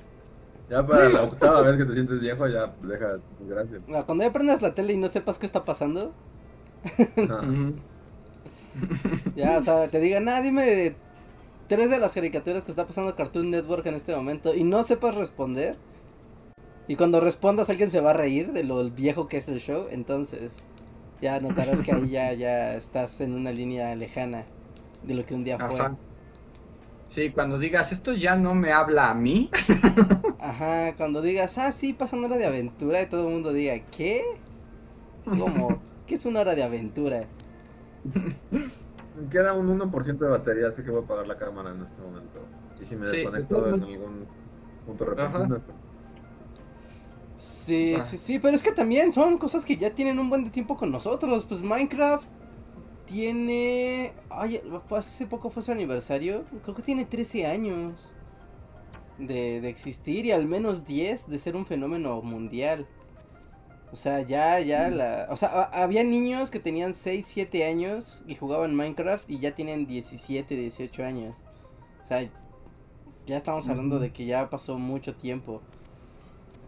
[0.70, 3.82] Ya para la octava vez que te sientes viejo ya deja gracias.
[4.06, 6.14] Cuando ya prendas la tele y no sepas qué está pasando.
[9.36, 10.96] ya, o sea, te digan, ah, dime
[11.68, 15.16] tres de las caricaturas que está pasando Cartoon Network en este momento y no sepas
[15.16, 15.76] responder.
[16.88, 19.88] Y cuando respondas alguien se va a reír de lo viejo que es el show,
[19.90, 20.54] entonces
[21.24, 24.44] ya notarás que ahí ya, ya estás en una línea lejana
[25.04, 25.80] de lo que un día fue.
[27.10, 29.50] Sí, cuando digas, esto ya no me habla a mí.
[30.40, 33.80] Ajá, cuando digas, ah, sí, pasa una hora de aventura y todo el mundo diga,
[33.96, 34.24] ¿qué?
[35.24, 35.80] ¿Cómo?
[36.08, 37.26] ¿Qué es una hora de aventura?
[38.04, 42.02] Me queda un 1% de batería, así que voy a apagar la cámara en este
[42.02, 42.40] momento.
[42.82, 44.26] Y si me desconecto en algún
[44.86, 45.62] punto repentino,
[47.44, 50.50] Sí, sí, sí, pero es que también son cosas que ya tienen un buen de
[50.50, 51.46] tiempo con nosotros.
[51.46, 52.26] Pues Minecraft
[53.06, 54.14] tiene...
[54.30, 54.62] Ay,
[54.92, 56.46] hace poco fue su aniversario.
[56.64, 58.14] Creo que tiene 13 años
[59.18, 62.88] de, de existir y al menos 10 de ser un fenómeno mundial.
[63.92, 64.94] O sea, ya, ya mm.
[64.94, 65.28] la...
[65.30, 69.86] O sea, había niños que tenían 6, 7 años y jugaban Minecraft y ya tienen
[69.86, 71.38] 17, 18 años.
[72.08, 72.30] sea,
[73.26, 75.62] ya estamos hablando de que ya pasó mucho tiempo.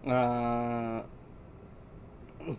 [0.05, 1.01] Uh,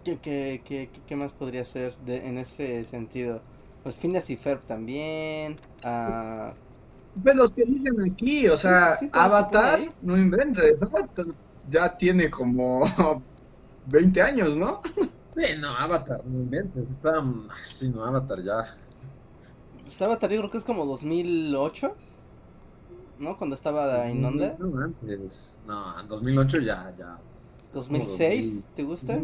[0.02, 3.40] ¿qué, qué, qué, qué, más podría ser de, en ese sentido?
[3.82, 5.56] Pues Phineas y Ferb también.
[5.84, 6.52] Uh,
[7.22, 10.78] pues los que dicen aquí, o sea, Avatar, no inventes,
[11.70, 12.82] ya tiene como
[13.86, 14.82] 20 años, ¿no?
[15.36, 17.24] Sí, no, Avatar, no inventes, está,
[17.56, 18.66] sí, no, Avatar ya.
[19.84, 21.94] Pues Avatar yo creo que es como 2008,
[23.18, 23.38] ¿no?
[23.38, 24.56] Cuando estaba en onda.
[24.58, 27.18] No, antes, no, en 2008 ya, ya.
[27.76, 28.64] ¿2006?
[28.74, 29.18] ¿Te gusta?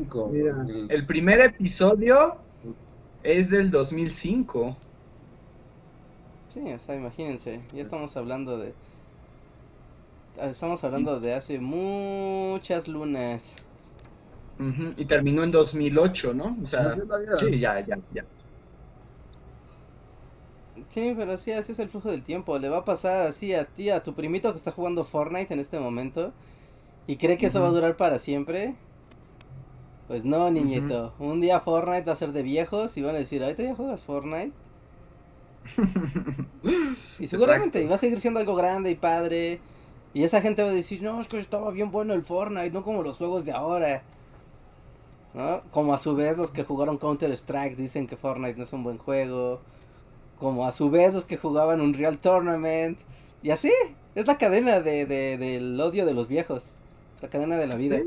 [0.88, 2.36] el primer episodio
[3.22, 4.76] es del 2005.
[6.48, 8.74] Sí, o sea, imagínense, ya estamos hablando de...
[10.38, 13.56] Estamos hablando de hace muchas lunas.
[14.96, 16.56] Y terminó en 2008, ¿no?
[16.62, 18.24] O sea, sí, ya, ya, ya.
[20.88, 22.58] Sí, pero sí, así es el flujo del tiempo.
[22.58, 25.60] Le va a pasar así a ti, a tu primito que está jugando Fortnite en
[25.60, 26.32] este momento
[27.06, 28.74] y cree que eso va a durar para siempre.
[30.08, 31.14] Pues no, niñito.
[31.18, 34.04] Un día Fortnite va a ser de viejos y van a decir, ahorita ya juegas
[34.04, 34.52] Fortnite.
[37.18, 39.60] y seguramente va a seguir siendo algo grande y padre.
[40.14, 42.82] Y esa gente va a decir, no, es que estaba bien bueno el Fortnite, no
[42.82, 44.02] como los juegos de ahora.
[45.34, 45.62] ¿No?
[45.70, 48.84] Como a su vez los que jugaron Counter Strike dicen que Fortnite no es un
[48.84, 49.60] buen juego.
[50.38, 53.00] Como a su vez los que jugaban un Real Tournament.
[53.42, 53.72] Y así,
[54.14, 56.74] es la cadena de, de, del odio de los viejos.
[57.22, 58.00] La cadena de la vida.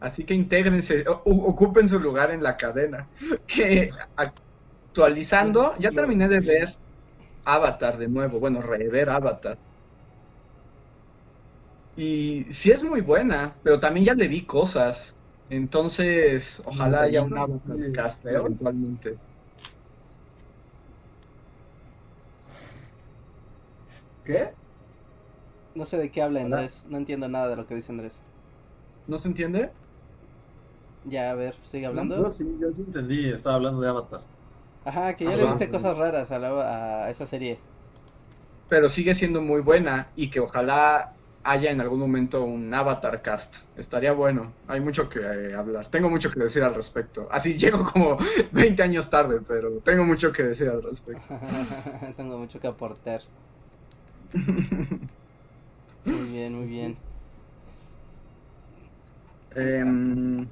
[0.00, 3.08] Así que intégrense, ocupen su lugar en la cadena.
[3.46, 6.78] Que actualizando, ya terminé de ver
[7.44, 9.58] Avatar de nuevo, bueno, rever Avatar.
[11.94, 15.14] Y sí es muy buena, pero también ya le vi cosas.
[15.48, 19.18] Entonces, ojalá haya un Avatar eventualmente.
[24.24, 24.65] ¿Qué?
[25.76, 28.14] No sé de qué habla Andrés, no entiendo nada de lo que dice Andrés.
[29.06, 29.70] ¿No se entiende?
[31.04, 32.16] Ya, a ver, sigue hablando.
[32.16, 34.22] No, sí, yo sí entendí, estaba hablando de Avatar.
[34.84, 37.58] Ajá, que ya le viste cosas raras a, a esa serie.
[38.68, 41.12] Pero sigue siendo muy buena y que ojalá
[41.44, 43.56] haya en algún momento un Avatar cast.
[43.76, 44.52] Estaría bueno.
[44.66, 45.88] Hay mucho que eh, hablar.
[45.88, 47.28] Tengo mucho que decir al respecto.
[47.30, 48.18] Así llego como
[48.52, 51.22] 20 años tarde, pero tengo mucho que decir al respecto.
[52.16, 53.22] tengo mucho que aportar.
[56.06, 56.96] muy bien, muy bien.
[59.54, 60.46] Em,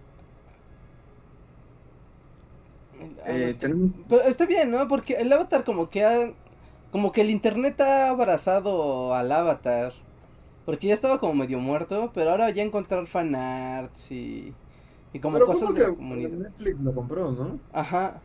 [3.26, 3.56] eh,
[4.08, 4.86] pero está bien, ¿no?
[4.88, 6.32] Porque el avatar como que ha...
[6.92, 9.92] Como que el internet ha abrazado al avatar.
[10.64, 14.54] Porque ya estaba como medio muerto, pero ahora ya encontrar fanarts y...
[15.12, 16.30] Y como cosas de comunidad.
[16.30, 17.60] Netflix lo compró, ¿no?
[17.72, 18.20] Ajá.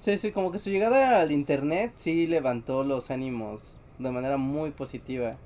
[0.00, 4.70] Sí, sí, como que su llegada al internet sí levantó los ánimos de manera muy
[4.70, 5.36] positiva.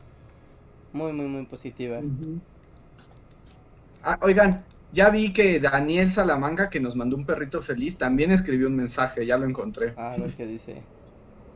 [0.93, 1.97] Muy, muy, muy positiva.
[4.03, 8.67] Ah, oigan, ya vi que Daniel Salamanca, que nos mandó un perrito feliz, también escribió
[8.67, 9.95] un mensaje, ya lo encontré.
[9.97, 10.83] Ah, a ver qué dice.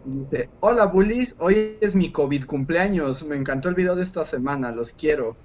[0.05, 4.71] Dice, hola bullies, hoy es mi COVID cumpleaños, me encantó el video de esta semana,
[4.71, 5.37] los quiero.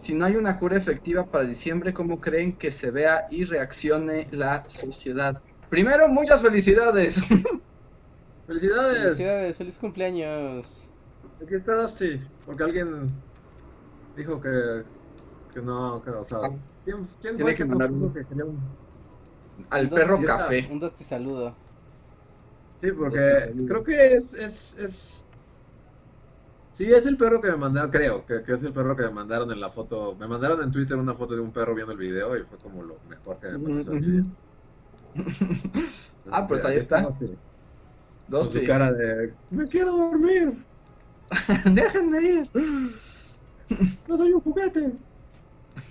[0.00, 4.28] Si no hay una cura efectiva para diciembre, ¿cómo creen que se vea y reaccione
[4.30, 5.42] la sociedad?
[5.68, 7.22] Primero, muchas felicidades.
[8.46, 9.02] Felicidades.
[9.02, 10.88] Felicidades, feliz cumpleaños.
[11.42, 13.12] Aquí está Dusty, porque alguien
[14.18, 14.82] dijo que,
[15.54, 16.50] que no, que, o sea, ah.
[16.84, 18.58] ¿quién, quién fue que, nos puso que quería un...
[19.70, 20.68] Al perro café.
[20.70, 21.54] Un Dusty saludo.
[22.80, 25.24] Sí, porque creo que es, es, es...
[26.72, 29.10] Sí, es el perro que me mandaron, creo, que, que, es el perro que me
[29.10, 30.16] mandaron en la foto.
[30.18, 32.82] Me mandaron en Twitter una foto de un perro viendo el video y fue como
[32.84, 34.24] lo mejor que me pareció.
[36.30, 37.02] ah, pues ahí está.
[37.02, 40.64] Dos Con su cara de, me quiero dormir.
[41.64, 42.50] Déjenme ir.
[44.06, 44.92] No soy un juguete.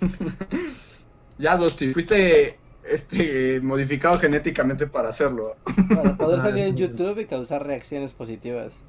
[1.38, 5.56] ya, Dusty, fuiste este modificado genéticamente para hacerlo.
[5.88, 8.84] Para poder salir en YouTube y causar reacciones positivas.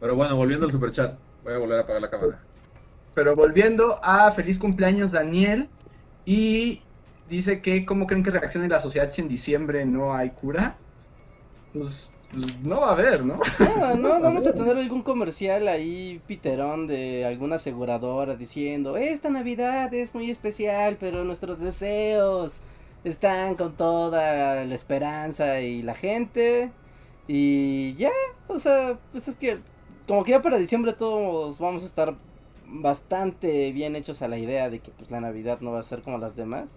[0.00, 2.40] Pero bueno, volviendo al superchat, voy a volver a apagar la cámara.
[3.14, 5.68] Pero volviendo a feliz cumpleaños Daniel
[6.24, 6.80] y
[7.28, 10.76] dice que cómo creen que reaccione la sociedad si en diciembre no hay cura.
[11.72, 13.40] Pues no va a haber, ¿no?
[13.58, 19.92] No, no, vamos a tener algún comercial ahí, piterón, de alguna aseguradora diciendo, esta Navidad
[19.94, 22.60] es muy especial, pero nuestros deseos
[23.04, 26.70] están con toda la esperanza y la gente.
[27.26, 28.10] Y ya,
[28.48, 29.58] o sea, pues es que
[30.06, 32.16] como que ya para diciembre todos vamos a estar
[32.66, 36.02] bastante bien hechos a la idea de que pues la Navidad no va a ser
[36.02, 36.76] como las demás.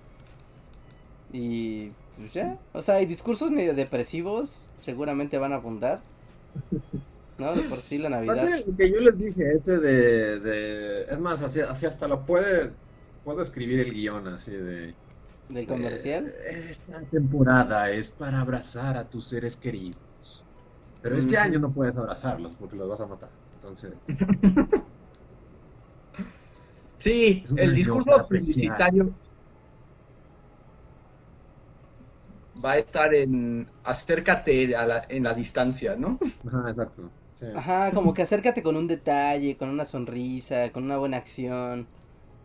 [1.31, 6.01] Y pues ya, o sea, hay discursos medio depresivos seguramente van a abundar.
[7.37, 7.55] ¿no?
[7.55, 8.63] De por sí la Navidad.
[8.77, 10.39] Que yo les dije, ese de...
[10.39, 11.03] de...
[11.03, 12.71] Es más, así, así hasta lo puede...
[13.23, 14.93] Puedo escribir el guion así de...
[15.49, 16.27] ¿Del comercial?
[16.27, 20.43] Eh, esta temporada es para abrazar a tus seres queridos.
[21.01, 23.29] Pero este año no puedes abrazarlos porque los vas a matar.
[23.55, 23.93] Entonces...
[26.97, 29.13] sí, el discurso publicitario
[32.63, 36.19] va a estar en acércate a la, en la distancia, ¿no?
[36.47, 37.09] Ajá, exacto.
[37.55, 41.87] Ajá, como que acércate con un detalle, con una sonrisa, con una buena acción.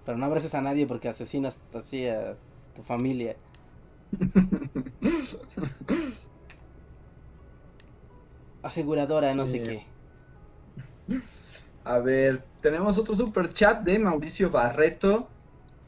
[0.04, 2.36] Pero no abraces a nadie porque asesinas así a
[2.74, 3.36] tu familia.
[8.62, 9.86] Aseguradora, no sé qué.
[11.84, 15.28] A ver, tenemos otro super chat de Mauricio Barreto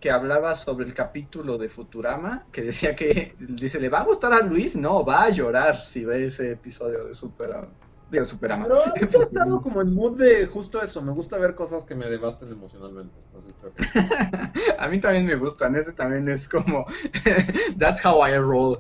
[0.01, 4.33] que hablaba sobre el capítulo de Futurama, que decía que, dice, ¿le va a gustar
[4.33, 4.75] a Luis?
[4.75, 7.69] No, va a llorar si ve ese episodio de Superama.
[8.11, 8.65] Digo, Superama.
[8.65, 12.09] Pero he estado como en mood de justo eso, me gusta ver cosas que me
[12.09, 13.15] devasten emocionalmente.
[13.27, 13.55] Entonces,
[14.79, 16.87] a mí también me gustan, ese también es como,
[17.79, 18.79] that's how I roll.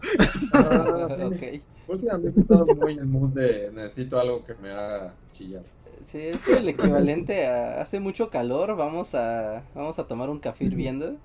[0.52, 1.62] Ah, okay.
[1.86, 5.64] Últimamente he estado muy en mood de necesito algo que me haga chillar.
[6.04, 10.64] Sí, es el equivalente a hace mucho calor, vamos a vamos a tomar un café
[10.64, 11.16] hirviendo,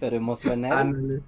[0.00, 1.22] pero emocional.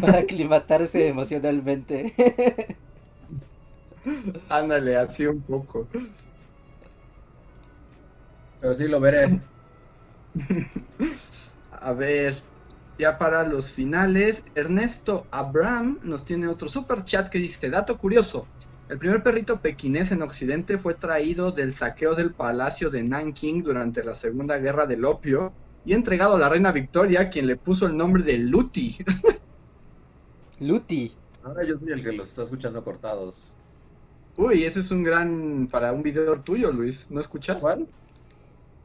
[0.00, 2.14] Para aclimatarse emocionalmente.
[4.48, 5.86] Ándale, así un poco.
[8.60, 9.40] Pero sí lo veré.
[11.72, 12.40] A ver,
[12.98, 18.46] ya para los finales, Ernesto Abraham nos tiene otro super chat que dice, dato curioso,
[18.88, 24.04] el primer perrito pequinés en Occidente fue traído del saqueo del palacio de Nanking durante
[24.04, 25.52] la Segunda Guerra del Opio
[25.84, 28.96] y entregado a la reina Victoria, quien le puso el nombre de Luti.
[30.60, 31.12] Luti.
[31.42, 33.52] Ahora yo soy el que los está escuchando cortados.
[34.36, 37.06] Uy, ese es un gran para un video tuyo, Luis.
[37.10, 37.56] ¿No escuchas?
[37.60, 37.88] ¿Cuál?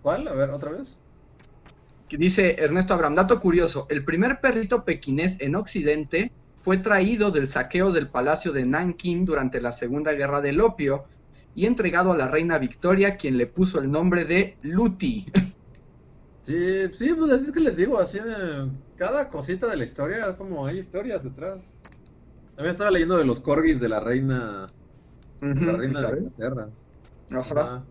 [0.01, 0.27] ¿Cuál?
[0.27, 0.97] A ver, otra vez.
[2.09, 6.31] dice Ernesto Abraham, dato curioso, el primer perrito pequinés en Occidente
[6.63, 11.05] fue traído del saqueo del palacio de Nanking durante la Segunda Guerra del Opio
[11.55, 15.25] y entregado a la reina Victoria, quien le puso el nombre de Luti.
[16.41, 18.19] Sí, sí, pues así es que les digo, así
[18.95, 21.75] cada cosita de la historia, como hay historias detrás.
[22.55, 24.67] También estaba leyendo de los corgis de la reina,
[25.41, 26.69] la reina de Inglaterra.
[27.31, 27.83] Ajá.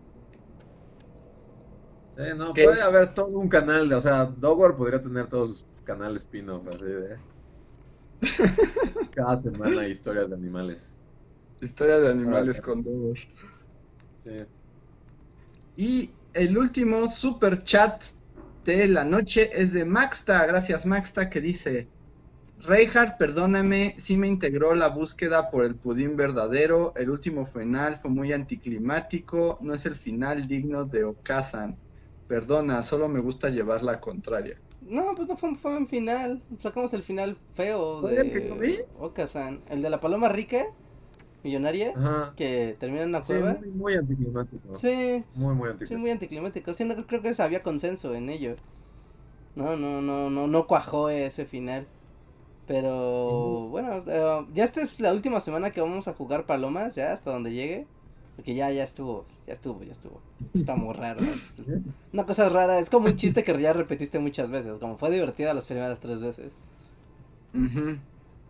[2.17, 5.65] Sí, no, puede haber todo un canal, de, o sea, Dogwar podría tener todos sus
[5.83, 7.30] canales spin-off, así de...
[9.13, 10.93] Cada semana hay historias de animales.
[11.61, 13.19] Historias de animales con todos.
[14.23, 14.45] Sí.
[15.75, 18.03] Y el último super chat
[18.65, 20.45] de la noche es de Maxta.
[20.45, 21.87] Gracias, Maxta, que dice:
[22.59, 26.93] Reinhardt, perdóname, si me integró la búsqueda por el pudín verdadero.
[26.95, 29.57] El último final fue muy anticlimático.
[29.61, 31.77] No es el final digno de Okazan.
[32.27, 34.57] Perdona, solo me gusta llevar la contraria.
[34.81, 36.41] No, pues no fue, fue un final.
[36.61, 39.61] Sacamos el final feo de Okazan.
[39.69, 40.65] El de la paloma rica,
[41.43, 41.93] millonaria,
[42.35, 43.53] que termina en una cueva.
[43.59, 44.75] Muy, muy anticlimático.
[44.75, 45.23] Sí.
[45.35, 45.87] Muy, muy anticlimático.
[45.87, 46.73] Sí, muy anticlimático.
[46.73, 48.55] Sí, no, creo que había consenso en ello.
[49.55, 51.87] No, no, no, no, no cuajó ese final.
[52.67, 57.11] Pero bueno, eh, ya esta es la última semana que vamos a jugar palomas, ya
[57.11, 57.85] hasta donde llegue.
[58.35, 60.21] Porque ya, ya estuvo, ya estuvo, ya estuvo.
[60.53, 61.21] Está muy raro.
[62.13, 64.79] Una cosa rara, es como un chiste que ya repetiste muchas veces.
[64.79, 66.57] Como fue divertido las primeras tres veces.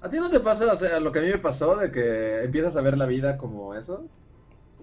[0.01, 2.43] ¿A ti no te pasa, o sea, lo que a mí me pasó de que
[2.43, 4.05] empiezas a ver la vida como eso?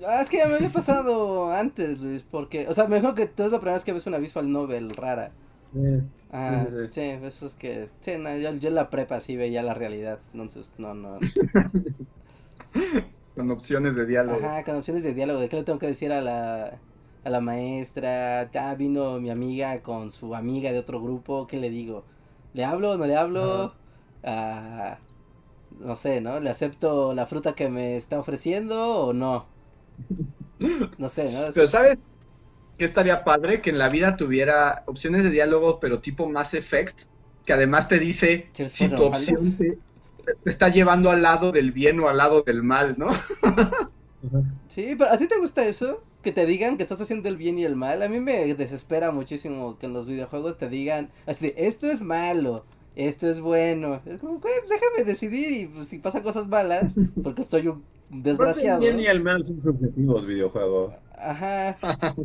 [0.06, 3.44] Ah, es que ya me había pasado antes, Luis, porque, o sea, mejor que tú
[3.44, 5.32] es la primera vez que ves una visual novel rara.
[5.72, 9.36] Sí, ah, sí, sí, eso es que, sí, no, yo, yo en la prepa sí
[9.36, 11.18] veía la realidad, entonces, no, no.
[13.38, 14.44] Con opciones de diálogo.
[14.44, 15.38] Ajá, con opciones de diálogo.
[15.38, 16.80] ¿De qué le tengo que decir a la,
[17.22, 18.50] a la maestra?
[18.52, 21.46] Ah, vino mi amiga con su amiga de otro grupo.
[21.46, 22.04] ¿Qué le digo?
[22.52, 23.74] ¿Le hablo o no le hablo?
[24.24, 24.98] Ah,
[25.78, 26.40] no sé, ¿no?
[26.40, 29.46] ¿Le acepto la fruta que me está ofreciendo o no?
[30.98, 31.44] No sé, ¿no?
[31.54, 31.96] Pero ¿sabes
[32.76, 33.62] qué estaría padre?
[33.62, 37.02] Que en la vida tuviera opciones de diálogo, pero tipo Mass Effect,
[37.44, 39.78] que además te dice si tu opción te,
[40.42, 43.08] te está llevando al lado del bien o al lado del mal, ¿no?
[44.68, 46.02] sí, pero ¿a ti te gusta eso?
[46.22, 48.02] Que te digan que estás haciendo el bien y el mal.
[48.02, 52.02] A mí me desespera muchísimo que en los videojuegos te digan así de, esto es
[52.02, 52.64] malo,
[52.96, 54.00] esto es bueno.
[54.06, 58.82] Es como, pues déjame decidir y pues, si pasan cosas malas, porque soy un desgraciado.
[58.82, 60.94] El bien y el mal son subjetivos videojuegos.
[61.16, 61.78] Ajá.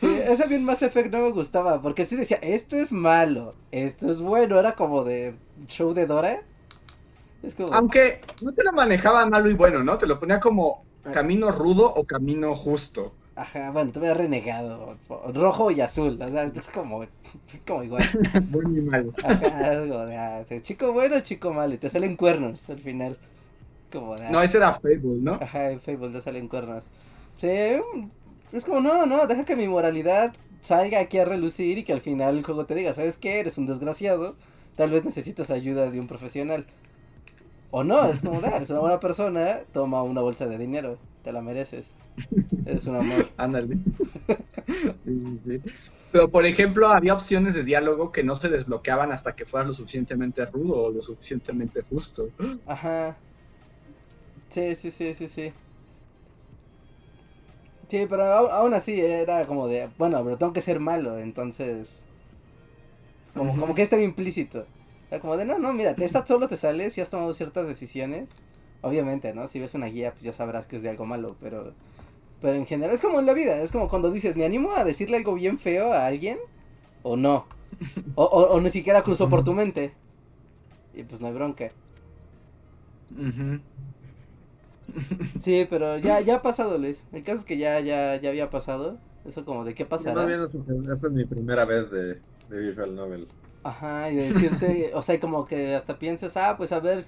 [0.00, 4.10] Sí, ese bien más Effect no me gustaba, porque sí decía, esto es malo, esto
[4.10, 5.34] es bueno, era como de
[5.66, 6.42] show de Dora.
[7.72, 9.98] Aunque no te lo manejaba malo y bueno, ¿no?
[9.98, 13.12] Te lo ponía como camino rudo o camino justo.
[13.36, 14.98] Ajá, bueno, te voy a renegado.
[15.32, 16.20] Rojo y azul.
[16.20, 17.10] O sea, es como, es
[17.66, 18.04] como igual.
[18.50, 19.12] Bueno y malo.
[19.24, 21.74] Ajá, algo de, ah, chico bueno, chico malo.
[21.74, 23.16] Y te salen cuernos al final.
[23.90, 24.44] Como de, no, ah.
[24.44, 25.34] ese era Fable, ¿no?
[25.40, 26.84] Ajá, en Fable te salen cuernos.
[27.34, 27.48] Sí,
[28.52, 32.02] es como, no, no, deja que mi moralidad salga aquí a relucir y que al
[32.02, 33.40] final el juego te diga, ¿sabes qué?
[33.40, 34.36] Eres un desgraciado.
[34.76, 36.66] Tal vez necesitas ayuda de un profesional.
[37.70, 41.32] O no, es como, ah, eres una buena persona, toma una bolsa de dinero te
[41.32, 41.94] la mereces.
[42.66, 43.28] Es un amor.
[43.36, 43.78] Ándale.
[45.04, 45.60] sí, sí.
[46.12, 49.74] Pero, por ejemplo, había opciones de diálogo que no se desbloqueaban hasta que fueras lo
[49.74, 52.30] suficientemente rudo o lo suficientemente justo.
[52.66, 53.16] Ajá.
[54.48, 55.52] Sí, sí, sí, sí, sí.
[57.88, 62.04] Sí, pero aún así era como de, bueno, pero tengo que ser malo, entonces...
[63.34, 64.66] Como, como que está implícito.
[65.10, 68.36] Era como de, no, no, mira, esta solo te sale si has tomado ciertas decisiones
[68.82, 69.46] Obviamente, ¿no?
[69.46, 71.72] Si ves una guía, pues ya sabrás que es de algo malo, pero...
[72.40, 74.82] Pero en general es como en la vida, es como cuando dices, ¿me animo a
[74.82, 76.38] decirle algo bien feo a alguien?
[77.02, 77.44] ¿O no?
[78.14, 79.92] O, o, ni siquiera cruzó por tu mente.
[80.94, 81.70] Y pues no hay bronca.
[85.38, 87.04] Sí, pero ya, ya ha pasado, Luis.
[87.12, 88.96] El caso es que ya, ya, ya había pasado.
[89.26, 90.24] Eso como de qué pasará.
[90.24, 93.28] esta es mi primera vez de, de Visual Novel.
[93.62, 97.04] Ajá, y decirte, o sea, como que hasta piensas, ah, pues a ver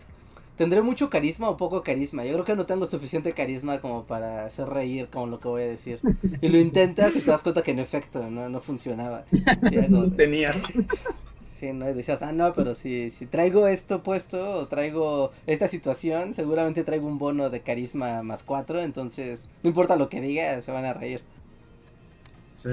[0.57, 2.24] ¿Tendré mucho carisma o poco carisma?
[2.24, 5.62] Yo creo que no tengo suficiente carisma como para hacer reír con lo que voy
[5.62, 6.01] a decir.
[6.43, 9.24] Y lo intentas y te das cuenta que en efecto no, no funcionaba.
[9.89, 10.57] No tenías.
[11.49, 11.89] Sí, ¿no?
[11.89, 16.83] Y decías, ah, no, pero si, si traigo esto puesto o traigo esta situación, seguramente
[16.83, 20.87] traigo un bono de carisma más cuatro, entonces no importa lo que diga, se van
[20.87, 21.20] a reír.
[22.53, 22.69] Sí.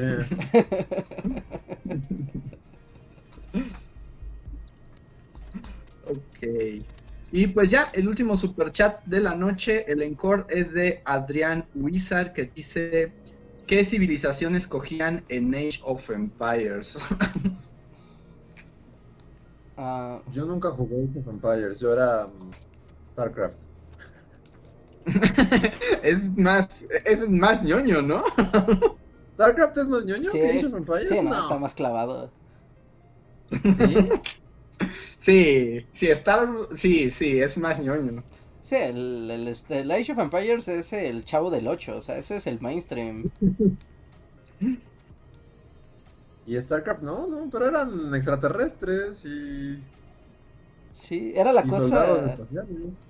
[6.10, 6.84] Ok.
[7.32, 11.66] Y pues ya, el último super chat de la noche, el encore es de Adrián
[11.76, 13.14] Wizard que dice
[13.70, 16.98] ¿Qué civilización escogían en Age of Empires?
[19.82, 20.20] Ah.
[20.34, 22.52] yo nunca jugué Age of Empires, yo era um,
[23.06, 23.60] StarCraft.
[26.04, 26.68] es más,
[27.06, 28.26] es más ñoño, ¿no?
[29.36, 31.08] ¿StarCraft es más ñoño que Age of Empires?
[31.08, 32.30] Sí, no, está más clavado.
[33.48, 34.10] ¿Sí?
[35.18, 38.24] Sí, sí, Star, sí, sí, es más ñoño.
[38.62, 42.18] Sí, el, el, este, el, Age of Empires es el chavo del 8, o sea,
[42.18, 43.32] ese es el mainstream.
[46.50, 49.80] Y StarCraft no, no, pero eran extraterrestres y...
[50.94, 52.38] Sí, era la cosa...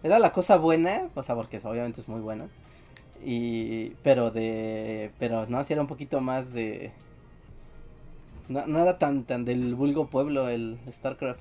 [0.04, 2.50] Era la cosa buena, o sea, porque obviamente es muy buena.
[3.24, 3.92] Y...
[4.04, 5.12] Pero de...
[5.20, 6.92] Pero no, si era un poquito más de...
[8.50, 11.40] No, no era tan, tan del vulgo pueblo el StarCraft.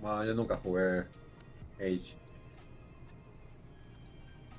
[0.00, 1.04] Bueno, yo nunca jugué
[1.78, 2.14] Age.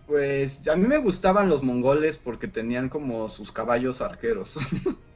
[0.07, 4.55] Pues a mí me gustaban los mongoles porque tenían como sus caballos arqueros.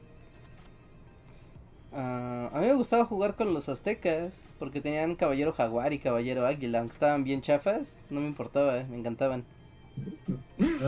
[1.96, 6.44] Ah, a mí me gustaba jugar con los aztecas porque tenían caballero jaguar y caballero
[6.44, 9.44] águila, aunque estaban bien chafas, no me importaba, me encantaban.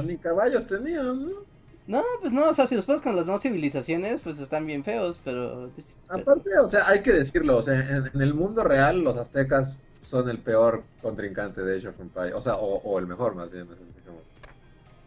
[0.05, 1.56] ni caballos tenían, ¿no?
[1.87, 4.83] No, pues no, o sea, si los pones con las demás civilizaciones, pues están bien
[4.83, 5.71] feos, pero...
[6.09, 10.29] Aparte, o sea, hay que decirlo, o sea, en, el mundo real los aztecas son
[10.29, 13.69] el peor contrincante de Age of Empires, o sea, o, el mejor más bien,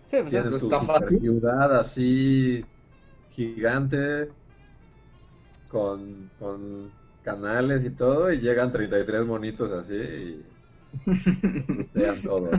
[0.10, 0.70] Sí, pues Tienen su
[1.08, 2.66] ciudad así
[3.30, 4.30] gigante,
[5.70, 6.92] con, con
[7.24, 10.46] canales y todo, y llegan 33 monitos así y
[12.24, 12.50] todo.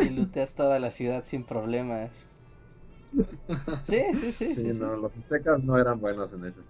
[0.00, 2.27] Y luteas toda la ciudad sin problemas.
[3.84, 4.54] Sí, sí, sí.
[4.54, 6.66] Sí, no, los aztecas no eran buenos en Age of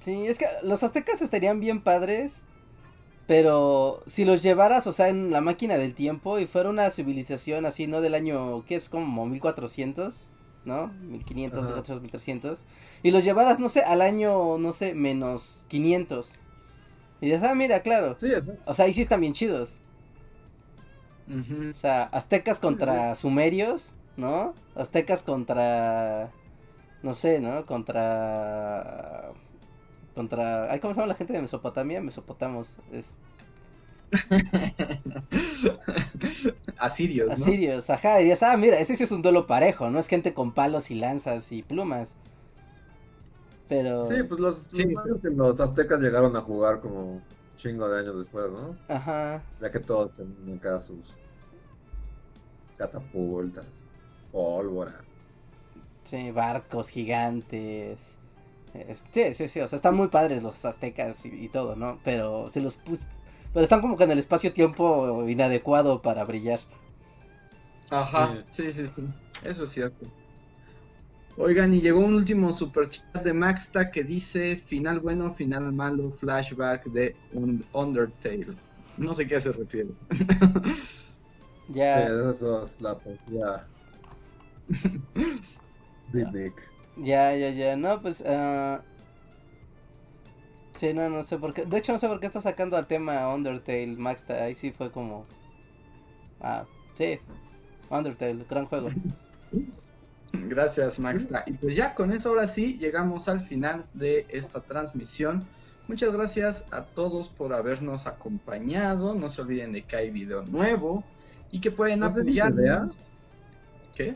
[0.00, 2.42] Sí, es que los aztecas estarían bien padres,
[3.26, 7.64] pero si los llevaras, o sea, en la máquina del tiempo y fuera una civilización
[7.64, 8.02] así, ¿no?
[8.02, 10.26] Del año, que es como 1400,
[10.66, 10.88] ¿no?
[10.88, 12.66] 1500, 1400, 1300.
[13.02, 16.38] Y los llevaras, no sé, al año, no sé, menos 500.
[17.22, 18.16] Y dices, ah, mira, claro.
[18.18, 18.30] Sí,
[18.66, 19.80] O sea, ahí sí están bien chidos.
[21.72, 24.54] O sea, aztecas contra sumerios ¿no?
[24.74, 26.30] Aztecas contra,
[27.02, 27.62] no sé, ¿no?
[27.64, 29.32] Contra,
[30.14, 32.00] contra, ¿cómo se llama la gente de Mesopotamia?
[32.00, 33.16] Mesopotamos, es...
[36.78, 37.34] Asirios, ¿no?
[37.34, 39.98] Asirios, ajá, dirías, ah, mira, ese sí es un duelo parejo, ¿no?
[39.98, 42.14] Es gente con palos y lanzas y plumas.
[43.68, 44.04] Pero...
[44.04, 44.68] Sí, pues los,
[45.22, 47.20] los aztecas llegaron a jugar como
[47.56, 48.76] chingo de años después, ¿no?
[48.88, 49.42] Ajá.
[49.60, 51.16] Ya que todos tenían acá sus
[52.76, 53.83] catapultas
[54.34, 54.92] pólvora.
[56.02, 58.18] Sí, barcos gigantes.
[59.12, 62.00] Sí, sí, sí, o sea, están muy padres los aztecas y, todo, ¿no?
[62.02, 62.76] Pero si los
[63.52, 66.58] Pero están como que en el espacio-tiempo inadecuado para brillar.
[67.90, 69.02] Ajá, sí, sí, sí.
[69.44, 70.06] Eso es cierto.
[71.36, 76.12] Oigan, y llegó un último super chat de Maxta que dice final bueno, final malo,
[76.12, 78.54] flashback de un Undertale.
[78.96, 79.90] No sé qué se refiere.
[81.68, 82.06] ya.
[82.06, 83.66] Sí, eso es la poesía.
[86.96, 87.76] Ya, ya, ya.
[87.76, 88.20] No, pues.
[88.20, 88.78] Uh...
[90.72, 91.64] Sí, no, no sé por qué.
[91.64, 94.42] De hecho, no sé por qué está sacando al tema Undertale, Maxta.
[94.42, 95.24] Ahí sí fue como.
[96.40, 96.64] Ah,
[96.94, 97.18] sí.
[97.90, 98.90] Undertale, gran juego.
[100.32, 101.28] Gracias, Max.
[101.46, 105.46] Y pues ya con eso, ahora sí, llegamos al final de esta transmisión.
[105.86, 109.14] Muchas gracias a todos por habernos acompañado.
[109.14, 111.04] No se olviden de que hay video nuevo
[111.52, 112.88] y que pueden no si se vea.
[113.96, 114.14] ¿Qué?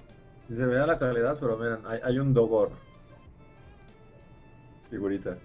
[0.49, 2.71] Si se vea la calidad, pero miren, hay, un Dogor.
[4.89, 5.37] Figurita.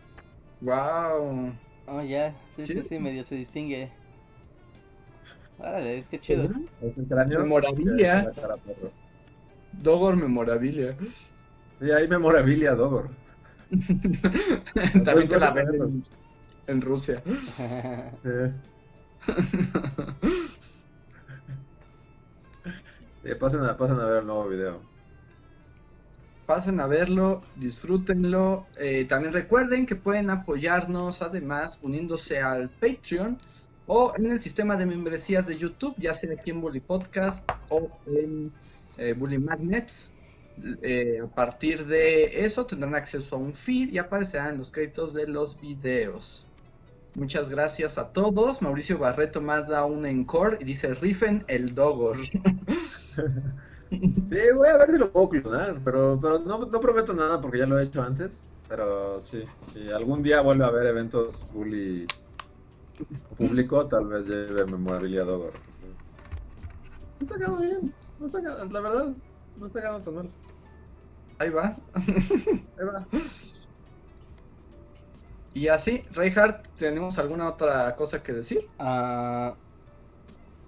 [0.62, 1.52] Wow.
[1.88, 3.92] Oh, ya, sí, sí, sí, medio se distingue.
[5.60, 6.48] Órale, es que chido.
[7.28, 8.32] Memorabilia.
[9.74, 10.96] Dogor memorabilia.
[11.82, 13.10] Sí, hay memorabilia Dogor.
[15.04, 16.06] También te la venden
[16.68, 17.22] en, Rusia.
[23.24, 23.34] Sí.
[23.40, 24.93] pasen, a, pasen a ver el nuevo video.
[26.46, 28.66] Pasen a verlo, disfrútenlo.
[28.78, 33.40] Eh, también recuerden que pueden apoyarnos además uniéndose al Patreon
[33.88, 37.90] o en el sistema de membresías de YouTube, ya sea aquí en Bully Podcast o
[38.08, 38.52] en
[38.98, 40.12] eh, Bully Magnets.
[40.82, 45.28] Eh, a partir de eso tendrán acceso a un feed y aparecerán los créditos de
[45.28, 46.48] los videos.
[47.16, 48.62] Muchas gracias a todos.
[48.62, 52.18] Mauricio Barreto más da un encore y dice Riffen el Dogor.
[54.30, 57.60] sí, voy a ver si lo puedo clonar, pero, pero no, no prometo nada porque
[57.60, 58.44] ya lo he hecho antes.
[58.68, 62.08] Pero sí, si algún día vuelve a haber eventos Bully
[63.38, 65.54] público, tal vez lleve memorabilia Dogor.
[67.20, 67.94] está quedando bien.
[68.20, 69.14] No está la verdad,
[69.58, 70.30] no está quedando tan mal.
[71.40, 71.78] Ahí va.
[71.96, 73.08] Ahí va.
[75.54, 78.68] Y así, Reinhardt, ¿tenemos alguna otra cosa que decir?
[78.80, 79.54] Uh,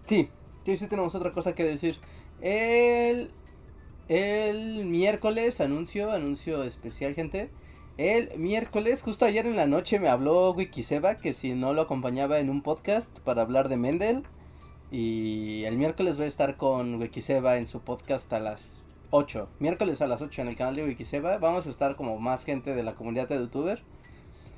[0.06, 0.30] sí,
[0.64, 2.00] sí, sí tenemos otra cosa que decir.
[2.42, 3.32] El,
[4.08, 7.50] el miércoles, anuncio, anuncio especial, gente.
[7.98, 12.40] El miércoles, justo ayer en la noche, me habló Wikiseba que si no lo acompañaba
[12.40, 14.24] en un podcast para hablar de Mendel.
[14.92, 19.48] Y el miércoles voy a estar con Wikiseba en su podcast a las 8.
[19.60, 21.38] Miércoles a las 8 en el canal de Wikiseba.
[21.38, 23.82] Vamos a estar como más gente de la comunidad de youtuber.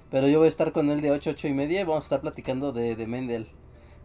[0.10, 2.06] Pero yo voy a estar con él de 8, 8 y media y vamos a
[2.06, 3.48] estar platicando de, de Mendel.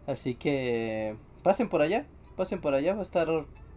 [0.06, 3.28] Así que pasen por allá, pasen por allá, va a estar,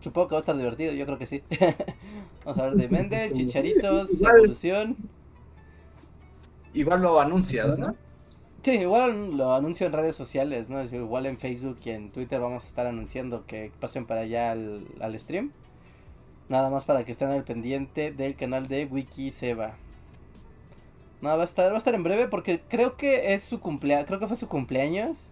[0.06, 1.44] supongo que va a estar divertido, yo creo que sí.
[2.46, 4.96] vamos a hablar de Mendel, Chicharitos, Evolución
[6.76, 7.96] igual lo anuncias, ¿no?
[8.62, 10.84] Sí, igual lo anuncio en redes sociales, ¿no?
[10.84, 15.20] Igual en Facebook y en Twitter vamos a estar anunciando que pasen para allá al,
[15.20, 15.52] stream.
[16.50, 19.76] Nada más para que estén al pendiente del canal de Wiki Seba.
[21.22, 24.06] No, va a estar, va a estar en breve porque creo que es su cumpleaños,
[24.08, 25.32] creo que fue su cumpleaños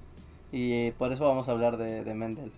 [0.51, 2.51] y por eso vamos a hablar de, de Mendel.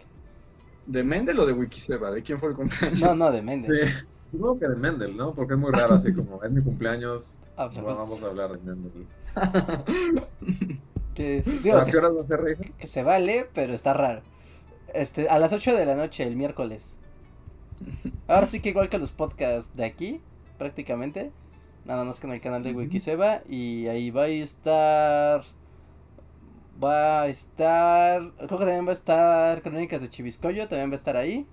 [0.85, 2.11] ¿De Mendel o de Wikiseba?
[2.11, 2.99] ¿De quién fue el cumpleaños?
[2.99, 3.87] No, no, de Mendel.
[3.87, 4.05] Sí.
[4.31, 5.33] Supongo que de Mendel, ¿no?
[5.33, 7.39] Porque es muy raro así como es mi cumpleaños.
[7.57, 7.85] Ah, pues.
[7.85, 9.07] vamos a hablar de Mendel.
[11.15, 11.39] que,
[11.71, 14.23] ¿A qué horas va a ser, Que se vale, pero está raro.
[14.93, 16.97] Este, a las 8 de la noche, el miércoles.
[18.27, 20.19] Ahora sí que igual que los podcasts de aquí,
[20.57, 21.31] prácticamente.
[21.85, 23.41] Nada más que en el canal de Wikiseba.
[23.47, 25.43] Y ahí va a estar.
[26.83, 28.31] Va a estar.
[28.37, 30.67] Creo que también va a estar Crónicas de Chiviscoyo.
[30.67, 31.45] También va a estar ahí.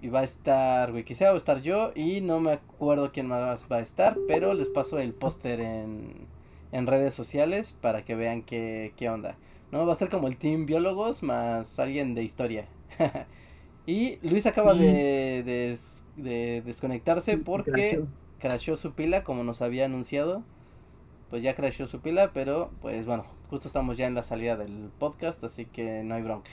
[0.00, 3.64] Y va a estar Wikisea, va a estar yo y no me acuerdo quién más
[3.72, 6.26] va a estar, pero les paso el póster en,
[6.72, 9.36] en redes sociales para que vean qué, qué onda.
[9.74, 12.66] No, va a ser como el team biólogos más alguien de historia.
[13.86, 15.76] y Luis acaba de,
[16.16, 18.04] de, desconectarse porque
[18.38, 20.42] crashó su pila como nos había anunciado.
[21.30, 23.24] Pues ya crashó su pila, pero pues bueno,
[23.54, 26.50] justo estamos ya en la salida del podcast, así que no hay bronca.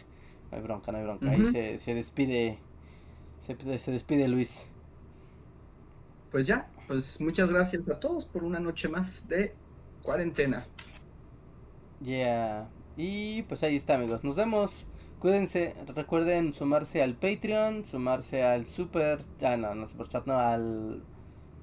[0.51, 1.31] No hay bronca, no hay bronca.
[1.31, 2.59] Ahí se, se despide
[3.41, 4.67] se, despide Luis.
[6.31, 9.55] Pues ya, pues muchas gracias a todos por una noche más de
[10.03, 10.67] cuarentena.
[12.03, 12.69] Yeah.
[12.95, 14.23] Y pues ahí está, amigos.
[14.23, 14.85] Nos vemos.
[15.17, 15.73] Cuídense.
[15.95, 19.21] Recuerden sumarse al Patreon, sumarse al Super.
[19.41, 21.01] Ah, no, no Super Chat, no, al,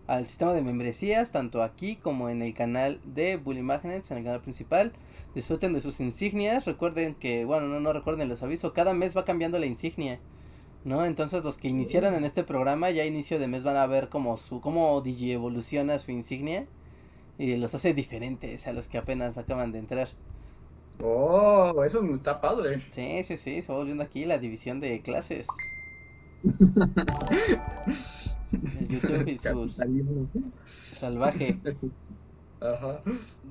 [0.08, 4.24] al sistema de membresías, tanto aquí como en el canal de Bully Magnets, en el
[4.24, 4.92] canal principal.
[5.34, 6.64] Disfruten de sus insignias.
[6.66, 10.20] Recuerden que, bueno, no, no recuerden, les aviso, cada mes va cambiando la insignia.
[10.84, 11.04] ¿no?
[11.04, 14.08] Entonces los que iniciaron en este programa ya a inicio de mes van a ver
[14.08, 16.66] como su cómo Digi evoluciona su insignia
[17.36, 20.08] y los hace diferentes a los que apenas acaban de entrar.
[21.00, 22.82] Oh, eso está padre.
[22.90, 25.46] Sí, sí, sí, se va volviendo aquí la división de clases.
[28.52, 29.78] El YouTube y sus...
[30.94, 31.58] Salvaje.
[32.60, 33.00] Ajá.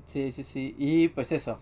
[0.05, 0.75] Sí, sí, sí.
[0.77, 1.59] Y pues eso.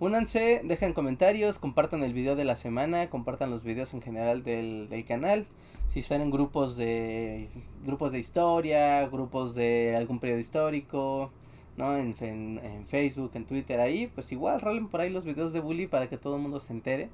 [0.00, 4.88] Únanse, dejen comentarios, compartan el video de la semana, compartan los videos en general del,
[4.88, 5.46] del canal.
[5.88, 7.48] Si están en grupos de
[7.84, 11.30] grupos de historia, grupos de algún periodo histórico,
[11.76, 11.96] ¿no?
[11.96, 15.86] En, en, Facebook, en Twitter, ahí, pues igual rolen por ahí los videos de Bully
[15.86, 17.10] para que todo el mundo se entere.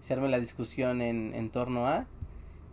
[0.00, 2.06] Se arme la discusión en, en torno a.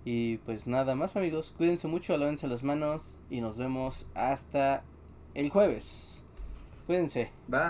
[0.05, 4.83] Y pues nada más amigos, cuídense mucho, lávense las manos y nos vemos hasta
[5.33, 6.22] el jueves.
[6.85, 7.31] Cuídense.
[7.47, 7.69] Bye.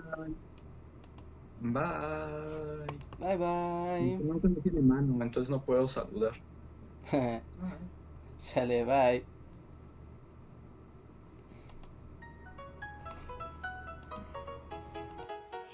[1.62, 2.86] Bye.
[3.20, 4.18] Bye bye.
[4.24, 6.34] No tiene mano, entonces no puedo saludar.
[8.40, 9.33] Sale, bye.